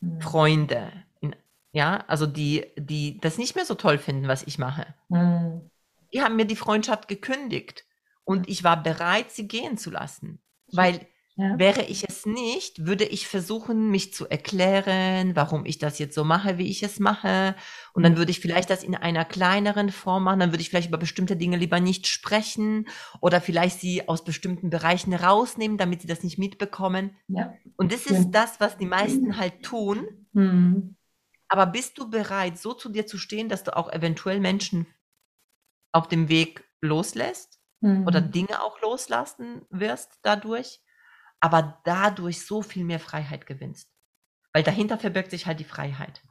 Mhm. 0.00 0.20
Freunde, 0.20 0.92
ja, 1.72 2.04
also 2.06 2.26
die, 2.26 2.64
die 2.76 3.18
das 3.20 3.36
nicht 3.36 3.54
mehr 3.54 3.66
so 3.66 3.74
toll 3.74 3.98
finden, 3.98 4.28
was 4.28 4.42
ich 4.44 4.58
mache. 4.58 4.86
Mhm. 5.08 5.70
Die 6.12 6.22
haben 6.22 6.36
mir 6.36 6.46
die 6.46 6.56
Freundschaft 6.56 7.08
gekündigt 7.08 7.85
und 8.26 8.48
ich 8.48 8.64
war 8.64 8.82
bereit, 8.82 9.30
sie 9.30 9.48
gehen 9.48 9.78
zu 9.78 9.90
lassen, 9.90 10.40
weil 10.72 11.06
ja. 11.38 11.58
Wäre 11.58 11.82
ich 11.82 12.08
es 12.08 12.24
nicht, 12.24 12.86
würde 12.86 13.04
ich 13.04 13.28
versuchen, 13.28 13.90
mich 13.90 14.14
zu 14.14 14.26
erklären, 14.26 15.36
warum 15.36 15.66
ich 15.66 15.76
das 15.76 15.98
jetzt 15.98 16.14
so 16.14 16.24
mache, 16.24 16.56
wie 16.56 16.70
ich 16.70 16.82
es 16.82 16.98
mache. 16.98 17.54
Und 17.92 18.04
dann 18.04 18.16
würde 18.16 18.30
ich 18.30 18.40
vielleicht 18.40 18.70
das 18.70 18.82
in 18.82 18.94
einer 18.94 19.26
kleineren 19.26 19.90
Form 19.90 20.24
machen. 20.24 20.40
Dann 20.40 20.52
würde 20.52 20.62
ich 20.62 20.70
vielleicht 20.70 20.88
über 20.88 20.96
bestimmte 20.96 21.36
Dinge 21.36 21.58
lieber 21.58 21.78
nicht 21.78 22.06
sprechen 22.06 22.88
oder 23.20 23.42
vielleicht 23.42 23.80
sie 23.80 24.08
aus 24.08 24.24
bestimmten 24.24 24.70
Bereichen 24.70 25.12
rausnehmen, 25.12 25.76
damit 25.76 26.00
sie 26.00 26.06
das 26.06 26.24
nicht 26.24 26.38
mitbekommen. 26.38 27.14
Ja. 27.28 27.52
Und 27.76 27.92
das 27.92 28.06
ist 28.06 28.24
ja. 28.24 28.30
das, 28.30 28.58
was 28.58 28.78
die 28.78 28.86
meisten 28.86 29.36
halt 29.36 29.62
tun. 29.62 30.08
Mhm. 30.32 30.96
Aber 31.48 31.66
bist 31.66 31.98
du 31.98 32.08
bereit, 32.08 32.56
so 32.56 32.72
zu 32.72 32.88
dir 32.88 33.06
zu 33.06 33.18
stehen, 33.18 33.50
dass 33.50 33.62
du 33.62 33.76
auch 33.76 33.92
eventuell 33.92 34.40
Menschen 34.40 34.86
auf 35.92 36.08
dem 36.08 36.30
Weg 36.30 36.64
loslässt 36.80 37.55
mhm. 37.86 38.06
oder 38.06 38.20
Dinge 38.20 38.62
auch 38.62 38.80
loslassen 38.80 39.62
wirst 39.70 40.18
dadurch? 40.22 40.80
aber 41.40 41.80
dadurch 41.84 42.44
so 42.44 42.62
viel 42.62 42.84
mehr 42.84 43.00
Freiheit 43.00 43.46
gewinnst. 43.46 43.90
Weil 44.52 44.62
dahinter 44.62 44.98
verbirgt 44.98 45.30
sich 45.30 45.46
halt 45.46 45.60
die 45.60 45.64
Freiheit. 45.64 46.22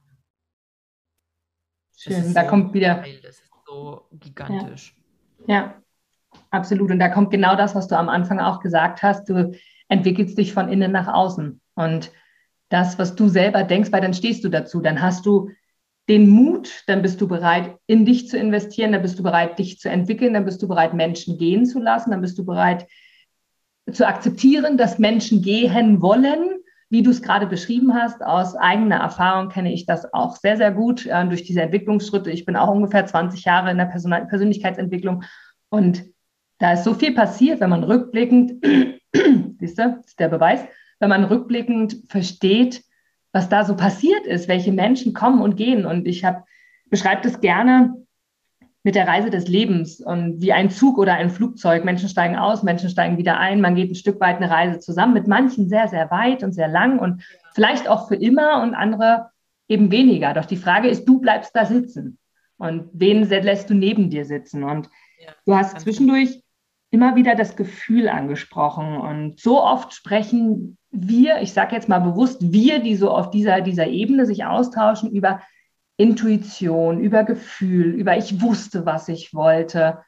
Schön, 1.98 2.34
da 2.34 2.44
so 2.44 2.50
kommt 2.50 2.74
wieder. 2.74 2.96
Geil, 2.96 3.20
das 3.22 3.40
ist 3.40 3.52
so 3.66 4.08
gigantisch. 4.12 4.98
Ja. 5.48 5.56
ja, 5.56 5.84
absolut. 6.50 6.92
Und 6.92 7.00
da 7.00 7.10
kommt 7.10 7.32
genau 7.32 7.56
das, 7.56 7.76
was 7.76 7.88
du 7.88 7.98
am 7.98 8.10
Anfang 8.10 8.40
auch 8.40 8.60
gesagt 8.60 9.04
hast. 9.04 9.30
Du 9.30 9.56
entwickelst 9.88 10.38
dich 10.38 10.54
von 10.54 10.70
innen 10.70 10.92
nach 10.92 11.08
außen. 11.08 11.62
Und 11.76 12.12
das, 12.70 12.98
was 12.98 13.16
du 13.16 13.28
selber 13.28 13.64
denkst, 13.64 13.92
weil 13.92 14.02
dann 14.02 14.14
stehst 14.14 14.44
du 14.44 14.50
dazu, 14.50 14.82
dann 14.82 15.02
hast 15.02 15.26
du 15.26 15.52
den 16.08 16.30
Mut, 16.30 16.84
dann 16.88 17.02
bist 17.02 17.20
du 17.20 17.28
bereit, 17.28 17.78
in 17.88 18.06
dich 18.06 18.28
zu 18.28 18.38
investieren, 18.38 18.92
dann 18.92 19.02
bist 19.02 19.18
du 19.18 19.24
bereit, 19.24 19.58
dich 19.58 19.80
zu 19.80 19.90
entwickeln, 19.90 20.34
dann 20.34 20.46
bist 20.46 20.62
du 20.62 20.68
bereit, 20.68 20.94
Menschen 20.94 21.38
gehen 21.38 21.66
zu 21.66 21.80
lassen, 21.80 22.12
dann 22.12 22.22
bist 22.22 22.38
du 22.38 22.46
bereit, 22.46 22.88
zu 23.92 24.08
akzeptieren, 24.08 24.78
dass 24.78 25.00
Menschen 25.00 25.42
gehen 25.42 26.02
wollen, 26.02 26.60
wie 26.90 27.04
du 27.04 27.12
es 27.12 27.22
gerade 27.22 27.48
beschrieben 27.48 27.94
hast. 27.94 28.24
Aus 28.24 28.56
eigener 28.56 28.98
Erfahrung 28.98 29.50
kenne 29.50 29.74
ich 29.74 29.86
das 29.86 30.12
auch 30.14 30.36
sehr, 30.36 30.58
sehr 30.58 30.72
gut 30.72 31.06
äh, 31.06 31.28
durch 31.28 31.44
diese 31.44 31.62
Entwicklungsschritte. 31.62 32.32
Ich 32.32 32.46
bin 32.46 32.56
auch 32.56 32.70
ungefähr 32.70 33.06
20 33.06 33.44
Jahre 33.44 33.72
in 33.72 33.78
der 33.78 33.86
Person 33.86 34.14
Persönlichkeitsentwicklung 34.28 35.24
und 35.70 36.06
da 36.60 36.74
ist 36.74 36.84
so 36.84 36.94
viel 36.94 37.14
passiert, 37.14 37.60
wenn 37.60 37.70
man 37.70 37.84
rückblickend, 37.84 38.66
siehst 39.60 39.78
du, 39.78 40.00
ist 40.06 40.20
der 40.20 40.30
Beweis, 40.30 40.62
wenn 41.00 41.10
man 41.10 41.26
rückblickend 41.26 41.98
versteht, 42.08 42.85
was 43.36 43.50
da 43.50 43.66
so 43.66 43.76
passiert 43.76 44.26
ist, 44.26 44.48
welche 44.48 44.72
Menschen 44.72 45.14
kommen 45.14 45.42
und 45.42 45.58
gehen. 45.58 45.86
Und 45.86 46.08
ich 46.08 46.24
habe 46.24 46.46
beschreibe 46.90 47.22
das 47.22 47.42
gerne 47.42 47.94
mit 48.82 48.96
der 48.96 49.10
Reise 49.10 49.30
des 49.30 49.50
Lebens 49.50 50.00
und 50.00 50.40
wie 50.40 50.54
ein 50.54 50.70
Zug 50.70 50.98
oder 50.98 51.16
ein 51.16 51.30
Flugzeug. 51.30 51.84
Menschen 51.84 52.08
steigen 52.08 52.38
aus, 52.38 52.64
Menschen 52.64 52.90
steigen 52.90 53.18
wieder 53.18 53.38
ein, 53.38 53.60
man 53.60 53.76
geht 53.76 53.92
ein 53.92 53.96
Stück 53.96 54.22
weit 54.22 54.38
eine 54.38 54.50
Reise 54.50 54.80
zusammen, 54.80 55.14
mit 55.14 55.28
manchen 55.28 55.68
sehr, 55.68 55.90
sehr 55.90 56.10
weit 56.12 56.44
und 56.44 56.54
sehr 56.54 56.70
lang 56.70 56.98
und 56.98 57.26
vielleicht 57.54 57.90
auch 57.90 58.08
für 58.08 58.16
immer 58.16 58.64
und 58.64 58.74
andere 58.74 59.32
eben 59.68 59.92
weniger. 59.92 60.34
Doch 60.34 60.46
die 60.46 60.56
Frage 60.56 60.88
ist, 60.88 61.04
du 61.04 61.20
bleibst 61.20 61.54
da 61.54 61.66
sitzen 61.66 62.18
und 62.56 62.88
wen 62.94 63.28
lässt 63.28 63.70
du 63.70 63.74
neben 63.74 64.10
dir 64.10 64.24
sitzen? 64.24 64.64
Und 64.64 64.88
ja, 65.20 65.32
du 65.46 65.58
hast 65.58 65.82
zwischendurch 65.82 66.42
immer 66.96 67.18
wieder 67.18 67.36
das 67.36 67.58
Gefühl 67.58 68.08
angesprochen 68.08 68.96
und 68.96 69.38
so 69.38 69.62
oft 69.62 69.94
sprechen 69.94 70.78
wir, 70.92 71.42
ich 71.42 71.52
sage 71.52 71.76
jetzt 71.76 71.90
mal 71.90 72.00
bewusst, 72.00 72.54
wir, 72.54 72.80
die 72.80 72.96
so 72.96 73.12
auf 73.12 73.32
dieser, 73.32 73.60
dieser 73.60 73.88
Ebene 73.88 74.26
sich 74.26 74.46
austauschen, 74.46 75.12
über 75.12 75.42
Intuition, 75.98 77.02
über 77.02 77.26
Gefühl, 77.26 77.88
über 77.88 78.18
ich 78.18 78.42
wusste, 78.42 78.86
was 78.86 79.10
ich 79.10 79.34
wollte. 79.34 80.00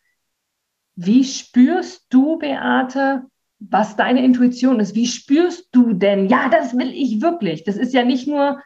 Wie 0.95 1.25
spürst 1.25 2.05
du, 2.09 2.37
Beate, 2.37 3.23
was 3.59 3.97
deine 3.97 4.23
Intuition 4.23 4.79
ist? 4.79 4.95
Wie 4.95 5.07
spürst 5.07 5.67
du 5.73 5.91
denn, 5.91 6.29
ja, 6.29 6.47
das 6.47 6.77
will 6.77 6.93
ich 6.93 7.21
wirklich? 7.21 7.65
Das 7.65 7.75
ist 7.75 7.93
ja 7.93 8.03
nicht 8.03 8.29
nur, 8.29 8.61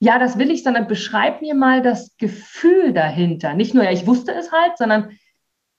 ja, 0.00 0.18
das 0.18 0.38
will 0.38 0.50
ich, 0.50 0.64
sondern 0.64 0.86
beschreib 0.86 1.40
mir 1.40 1.54
mal 1.54 1.80
das 1.80 2.14
Gefühl 2.18 2.92
dahinter. 2.92 3.54
Nicht 3.54 3.72
nur, 3.72 3.84
ja, 3.84 3.90
ich 3.90 4.06
wusste 4.06 4.34
es 4.34 4.52
halt, 4.52 4.76
sondern 4.76 5.16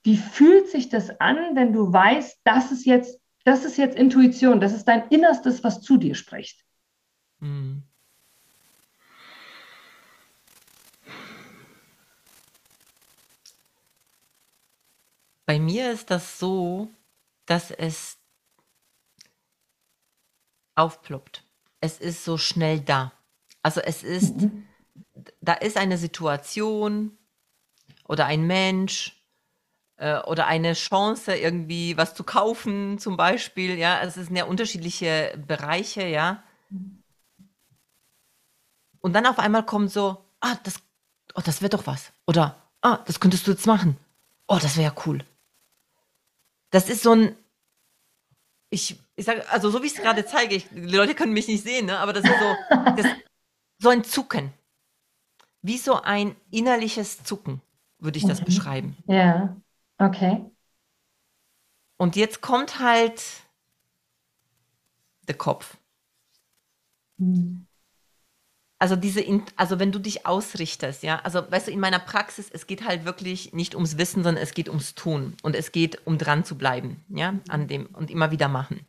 wie 0.04 0.18
fühlt 0.18 0.70
sich 0.70 0.90
das 0.90 1.20
an, 1.20 1.56
wenn 1.56 1.74
du 1.74 1.92
weißt, 1.92 2.40
das 2.44 2.72
ist 2.72 2.86
jetzt, 2.86 3.20
das 3.44 3.66
ist 3.66 3.78
jetzt 3.78 3.98
Intuition, 3.98 4.62
das 4.62 4.74
ist 4.74 4.86
dein 4.86 5.08
Innerstes, 5.10 5.64
was 5.64 5.82
zu 5.82 5.98
dir 5.98 6.16
spricht? 6.16 6.64
Mhm. 7.40 7.84
Bei 15.46 15.60
mir 15.60 15.92
ist 15.92 16.12
das 16.12 16.38
so, 16.38 16.90
dass 17.48 17.72
es 17.72 18.18
aufploppt. 20.76 21.44
Es 21.82 22.00
ist 22.00 22.24
so 22.24 22.38
schnell 22.38 22.80
da. 22.80 23.12
Also 23.64 23.82
es 23.82 24.04
ist, 24.04 24.38
mhm. 24.38 24.68
da 25.42 25.54
ist 25.54 25.76
eine 25.76 25.98
Situation 25.98 27.18
oder 28.08 28.28
ein 28.28 28.46
Mensch 28.46 29.19
äh, 30.00 30.20
oder 30.22 30.48
eine 30.48 30.74
Chance, 30.74 31.36
irgendwie 31.36 31.98
was 31.98 32.16
zu 32.16 32.24
kaufen, 32.24 32.98
zum 33.00 33.18
Beispiel. 33.18 33.78
Ja, 33.78 34.02
es 34.02 34.16
sind 34.16 34.36
ja 34.36 34.46
unterschiedliche 34.46 35.38
Bereiche, 35.48 36.06
ja. 36.08 36.44
Und 39.02 39.14
dann 39.14 39.26
auf 39.26 39.40
einmal 39.40 39.66
kommt 39.66 39.92
so, 39.92 40.18
ah, 40.42 40.56
das, 40.64 40.76
oh, 41.36 41.42
das 41.44 41.62
wäre 41.62 41.70
doch 41.70 41.88
was. 41.88 42.12
Oder, 42.28 42.56
ah, 42.82 43.00
das 43.06 43.20
könntest 43.20 43.48
du 43.48 43.52
jetzt 43.52 43.68
machen. 43.68 43.98
Oh, 44.48 44.60
das 44.62 44.76
wäre 44.76 44.94
ja 44.94 45.02
cool 45.06 45.24
das 46.70 46.90
ist 46.90 47.04
so 47.04 47.14
ein, 47.14 47.36
ich, 48.70 49.00
ich 49.16 49.26
sage, 49.26 49.48
also 49.50 49.70
so 49.70 49.82
wie 49.82 49.88
ich 49.88 49.96
es 49.96 50.02
gerade 50.02 50.26
zeige, 50.26 50.56
ich, 50.56 50.68
die 50.70 50.82
Leute 50.82 51.16
können 51.16 51.34
mich 51.34 51.48
nicht 51.48 51.64
sehen, 51.64 51.88
ne? 51.88 51.98
aber 52.00 52.14
das 52.14 52.24
ist 52.24 52.40
so, 52.40 52.56
das, 52.96 53.08
so 53.80 53.90
ein 53.90 54.04
Zucken. 54.04 54.54
Wie 55.62 55.78
so 55.78 56.02
ein 56.02 56.36
innerliches 56.52 57.24
Zucken, 57.24 57.62
würde 57.98 58.18
ich 58.18 58.26
das 58.26 58.42
mhm. 58.42 58.46
beschreiben. 58.46 58.98
Ja, 59.08 59.56
okay. 60.00 60.50
Und 61.98 62.16
jetzt 62.16 62.42
kommt 62.42 62.80
halt 62.80 63.22
der 65.28 65.36
Kopf. 65.38 65.78
Mhm 67.18 67.70
also 68.80 68.96
diese, 68.96 69.24
also 69.58 69.78
wenn 69.78 69.92
du 69.92 70.00
dich 70.00 70.26
ausrichtest, 70.26 71.04
ja, 71.04 71.20
also 71.20 71.44
weißt 71.50 71.68
du, 71.68 71.72
in 71.72 71.82
meiner 71.82 72.00
Praxis, 72.00 72.50
es 72.52 72.66
geht 72.66 72.86
halt 72.88 73.04
wirklich 73.04 73.52
nicht 73.54 73.76
ums 73.76 73.98
Wissen, 73.98 74.24
sondern 74.24 74.42
es 74.42 74.54
geht 74.54 74.70
ums 74.70 74.96
Tun 74.96 75.36
und 75.44 75.56
es 75.56 75.74
geht 75.74 76.08
um 76.08 76.18
dran 76.18 76.46
zu 76.46 76.58
bleiben, 76.58 77.04
ja, 77.10 77.36
an 77.50 77.68
dem 77.68 77.88
und 77.88 78.10
immer 78.10 78.32
wieder 78.32 78.48
machen. 78.48 78.86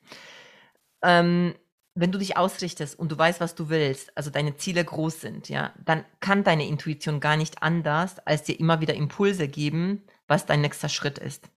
Ähm, 1.03 1.55
wenn 1.97 2.13
du 2.13 2.19
dich 2.19 2.37
ausrichtest 2.37 2.97
und 2.97 3.11
du 3.11 3.19
weißt, 3.19 3.41
was 3.41 3.57
du 3.57 3.69
willst, 3.69 4.17
also 4.17 4.31
deine 4.31 4.57
Ziele 4.57 4.85
groß 4.85 5.21
sind, 5.21 5.49
ja, 5.49 5.75
dann 5.85 6.05
kann 6.21 6.45
deine 6.45 6.69
Intuition 6.69 7.19
gar 7.19 7.37
nicht 7.37 7.63
anders, 7.63 8.21
als 8.21 8.45
dir 8.45 8.59
immer 8.61 8.81
wieder 8.81 8.95
Impulse 8.95 9.49
geben, 9.49 10.05
was 10.31 10.47
dein 10.47 10.61
nächster 10.61 10.89
Schritt 10.89 11.19
ist. 11.19 11.51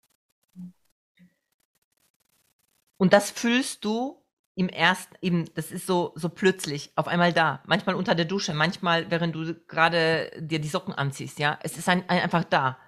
Und 2.97 3.13
das 3.13 3.29
fühlst 3.29 3.85
du 3.85 4.25
im 4.55 4.67
ersten, 4.67 5.15
eben, 5.21 5.53
das 5.53 5.71
ist 5.71 5.85
so, 5.85 6.13
so 6.15 6.29
plötzlich, 6.29 6.91
auf 6.95 7.07
einmal 7.07 7.33
da. 7.33 7.63
Manchmal 7.67 7.95
unter 7.95 8.15
der 8.15 8.25
Dusche, 8.25 8.53
manchmal, 8.53 9.09
während 9.11 9.35
du 9.35 9.53
gerade 9.67 10.31
dir 10.39 10.59
die 10.59 10.67
Socken 10.67 10.93
anziehst, 10.93 11.37
ja. 11.37 11.59
Es 11.61 11.77
ist 11.77 11.87
ein, 11.87 12.07
ein, 12.09 12.21
einfach 12.21 12.43
da. 12.43 12.79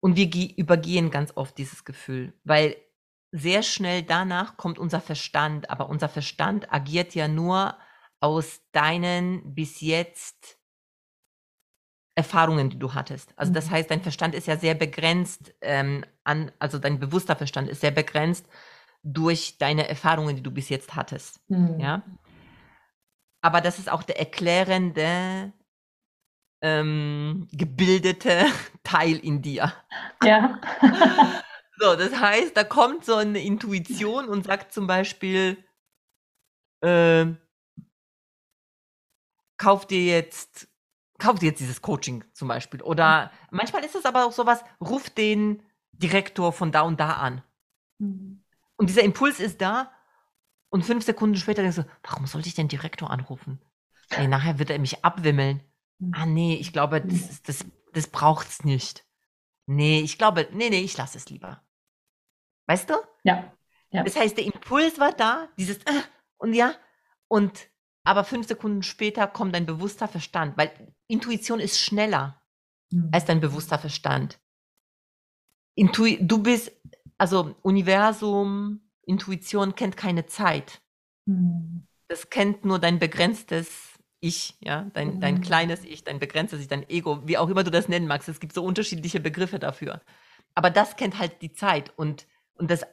Und 0.00 0.16
wir 0.16 0.28
übergehen 0.58 1.10
ganz 1.10 1.32
oft 1.34 1.56
dieses 1.56 1.84
Gefühl, 1.84 2.38
weil 2.44 2.76
sehr 3.32 3.62
schnell 3.62 4.02
danach 4.02 4.56
kommt 4.56 4.78
unser 4.78 5.00
Verstand, 5.00 5.70
aber 5.70 5.88
unser 5.88 6.08
Verstand 6.08 6.72
agiert 6.72 7.14
ja 7.14 7.28
nur 7.28 7.76
aus 8.20 8.60
deinen 8.72 9.54
bis 9.54 9.80
jetzt 9.80 10.57
Erfahrungen, 12.18 12.68
die 12.68 12.80
du 12.80 12.94
hattest. 12.94 13.32
Also 13.36 13.52
das 13.52 13.66
mhm. 13.66 13.70
heißt, 13.70 13.90
dein 13.92 14.02
Verstand 14.02 14.34
ist 14.34 14.48
ja 14.48 14.56
sehr 14.56 14.74
begrenzt 14.74 15.54
ähm, 15.60 16.04
an, 16.24 16.50
also 16.58 16.80
dein 16.80 16.98
bewusster 16.98 17.36
Verstand 17.36 17.68
ist 17.68 17.80
sehr 17.80 17.92
begrenzt 17.92 18.44
durch 19.04 19.56
deine 19.56 19.88
Erfahrungen, 19.88 20.34
die 20.34 20.42
du 20.42 20.50
bis 20.50 20.68
jetzt 20.68 20.96
hattest. 20.96 21.40
Mhm. 21.48 21.78
Ja. 21.78 22.02
Aber 23.40 23.60
das 23.60 23.78
ist 23.78 23.88
auch 23.88 24.02
der 24.02 24.18
erklärende, 24.18 25.52
ähm, 26.60 27.46
gebildete 27.52 28.46
Teil 28.82 29.18
in 29.18 29.40
dir. 29.40 29.72
Ja. 30.24 30.60
so, 31.78 31.94
das 31.94 32.18
heißt, 32.18 32.56
da 32.56 32.64
kommt 32.64 33.04
so 33.04 33.14
eine 33.14 33.38
Intuition 33.38 34.28
und 34.28 34.44
sagt 34.44 34.72
zum 34.72 34.88
Beispiel, 34.88 35.56
äh, 36.80 37.26
kauf 39.56 39.86
dir 39.86 40.04
jetzt, 40.04 40.67
kauf 41.18 41.38
dir 41.38 41.46
jetzt 41.46 41.60
dieses 41.60 41.82
Coaching 41.82 42.24
zum 42.32 42.48
Beispiel. 42.48 42.82
Oder 42.82 43.30
manchmal 43.50 43.84
ist 43.84 43.94
es 43.94 44.04
aber 44.04 44.24
auch 44.24 44.32
sowas, 44.32 44.64
ruf 44.80 45.10
den 45.10 45.62
Direktor 45.92 46.52
von 46.52 46.72
da 46.72 46.82
und 46.82 47.00
da 47.00 47.14
an. 47.14 47.42
Mhm. 47.98 48.44
Und 48.76 48.88
dieser 48.88 49.02
Impuls 49.02 49.40
ist 49.40 49.60
da 49.60 49.90
und 50.70 50.84
fünf 50.84 51.04
Sekunden 51.04 51.36
später 51.36 51.62
denkst 51.62 51.78
du, 51.78 51.86
warum 52.02 52.26
sollte 52.26 52.48
ich 52.48 52.54
den 52.54 52.68
Direktor 52.68 53.10
anrufen? 53.10 53.60
Ey, 54.10 54.28
nachher 54.28 54.58
wird 54.58 54.70
er 54.70 54.78
mich 54.78 55.04
abwimmeln. 55.04 55.62
Mhm. 55.98 56.12
Ah, 56.14 56.26
nee, 56.26 56.54
ich 56.56 56.72
glaube, 56.72 57.00
das, 57.00 57.42
das, 57.42 57.64
das 57.92 58.06
braucht's 58.06 58.64
nicht. 58.64 59.04
Nee, 59.66 60.00
ich 60.00 60.16
glaube, 60.16 60.48
nee, 60.52 60.70
nee, 60.70 60.80
ich 60.80 60.96
lasse 60.96 61.18
es 61.18 61.28
lieber. 61.28 61.62
Weißt 62.66 62.88
du? 62.88 62.94
Ja. 63.24 63.52
ja. 63.90 64.02
Das 64.02 64.16
heißt, 64.16 64.36
der 64.36 64.44
Impuls 64.44 64.98
war 64.98 65.12
da, 65.12 65.48
dieses, 65.58 65.78
äh, 65.78 66.02
und 66.38 66.54
ja, 66.54 66.74
und 67.26 67.68
aber 68.08 68.24
fünf 68.24 68.48
Sekunden 68.48 68.82
später 68.82 69.26
kommt 69.26 69.54
dein 69.54 69.66
bewusster 69.66 70.08
Verstand, 70.08 70.56
weil 70.56 70.70
Intuition 71.08 71.60
ist 71.60 71.78
schneller 71.78 72.40
mhm. 72.90 73.10
als 73.12 73.26
dein 73.26 73.40
bewusster 73.40 73.78
Verstand. 73.78 74.40
Intui 75.74 76.18
du 76.18 76.42
bist, 76.42 76.72
also 77.18 77.54
Universum, 77.60 78.80
Intuition 79.02 79.74
kennt 79.74 79.98
keine 79.98 80.24
Zeit. 80.24 80.80
Mhm. 81.26 81.86
Das 82.08 82.30
kennt 82.30 82.64
nur 82.64 82.78
dein 82.78 82.98
begrenztes 82.98 83.98
Ich, 84.20 84.56
ja, 84.60 84.88
dein, 84.94 85.16
mhm. 85.16 85.20
dein 85.20 85.40
kleines 85.42 85.84
Ich, 85.84 86.02
dein 86.02 86.18
begrenztes 86.18 86.62
Ich, 86.62 86.68
dein 86.68 86.88
Ego, 86.88 87.28
wie 87.28 87.36
auch 87.36 87.50
immer 87.50 87.62
du 87.62 87.70
das 87.70 87.88
nennen 87.88 88.06
magst. 88.06 88.30
Es 88.30 88.40
gibt 88.40 88.54
so 88.54 88.64
unterschiedliche 88.64 89.20
Begriffe 89.20 89.58
dafür. 89.58 90.00
Aber 90.54 90.70
das 90.70 90.96
kennt 90.96 91.18
halt 91.18 91.42
die 91.42 91.52
Zeit 91.52 91.92
und, 91.98 92.26
und 92.54 92.70
das 92.70 92.86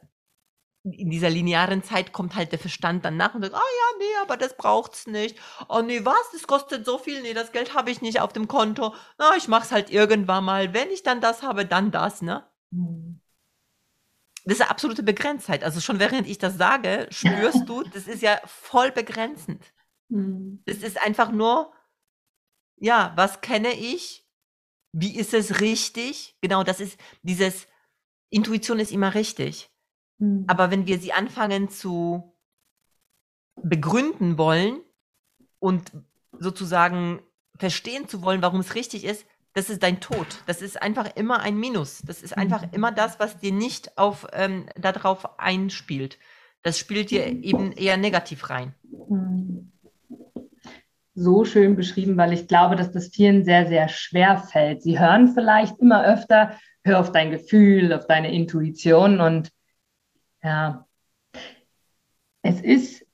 in 0.92 1.10
dieser 1.10 1.30
linearen 1.30 1.82
Zeit 1.82 2.12
kommt 2.12 2.34
halt 2.34 2.52
der 2.52 2.58
Verstand 2.58 3.04
dann 3.04 3.16
nach 3.16 3.34
und 3.34 3.42
sagt, 3.42 3.54
ah 3.54 3.58
ja, 3.58 3.98
nee, 3.98 4.22
aber 4.22 4.36
das 4.36 4.56
braucht's 4.56 5.06
nicht. 5.06 5.36
Oh 5.68 5.80
nee, 5.80 6.04
was? 6.04 6.30
Das 6.32 6.46
kostet 6.46 6.84
so 6.84 6.98
viel. 6.98 7.22
Nee, 7.22 7.34
das 7.34 7.52
Geld 7.52 7.74
habe 7.74 7.90
ich 7.90 8.02
nicht 8.02 8.20
auf 8.20 8.32
dem 8.32 8.48
Konto. 8.48 8.94
Na, 9.18 9.36
ich 9.36 9.48
mach's 9.48 9.72
halt 9.72 9.90
irgendwann 9.90 10.44
mal. 10.44 10.74
Wenn 10.74 10.90
ich 10.90 11.02
dann 11.02 11.20
das 11.20 11.42
habe, 11.42 11.66
dann 11.66 11.90
das, 11.90 12.22
ne? 12.22 12.44
Mhm 12.70 13.20
das 14.48 14.60
ist 14.60 14.70
absolute 14.70 15.02
Begrenztheit. 15.02 15.64
Also 15.64 15.80
schon 15.80 15.98
während 15.98 16.28
ich 16.28 16.38
das 16.38 16.56
sage, 16.56 17.08
spürst 17.10 17.68
du, 17.68 17.82
das 17.82 18.06
ist 18.06 18.22
ja 18.22 18.40
voll 18.44 18.92
begrenzend. 18.92 19.60
Mhm. 20.08 20.62
Das 20.66 20.76
ist 20.76 21.02
einfach 21.02 21.32
nur, 21.32 21.72
ja, 22.76 23.12
was 23.16 23.40
kenne 23.40 23.72
ich? 23.72 24.24
Wie 24.92 25.16
ist 25.16 25.34
es 25.34 25.60
richtig? 25.60 26.38
Genau, 26.42 26.62
das 26.62 26.78
ist 26.78 26.96
dieses, 27.22 27.66
Intuition 28.30 28.78
ist 28.78 28.92
immer 28.92 29.14
richtig. 29.14 29.70
Mhm. 30.18 30.44
Aber 30.46 30.70
wenn 30.70 30.86
wir 30.86 30.98
sie 30.98 31.12
anfangen 31.12 31.68
zu 31.68 32.34
begründen 33.62 34.38
wollen 34.38 34.80
und 35.58 35.92
sozusagen 36.38 37.22
verstehen 37.56 38.08
zu 38.08 38.22
wollen, 38.22 38.42
warum 38.42 38.60
es 38.60 38.74
richtig 38.74 39.04
ist, 39.04 39.26
das 39.54 39.70
ist 39.70 39.82
dein 39.82 40.00
Tod. 40.00 40.26
Das 40.46 40.60
ist 40.60 40.82
einfach 40.82 41.16
immer 41.16 41.40
ein 41.40 41.56
Minus. 41.56 42.02
Das 42.02 42.22
ist 42.22 42.36
einfach 42.36 42.62
mhm. 42.62 42.68
immer 42.72 42.92
das, 42.92 43.18
was 43.18 43.38
dir 43.38 43.52
nicht 43.52 43.96
auf 43.96 44.26
ähm, 44.34 44.66
darauf 44.78 45.38
einspielt. 45.38 46.18
Das 46.62 46.78
spielt 46.78 47.10
dir 47.10 47.26
eben 47.26 47.72
eher 47.72 47.96
negativ 47.96 48.50
rein. 48.50 48.74
Mhm. 49.08 49.72
So 51.14 51.46
schön 51.46 51.76
beschrieben, 51.76 52.18
weil 52.18 52.34
ich 52.34 52.48
glaube, 52.48 52.76
dass 52.76 52.92
das 52.92 53.08
vielen 53.08 53.46
sehr, 53.46 53.66
sehr 53.66 53.88
schwer 53.88 54.36
fällt. 54.36 54.82
Sie 54.82 54.98
hören 54.98 55.32
vielleicht 55.32 55.78
immer 55.78 56.04
öfter, 56.04 56.58
hör 56.84 57.00
auf 57.00 57.10
dein 57.10 57.30
Gefühl, 57.30 57.94
auf 57.94 58.06
deine 58.06 58.34
Intuition 58.34 59.20
und 59.20 59.50
ja, 60.46 60.86
es 62.42 62.60
ist, 62.60 63.04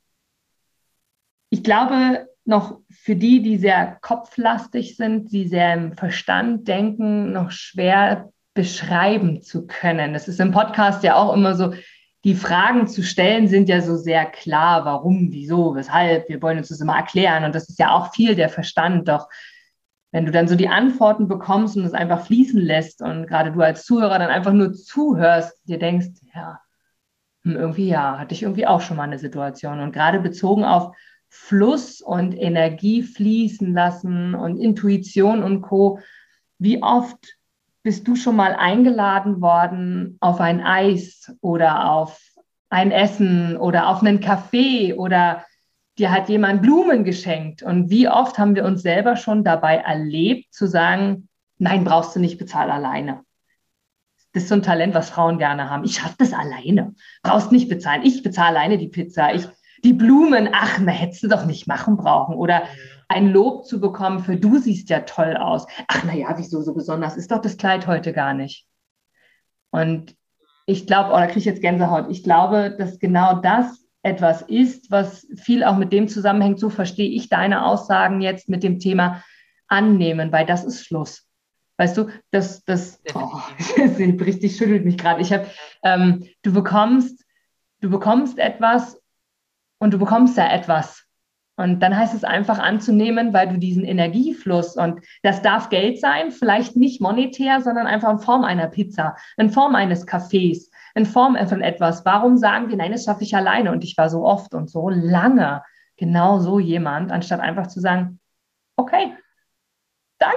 ich 1.49 1.63
glaube, 1.63 2.27
noch 2.45 2.79
für 2.91 3.15
die, 3.15 3.41
die 3.41 3.57
sehr 3.57 3.97
kopflastig 4.01 4.97
sind, 4.97 5.31
die 5.31 5.47
sehr 5.47 5.73
im 5.73 5.93
Verstand 5.93 6.67
denken, 6.67 7.31
noch 7.31 7.49
schwer 7.49 8.29
beschreiben 8.53 9.41
zu 9.41 9.65
können. 9.65 10.13
Das 10.13 10.27
ist 10.27 10.39
im 10.39 10.51
Podcast 10.51 11.03
ja 11.03 11.15
auch 11.15 11.33
immer 11.33 11.55
so, 11.55 11.73
die 12.23 12.35
Fragen 12.35 12.87
zu 12.87 13.01
stellen 13.01 13.47
sind 13.47 13.67
ja 13.67 13.81
so 13.81 13.95
sehr 13.95 14.25
klar, 14.25 14.85
warum, 14.85 15.31
wieso, 15.31 15.73
weshalb, 15.73 16.29
wir 16.29 16.41
wollen 16.41 16.59
uns 16.59 16.69
das 16.69 16.81
immer 16.81 16.95
erklären 16.95 17.45
und 17.45 17.55
das 17.55 17.67
ist 17.67 17.79
ja 17.79 17.91
auch 17.91 18.13
viel 18.13 18.35
der 18.35 18.49
Verstand, 18.49 19.07
doch 19.07 19.27
wenn 20.11 20.27
du 20.27 20.31
dann 20.31 20.47
so 20.47 20.55
die 20.55 20.69
Antworten 20.69 21.27
bekommst 21.27 21.75
und 21.75 21.85
es 21.85 21.93
einfach 21.93 22.27
fließen 22.27 22.61
lässt 22.61 23.01
und 23.01 23.25
gerade 23.25 23.51
du 23.51 23.61
als 23.61 23.85
Zuhörer 23.85 24.19
dann 24.19 24.29
einfach 24.29 24.53
nur 24.53 24.73
zuhörst, 24.73 25.57
dir 25.67 25.79
denkst, 25.79 26.09
ja, 26.35 26.59
hm, 27.43 27.55
irgendwie 27.55 27.87
ja, 27.87 28.17
hatte 28.19 28.33
ich 28.33 28.43
irgendwie 28.43 28.67
auch 28.67 28.81
schon 28.81 28.97
mal 28.97 29.03
eine 29.03 29.19
Situation 29.19 29.79
und 29.79 29.91
gerade 29.91 30.19
bezogen 30.19 30.63
auf 30.63 30.95
Fluss 31.29 31.99
und 31.99 32.33
Energie 32.33 33.01
fließen 33.01 33.73
lassen 33.73 34.35
und 34.35 34.57
Intuition 34.57 35.41
und 35.41 35.61
Co. 35.61 35.99
Wie 36.59 36.83
oft 36.83 37.37
bist 37.81 38.07
du 38.07 38.15
schon 38.15 38.35
mal 38.35 38.53
eingeladen 38.53 39.41
worden 39.41 40.17
auf 40.21 40.39
ein 40.39 40.61
Eis 40.61 41.35
oder 41.41 41.89
auf 41.89 42.21
ein 42.69 42.91
Essen 42.91 43.57
oder 43.57 43.87
auf 43.87 44.01
einen 44.01 44.19
Kaffee 44.19 44.93
oder 44.93 45.43
dir 45.97 46.11
hat 46.11 46.29
jemand 46.29 46.61
Blumen 46.61 47.03
geschenkt? 47.03 47.63
Und 47.63 47.89
wie 47.89 48.07
oft 48.07 48.37
haben 48.37 48.55
wir 48.55 48.63
uns 48.63 48.83
selber 48.83 49.15
schon 49.15 49.43
dabei 49.43 49.77
erlebt 49.77 50.53
zu 50.53 50.67
sagen, 50.67 51.27
nein, 51.57 51.83
brauchst 51.83 52.15
du 52.15 52.19
nicht, 52.19 52.37
bezahl 52.37 52.69
alleine. 52.69 53.21
Das 54.33 54.43
ist 54.43 54.49
so 54.49 54.55
ein 54.55 54.63
Talent, 54.63 54.93
was 54.93 55.11
Frauen 55.11 55.37
gerne 55.37 55.69
haben. 55.69 55.83
Ich 55.83 55.95
schaffe 55.95 56.15
das 56.17 56.33
alleine. 56.33 56.93
Brauchst 57.21 57.51
nicht 57.51 57.69
bezahlen. 57.69 58.03
Ich 58.03 58.23
bezahle 58.23 58.57
alleine 58.57 58.77
die 58.77 58.89
Pizza. 58.89 59.33
Ich 59.33 59.47
die 59.83 59.93
Blumen, 59.93 60.49
ach, 60.53 60.79
na, 60.79 60.91
hättest 60.91 61.23
du 61.23 61.27
doch 61.27 61.45
nicht 61.45 61.67
machen 61.67 61.97
brauchen. 61.97 62.35
Oder 62.35 62.63
ein 63.09 63.27
Lob 63.27 63.65
zu 63.65 63.79
bekommen 63.79 64.19
für 64.19 64.37
du 64.37 64.57
siehst 64.57 64.89
ja 64.89 65.01
toll 65.01 65.35
aus. 65.35 65.67
Ach, 65.87 66.03
na 66.05 66.13
ja, 66.13 66.33
wieso 66.37 66.61
so 66.61 66.73
besonders? 66.73 67.17
Ist 67.17 67.31
doch 67.31 67.41
das 67.41 67.57
Kleid 67.57 67.85
heute 67.85 68.13
gar 68.13 68.33
nicht. 68.33 68.65
Und 69.71 70.15
ich 70.65 70.87
glaube, 70.87 71.09
oh, 71.11 71.17
da 71.17 71.25
kriege 71.25 71.39
ich 71.39 71.45
jetzt 71.45 71.61
Gänsehaut. 71.61 72.09
Ich 72.09 72.23
glaube, 72.23 72.75
dass 72.77 72.99
genau 72.99 73.41
das 73.41 73.85
etwas 74.03 74.41
ist, 74.41 74.91
was 74.91 75.27
viel 75.35 75.63
auch 75.63 75.75
mit 75.75 75.91
dem 75.91 76.07
zusammenhängt. 76.07 76.59
So 76.59 76.69
verstehe 76.69 77.09
ich 77.09 77.29
deine 77.29 77.65
Aussagen 77.65 78.21
jetzt 78.21 78.49
mit 78.49 78.63
dem 78.63 78.79
Thema 78.79 79.23
annehmen, 79.67 80.31
weil 80.31 80.45
das 80.45 80.63
ist 80.63 80.85
Schluss. 80.85 81.27
Weißt 81.77 81.97
du, 81.97 82.07
das, 82.31 82.63
das, 82.65 83.01
oh, 83.13 83.41
das 83.77 83.99
richtig 83.99 84.55
schüttelt 84.55 84.85
mich 84.85 84.97
gerade. 84.97 85.21
Ich 85.21 85.33
habe, 85.33 85.47
ähm, 85.83 86.27
du 86.43 86.53
bekommst, 86.53 87.25
du 87.81 87.89
bekommst 87.89 88.37
etwas 88.37 89.01
und 89.79 89.93
du 89.93 89.99
bekommst 89.99 90.37
ja 90.37 90.51
etwas. 90.51 91.03
Und 91.55 91.81
dann 91.81 91.95
heißt 91.95 92.15
es 92.15 92.23
einfach 92.23 92.57
anzunehmen, 92.57 93.31
weil 93.31 93.47
du 93.47 93.59
diesen 93.59 93.85
Energiefluss 93.85 94.75
und 94.75 95.01
das 95.21 95.43
darf 95.43 95.69
Geld 95.69 95.99
sein, 95.99 96.31
vielleicht 96.31 96.75
nicht 96.75 96.99
monetär, 96.99 97.61
sondern 97.61 97.85
einfach 97.85 98.09
in 98.11 98.19
Form 98.19 98.43
einer 98.43 98.67
Pizza, 98.67 99.15
in 99.37 99.51
Form 99.51 99.75
eines 99.75 100.07
Cafés, 100.07 100.71
in 100.95 101.05
Form 101.05 101.37
von 101.47 101.61
etwas. 101.61 102.05
Warum 102.05 102.37
sagen 102.37 102.69
wir, 102.69 102.77
nein, 102.77 102.91
das 102.91 103.05
schaffe 103.05 103.23
ich 103.23 103.35
alleine? 103.35 103.71
Und 103.71 103.83
ich 103.83 103.95
war 103.97 104.09
so 104.09 104.25
oft 104.25 104.55
und 104.55 104.69
so 104.69 104.89
lange 104.89 105.61
genau 105.95 106.39
so 106.39 106.57
jemand, 106.57 107.11
anstatt 107.11 107.39
einfach 107.39 107.67
zu 107.67 107.79
sagen, 107.79 108.19
okay, 108.77 109.13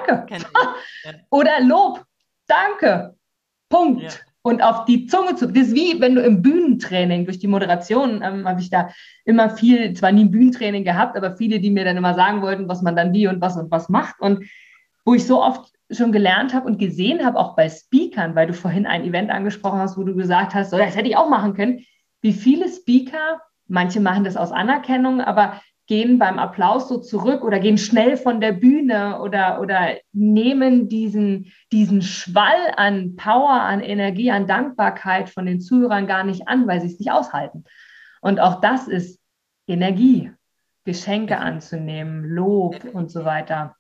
danke. 0.06 0.44
Oder 1.30 1.60
Lob, 1.60 2.04
danke. 2.46 3.14
Punkt. 3.68 4.02
Ja 4.02 4.10
und 4.46 4.62
auf 4.62 4.84
die 4.84 5.06
Zunge 5.08 5.34
zu. 5.34 5.48
Das 5.48 5.66
ist 5.66 5.74
wie 5.74 6.00
wenn 6.00 6.14
du 6.14 6.22
im 6.22 6.40
Bühnentraining 6.40 7.24
durch 7.24 7.40
die 7.40 7.48
Moderation 7.48 8.22
ähm, 8.22 8.46
habe 8.46 8.60
ich 8.60 8.70
da 8.70 8.90
immer 9.24 9.50
viel, 9.50 9.92
zwar 9.94 10.12
nie 10.12 10.24
ein 10.24 10.30
Bühnentraining 10.30 10.84
gehabt, 10.84 11.16
aber 11.16 11.36
viele, 11.36 11.58
die 11.58 11.72
mir 11.72 11.84
dann 11.84 11.96
immer 11.96 12.14
sagen 12.14 12.42
wollten, 12.42 12.68
was 12.68 12.80
man 12.80 12.94
dann 12.94 13.12
wie 13.12 13.26
und 13.26 13.40
was 13.40 13.56
und 13.56 13.72
was 13.72 13.88
macht. 13.88 14.20
Und 14.20 14.44
wo 15.04 15.14
ich 15.14 15.26
so 15.26 15.42
oft 15.42 15.72
schon 15.90 16.12
gelernt 16.12 16.54
habe 16.54 16.68
und 16.68 16.78
gesehen 16.78 17.26
habe, 17.26 17.40
auch 17.40 17.56
bei 17.56 17.68
Speakern, 17.68 18.36
weil 18.36 18.46
du 18.46 18.54
vorhin 18.54 18.86
ein 18.86 19.02
Event 19.02 19.32
angesprochen 19.32 19.80
hast, 19.80 19.98
wo 19.98 20.04
du 20.04 20.14
gesagt 20.14 20.54
hast, 20.54 20.70
so, 20.70 20.78
das 20.78 20.94
hätte 20.94 21.08
ich 21.08 21.16
auch 21.16 21.28
machen 21.28 21.54
können, 21.54 21.84
wie 22.20 22.32
viele 22.32 22.68
Speaker, 22.68 23.40
manche 23.66 23.98
machen 23.98 24.22
das 24.22 24.36
aus 24.36 24.52
Anerkennung, 24.52 25.20
aber 25.20 25.60
gehen 25.86 26.18
beim 26.18 26.38
Applaus 26.38 26.88
so 26.88 26.98
zurück 26.98 27.44
oder 27.44 27.60
gehen 27.60 27.78
schnell 27.78 28.16
von 28.16 28.40
der 28.40 28.52
Bühne 28.52 29.20
oder, 29.20 29.60
oder 29.60 29.96
nehmen 30.12 30.88
diesen, 30.88 31.52
diesen 31.72 32.02
Schwall 32.02 32.72
an 32.76 33.14
Power, 33.16 33.62
an 33.62 33.80
Energie, 33.80 34.30
an 34.30 34.46
Dankbarkeit 34.46 35.30
von 35.30 35.46
den 35.46 35.60
Zuhörern 35.60 36.06
gar 36.06 36.24
nicht 36.24 36.48
an, 36.48 36.66
weil 36.66 36.80
sie 36.80 36.88
es 36.88 36.98
nicht 36.98 37.12
aushalten. 37.12 37.64
Und 38.20 38.40
auch 38.40 38.60
das 38.60 38.88
ist 38.88 39.20
Energie, 39.68 40.32
Geschenke 40.84 41.38
anzunehmen, 41.38 42.24
Lob 42.24 42.82
und 42.92 43.10
so 43.10 43.24
weiter. 43.24 43.76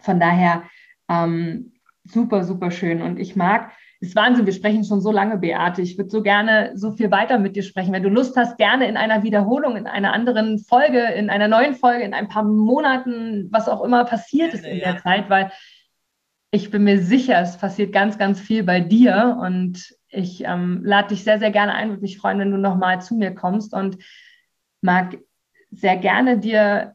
Von 0.00 0.18
daher 0.18 0.64
ähm, 1.08 1.74
super, 2.04 2.44
super 2.44 2.70
schön. 2.70 3.02
Und 3.02 3.18
ich 3.18 3.36
mag, 3.36 3.72
ist 4.06 4.16
Wahnsinn, 4.16 4.46
wir 4.46 4.52
sprechen 4.52 4.84
schon 4.84 5.00
so 5.00 5.10
lange, 5.10 5.38
Beate. 5.38 5.82
Ich 5.82 5.98
würde 5.98 6.10
so 6.10 6.22
gerne 6.22 6.72
so 6.74 6.92
viel 6.92 7.10
weiter 7.10 7.38
mit 7.38 7.56
dir 7.56 7.62
sprechen. 7.62 7.92
Wenn 7.92 8.02
du 8.02 8.08
Lust 8.08 8.36
hast, 8.36 8.58
gerne 8.58 8.88
in 8.88 8.96
einer 8.96 9.22
Wiederholung, 9.22 9.76
in 9.76 9.86
einer 9.86 10.12
anderen 10.12 10.58
Folge, 10.58 11.00
in 11.00 11.30
einer 11.30 11.48
neuen 11.48 11.74
Folge, 11.74 12.04
in 12.04 12.14
ein 12.14 12.28
paar 12.28 12.44
Monaten, 12.44 13.48
was 13.50 13.68
auch 13.68 13.82
immer 13.82 14.04
passiert 14.04 14.54
ist 14.54 14.64
in 14.64 14.78
der 14.78 14.98
Zeit, 14.98 15.28
weil 15.30 15.50
ich 16.50 16.70
bin 16.70 16.84
mir 16.84 17.02
sicher, 17.02 17.40
es 17.40 17.56
passiert 17.56 17.92
ganz, 17.92 18.18
ganz 18.18 18.40
viel 18.40 18.62
bei 18.62 18.80
dir 18.80 19.38
und 19.40 19.94
ich 20.08 20.44
ähm, 20.44 20.82
lade 20.84 21.08
dich 21.08 21.24
sehr, 21.24 21.38
sehr 21.38 21.50
gerne 21.50 21.74
ein. 21.74 21.90
Würde 21.90 22.02
mich 22.02 22.18
freuen, 22.18 22.38
wenn 22.38 22.50
du 22.50 22.58
nochmal 22.58 23.02
zu 23.02 23.14
mir 23.14 23.34
kommst 23.34 23.74
und 23.74 23.98
mag 24.80 25.18
sehr 25.70 25.96
gerne 25.96 26.38
dir 26.38 26.94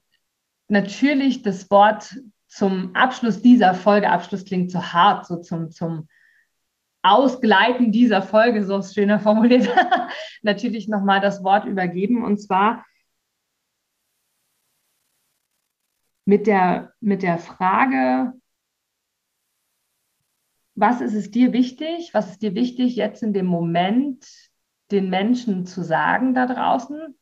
natürlich 0.68 1.44
das 1.44 1.70
Wort 1.70 2.16
zum 2.48 2.96
Abschluss 2.96 3.42
dieser 3.42 3.74
Folge, 3.74 4.10
Abschluss 4.10 4.46
klingt 4.46 4.72
so 4.72 4.82
hart, 4.82 5.26
so 5.26 5.38
zum, 5.38 5.72
zum 5.72 6.08
Ausgleiten 7.04 7.92
dieser 7.92 8.22
Folge, 8.22 8.64
so 8.64 8.82
schöner 8.82 9.20
formuliert, 9.20 9.68
natürlich 10.44 10.88
nochmal 10.88 11.20
das 11.20 11.44
Wort 11.44 11.66
übergeben. 11.66 12.24
Und 12.24 12.38
zwar 12.38 12.86
mit 16.26 16.48
der, 16.48 16.94
mit 17.00 17.24
der 17.24 17.38
Frage, 17.40 18.34
was 20.76 21.02
ist 21.02 21.14
es 21.14 21.32
dir 21.32 21.54
wichtig? 21.54 22.14
Was 22.14 22.32
ist 22.32 22.42
dir 22.42 22.56
wichtig, 22.56 22.96
jetzt 22.96 23.24
in 23.24 23.34
dem 23.34 23.46
Moment 23.46 24.28
den 24.92 25.10
Menschen 25.10 25.66
zu 25.66 25.84
sagen 25.84 26.34
da 26.34 26.46
draußen? 26.46 27.16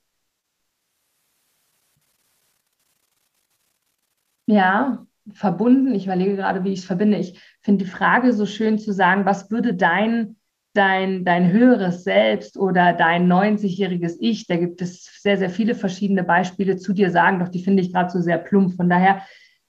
Ja, 4.47 5.05
verbunden. 5.33 5.93
Ich 5.93 6.05
überlege 6.05 6.35
gerade, 6.35 6.63
wie 6.63 6.73
ich 6.73 6.79
es 6.79 6.85
verbinde. 6.85 7.17
Ich 7.17 7.39
finde 7.61 7.85
die 7.85 7.89
Frage 7.89 8.33
so 8.33 8.45
schön 8.45 8.79
zu 8.79 8.93
sagen, 8.93 9.25
was 9.25 9.51
würde 9.51 9.73
dein, 9.73 10.37
dein, 10.73 11.25
dein 11.25 11.51
höheres 11.51 12.03
Selbst 12.03 12.57
oder 12.57 12.93
dein 12.93 13.31
90-jähriges 13.31 14.17
Ich, 14.19 14.47
da 14.47 14.57
gibt 14.57 14.81
es 14.81 15.21
sehr, 15.21 15.37
sehr 15.37 15.49
viele 15.49 15.75
verschiedene 15.75 16.23
Beispiele 16.23 16.77
zu 16.77 16.93
dir 16.93 17.11
sagen, 17.11 17.39
doch 17.39 17.49
die 17.49 17.63
finde 17.63 17.81
ich 17.81 17.93
gerade 17.93 18.09
so 18.09 18.21
sehr 18.21 18.37
plump. 18.37 18.75
Von 18.75 18.89
daher 18.89 19.21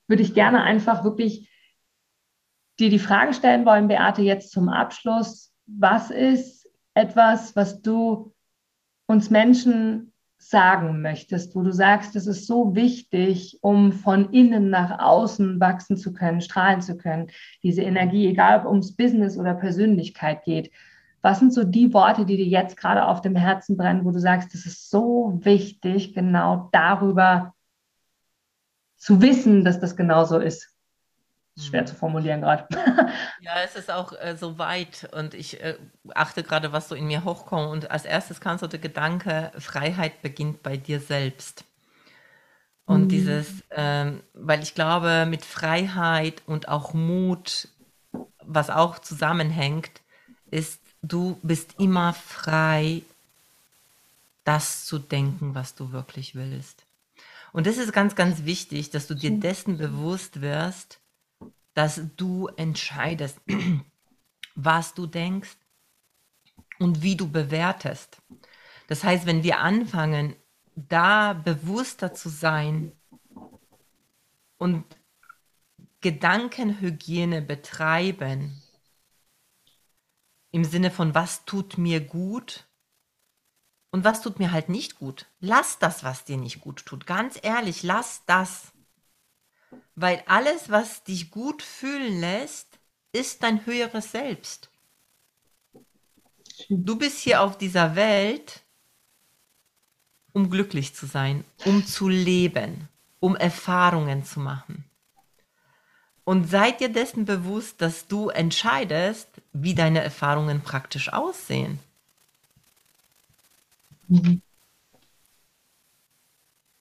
würde 0.08 0.22
ich 0.22 0.34
gerne 0.34 0.62
einfach 0.62 1.04
wirklich 1.04 1.48
dir 2.78 2.90
die 2.90 2.98
Frage 2.98 3.34
stellen 3.34 3.64
wollen, 3.64 3.88
Beate, 3.88 4.22
jetzt 4.22 4.50
zum 4.50 4.68
Abschluss. 4.68 5.52
Was 5.66 6.10
ist 6.10 6.68
etwas, 6.94 7.54
was 7.54 7.82
du 7.82 8.32
uns 9.06 9.30
Menschen 9.30 10.12
sagen 10.42 11.02
möchtest, 11.02 11.54
wo 11.54 11.62
du 11.62 11.70
sagst, 11.70 12.16
es 12.16 12.26
ist 12.26 12.46
so 12.46 12.74
wichtig, 12.74 13.58
um 13.60 13.92
von 13.92 14.32
innen 14.32 14.70
nach 14.70 14.98
außen 14.98 15.60
wachsen 15.60 15.98
zu 15.98 16.14
können, 16.14 16.40
strahlen 16.40 16.80
zu 16.80 16.96
können, 16.96 17.28
diese 17.62 17.82
Energie, 17.82 18.26
egal 18.26 18.60
ob 18.60 18.66
ums 18.66 18.96
Business 18.96 19.36
oder 19.36 19.54
Persönlichkeit 19.54 20.42
geht. 20.44 20.72
Was 21.20 21.40
sind 21.40 21.52
so 21.52 21.62
die 21.62 21.92
Worte, 21.92 22.24
die 22.24 22.38
dir 22.38 22.46
jetzt 22.46 22.78
gerade 22.78 23.04
auf 23.04 23.20
dem 23.20 23.36
Herzen 23.36 23.76
brennen, 23.76 24.06
wo 24.06 24.10
du 24.10 24.18
sagst, 24.18 24.54
es 24.54 24.64
ist 24.64 24.88
so 24.88 25.38
wichtig, 25.42 26.14
genau 26.14 26.70
darüber 26.72 27.54
zu 28.96 29.20
wissen, 29.20 29.62
dass 29.62 29.78
das 29.78 29.94
genau 29.94 30.24
so 30.24 30.38
ist? 30.38 30.74
Schwer 31.66 31.86
zu 31.86 31.94
formulieren 31.94 32.40
gerade. 32.40 32.66
ja, 33.40 33.52
es 33.64 33.76
ist 33.76 33.90
auch 33.90 34.12
äh, 34.12 34.36
so 34.36 34.58
weit 34.58 35.08
und 35.12 35.34
ich 35.34 35.62
äh, 35.62 35.76
achte 36.14 36.42
gerade, 36.42 36.72
was 36.72 36.88
so 36.88 36.94
in 36.94 37.06
mir 37.06 37.24
hochkommt. 37.24 37.68
Und 37.68 37.90
als 37.90 38.04
erstes 38.04 38.40
kam 38.40 38.58
so 38.58 38.66
der 38.66 38.78
Gedanke, 38.78 39.52
Freiheit 39.58 40.22
beginnt 40.22 40.62
bei 40.62 40.76
dir 40.76 41.00
selbst. 41.00 41.64
Und 42.86 43.04
mhm. 43.04 43.08
dieses, 43.08 43.46
ähm, 43.70 44.22
weil 44.34 44.62
ich 44.62 44.74
glaube, 44.74 45.26
mit 45.28 45.44
Freiheit 45.44 46.42
und 46.46 46.68
auch 46.68 46.92
Mut, 46.92 47.68
was 48.44 48.70
auch 48.70 48.98
zusammenhängt, 48.98 50.00
ist, 50.50 50.80
du 51.02 51.38
bist 51.42 51.76
immer 51.78 52.12
frei, 52.14 53.02
das 54.44 54.84
zu 54.86 54.98
denken, 54.98 55.54
was 55.54 55.74
du 55.74 55.92
wirklich 55.92 56.34
willst. 56.34 56.84
Und 57.52 57.66
das 57.66 57.78
ist 57.78 57.92
ganz, 57.92 58.14
ganz 58.14 58.44
wichtig, 58.44 58.90
dass 58.90 59.06
du 59.06 59.14
dir 59.14 59.32
dessen 59.32 59.78
bewusst 59.78 60.40
wirst, 60.40 60.99
dass 61.74 62.00
du 62.16 62.48
entscheidest, 62.48 63.40
was 64.54 64.94
du 64.94 65.06
denkst 65.06 65.56
und 66.78 67.02
wie 67.02 67.16
du 67.16 67.30
bewertest. 67.30 68.22
Das 68.88 69.04
heißt, 69.04 69.26
wenn 69.26 69.42
wir 69.42 69.60
anfangen, 69.60 70.34
da 70.74 71.32
bewusster 71.32 72.14
zu 72.14 72.28
sein 72.28 72.92
und 74.58 74.84
Gedankenhygiene 76.00 77.42
betreiben, 77.42 78.62
im 80.50 80.64
Sinne 80.64 80.90
von, 80.90 81.14
was 81.14 81.44
tut 81.44 81.78
mir 81.78 82.00
gut 82.00 82.66
und 83.92 84.04
was 84.04 84.22
tut 84.22 84.38
mir 84.38 84.52
halt 84.52 84.68
nicht 84.68 84.98
gut. 84.98 85.26
Lass 85.40 85.78
das, 85.78 86.02
was 86.04 86.24
dir 86.24 86.36
nicht 86.36 86.60
gut 86.60 86.84
tut. 86.86 87.06
Ganz 87.06 87.38
ehrlich, 87.42 87.82
lass 87.82 88.24
das. 88.26 88.72
Weil 90.00 90.22
alles, 90.26 90.70
was 90.70 91.04
dich 91.04 91.30
gut 91.30 91.62
fühlen 91.62 92.20
lässt, 92.20 92.78
ist 93.12 93.42
dein 93.42 93.66
höheres 93.66 94.12
Selbst. 94.12 94.70
Du 96.70 96.96
bist 96.96 97.18
hier 97.18 97.42
auf 97.42 97.58
dieser 97.58 97.96
Welt, 97.96 98.62
um 100.32 100.48
glücklich 100.48 100.94
zu 100.94 101.04
sein, 101.04 101.44
um 101.66 101.84
zu 101.84 102.08
leben, 102.08 102.88
um 103.18 103.36
Erfahrungen 103.36 104.24
zu 104.24 104.40
machen. 104.40 104.86
Und 106.24 106.48
seid 106.48 106.80
dir 106.80 106.88
dessen 106.90 107.26
bewusst, 107.26 107.82
dass 107.82 108.06
du 108.06 108.30
entscheidest, 108.30 109.28
wie 109.52 109.74
deine 109.74 110.02
Erfahrungen 110.02 110.62
praktisch 110.62 111.12
aussehen. 111.12 111.78
Mhm. 114.08 114.40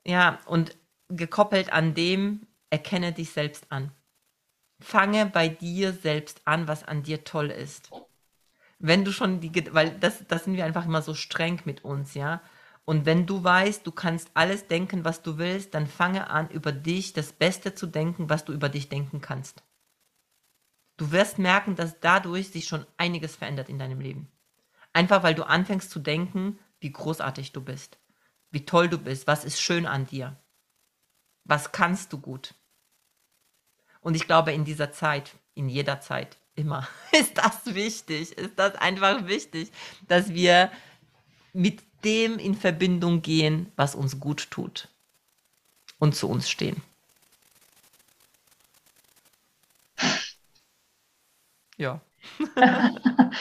Ja, 0.05 0.39
und 0.45 0.77
gekoppelt 1.09 1.73
an 1.73 1.93
dem, 1.93 2.45
Erkenne 2.69 3.13
dich 3.13 3.31
selbst 3.31 3.71
an. 3.71 3.91
Fange 4.79 5.25
bei 5.25 5.49
dir 5.49 5.93
selbst 5.93 6.41
an, 6.45 6.67
was 6.67 6.83
an 6.83 7.03
dir 7.03 7.23
toll 7.23 7.49
ist. 7.51 7.89
Wenn 8.77 9.03
du 9.03 9.11
schon 9.11 9.41
die, 9.41 9.51
weil 9.73 9.91
das, 9.99 10.25
das 10.27 10.45
sind 10.45 10.55
wir 10.55 10.65
einfach 10.65 10.85
immer 10.85 11.01
so 11.01 11.13
streng 11.13 11.61
mit 11.65 11.83
uns, 11.83 12.13
ja. 12.13 12.41
Und 12.85 13.05
wenn 13.05 13.25
du 13.25 13.43
weißt, 13.43 13.85
du 13.85 13.91
kannst 13.91 14.31
alles 14.33 14.67
denken, 14.67 15.05
was 15.05 15.21
du 15.21 15.37
willst, 15.37 15.73
dann 15.73 15.85
fange 15.85 16.29
an, 16.29 16.49
über 16.49 16.71
dich 16.71 17.13
das 17.13 17.33
Beste 17.33 17.75
zu 17.75 17.87
denken, 17.87 18.29
was 18.29 18.45
du 18.45 18.53
über 18.53 18.69
dich 18.69 18.89
denken 18.89 19.21
kannst. 19.21 19.63
Du 20.97 21.11
wirst 21.11 21.39
merken, 21.39 21.75
dass 21.75 21.99
dadurch 21.99 22.49
sich 22.49 22.67
schon 22.67 22.85
einiges 22.97 23.35
verändert 23.35 23.69
in 23.69 23.79
deinem 23.79 23.99
Leben. 23.99 24.31
Einfach 24.91 25.23
weil 25.23 25.35
du 25.35 25.43
anfängst 25.43 25.91
zu 25.91 25.99
denken, 25.99 26.59
wie 26.79 26.91
großartig 26.91 27.51
du 27.51 27.61
bist, 27.61 27.99
wie 28.49 28.65
toll 28.65 28.89
du 28.89 28.97
bist, 28.97 29.27
was 29.27 29.45
ist 29.45 29.61
schön 29.61 29.85
an 29.85 30.07
dir, 30.07 30.41
was 31.43 31.71
kannst 31.71 32.11
du 32.11 32.19
gut. 32.19 32.55
Und 34.01 34.15
ich 34.15 34.25
glaube, 34.25 34.53
in 34.53 34.65
dieser 34.65 34.91
Zeit, 34.91 35.31
in 35.55 35.69
jeder 35.69 35.99
Zeit, 36.01 36.37
immer, 36.55 36.87
ist 37.11 37.37
das 37.37 37.73
wichtig, 37.73 38.37
ist 38.37 38.57
das 38.57 38.75
einfach 38.75 39.27
wichtig, 39.27 39.71
dass 40.07 40.29
wir 40.29 40.71
mit 41.53 41.81
dem 42.03 42.37
in 42.39 42.55
Verbindung 42.55 43.21
gehen, 43.21 43.71
was 43.75 43.95
uns 43.95 44.19
gut 44.19 44.49
tut 44.51 44.87
und 45.99 46.15
zu 46.15 46.29
uns 46.29 46.49
stehen. 46.49 46.81
Ja. 51.77 51.99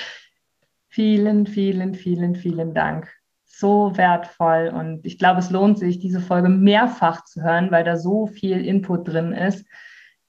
vielen, 0.88 1.46
vielen, 1.46 1.94
vielen, 1.94 2.34
vielen 2.34 2.74
Dank. 2.74 3.12
So 3.44 3.96
wertvoll 3.96 4.72
und 4.74 5.04
ich 5.04 5.18
glaube, 5.18 5.40
es 5.40 5.50
lohnt 5.50 5.78
sich, 5.78 5.98
diese 5.98 6.20
Folge 6.20 6.48
mehrfach 6.48 7.24
zu 7.24 7.42
hören, 7.42 7.70
weil 7.70 7.84
da 7.84 7.96
so 7.96 8.26
viel 8.26 8.64
Input 8.64 9.08
drin 9.08 9.32
ist 9.32 9.64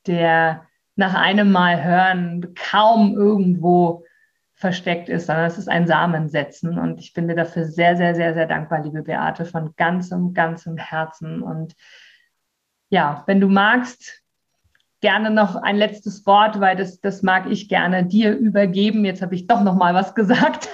der 0.09 0.65
nach 0.95 1.13
einem 1.13 1.51
Mal 1.51 1.81
hören 1.81 2.53
kaum 2.55 3.15
irgendwo 3.15 4.03
versteckt 4.55 5.07
ist, 5.07 5.27
sondern 5.27 5.45
es 5.45 5.57
ist 5.57 5.69
ein 5.69 5.87
Samensetzen. 5.87 6.77
Und 6.77 6.99
ich 6.99 7.13
bin 7.13 7.29
dir 7.29 7.35
dafür 7.35 7.63
sehr, 7.63 7.95
sehr, 7.95 8.13
sehr, 8.15 8.33
sehr 8.33 8.47
dankbar, 8.47 8.83
liebe 8.83 9.03
Beate, 9.03 9.45
von 9.45 9.73
ganzem, 9.77 10.33
ganzem 10.33 10.75
Herzen. 10.75 11.41
Und 11.41 11.75
ja, 12.89 13.23
wenn 13.27 13.39
du 13.39 13.47
magst, 13.47 14.21
gerne 14.99 15.31
noch 15.31 15.55
ein 15.55 15.77
letztes 15.77 16.25
Wort, 16.25 16.59
weil 16.59 16.75
das, 16.75 16.99
das 16.99 17.23
mag 17.23 17.49
ich 17.49 17.69
gerne 17.69 18.05
dir 18.05 18.35
übergeben. 18.35 19.05
Jetzt 19.05 19.21
habe 19.21 19.35
ich 19.35 19.47
doch 19.47 19.61
noch 19.61 19.75
mal 19.75 19.93
was 19.93 20.13
gesagt. 20.15 20.67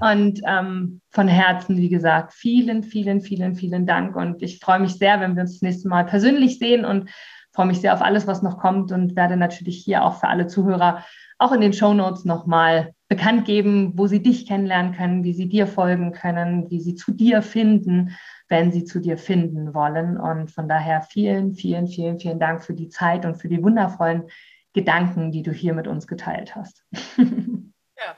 und 0.00 0.42
ähm, 0.46 1.00
von 1.08 1.28
Herzen, 1.28 1.78
wie 1.78 1.88
gesagt, 1.88 2.34
vielen, 2.34 2.82
vielen, 2.82 3.22
vielen, 3.22 3.54
vielen 3.54 3.86
Dank. 3.86 4.14
Und 4.14 4.42
ich 4.42 4.58
freue 4.58 4.80
mich 4.80 4.98
sehr, 4.98 5.20
wenn 5.20 5.36
wir 5.36 5.42
uns 5.42 5.52
das 5.52 5.62
nächste 5.62 5.88
Mal 5.88 6.04
persönlich 6.04 6.58
sehen 6.58 6.84
und 6.84 7.08
freue 7.54 7.66
mich 7.66 7.80
sehr 7.80 7.94
auf 7.94 8.02
alles, 8.02 8.26
was 8.26 8.42
noch 8.42 8.58
kommt 8.58 8.90
und 8.90 9.14
werde 9.16 9.36
natürlich 9.36 9.82
hier 9.82 10.04
auch 10.04 10.18
für 10.18 10.28
alle 10.28 10.48
Zuhörer 10.48 11.04
auch 11.38 11.52
in 11.52 11.60
den 11.60 11.72
Show 11.72 11.94
Notes 11.94 12.24
nochmal 12.24 12.94
bekannt 13.08 13.44
geben, 13.44 13.92
wo 13.96 14.06
sie 14.06 14.22
dich 14.22 14.46
kennenlernen 14.46 14.94
können, 14.94 15.24
wie 15.24 15.32
sie 15.32 15.48
dir 15.48 15.66
folgen 15.66 16.12
können, 16.12 16.70
wie 16.70 16.80
sie 16.80 16.96
zu 16.96 17.12
dir 17.12 17.42
finden, 17.42 18.16
wenn 18.48 18.72
sie 18.72 18.84
zu 18.84 19.00
dir 19.00 19.18
finden 19.18 19.72
wollen. 19.72 20.18
Und 20.18 20.50
von 20.50 20.68
daher 20.68 21.02
vielen, 21.02 21.54
vielen, 21.54 21.86
vielen, 21.86 22.18
vielen 22.18 22.40
Dank 22.40 22.64
für 22.64 22.74
die 22.74 22.88
Zeit 22.88 23.24
und 23.24 23.36
für 23.36 23.48
die 23.48 23.62
wundervollen 23.62 24.24
Gedanken, 24.72 25.30
die 25.30 25.42
du 25.42 25.52
hier 25.52 25.74
mit 25.74 25.86
uns 25.86 26.08
geteilt 26.08 26.56
hast. 26.56 26.84
ja, 27.16 28.16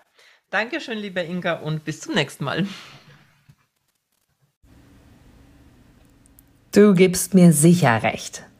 danke 0.51 0.81
schön, 0.81 0.99
liebe 0.99 1.21
Inga, 1.21 1.61
und 1.61 1.85
bis 1.85 2.01
zum 2.01 2.15
nächsten 2.15 2.45
Mal. 2.45 2.67
Du 6.73 6.95
gibst 6.95 7.35
mir 7.35 7.53
sicher 7.53 8.03
recht 8.03 8.45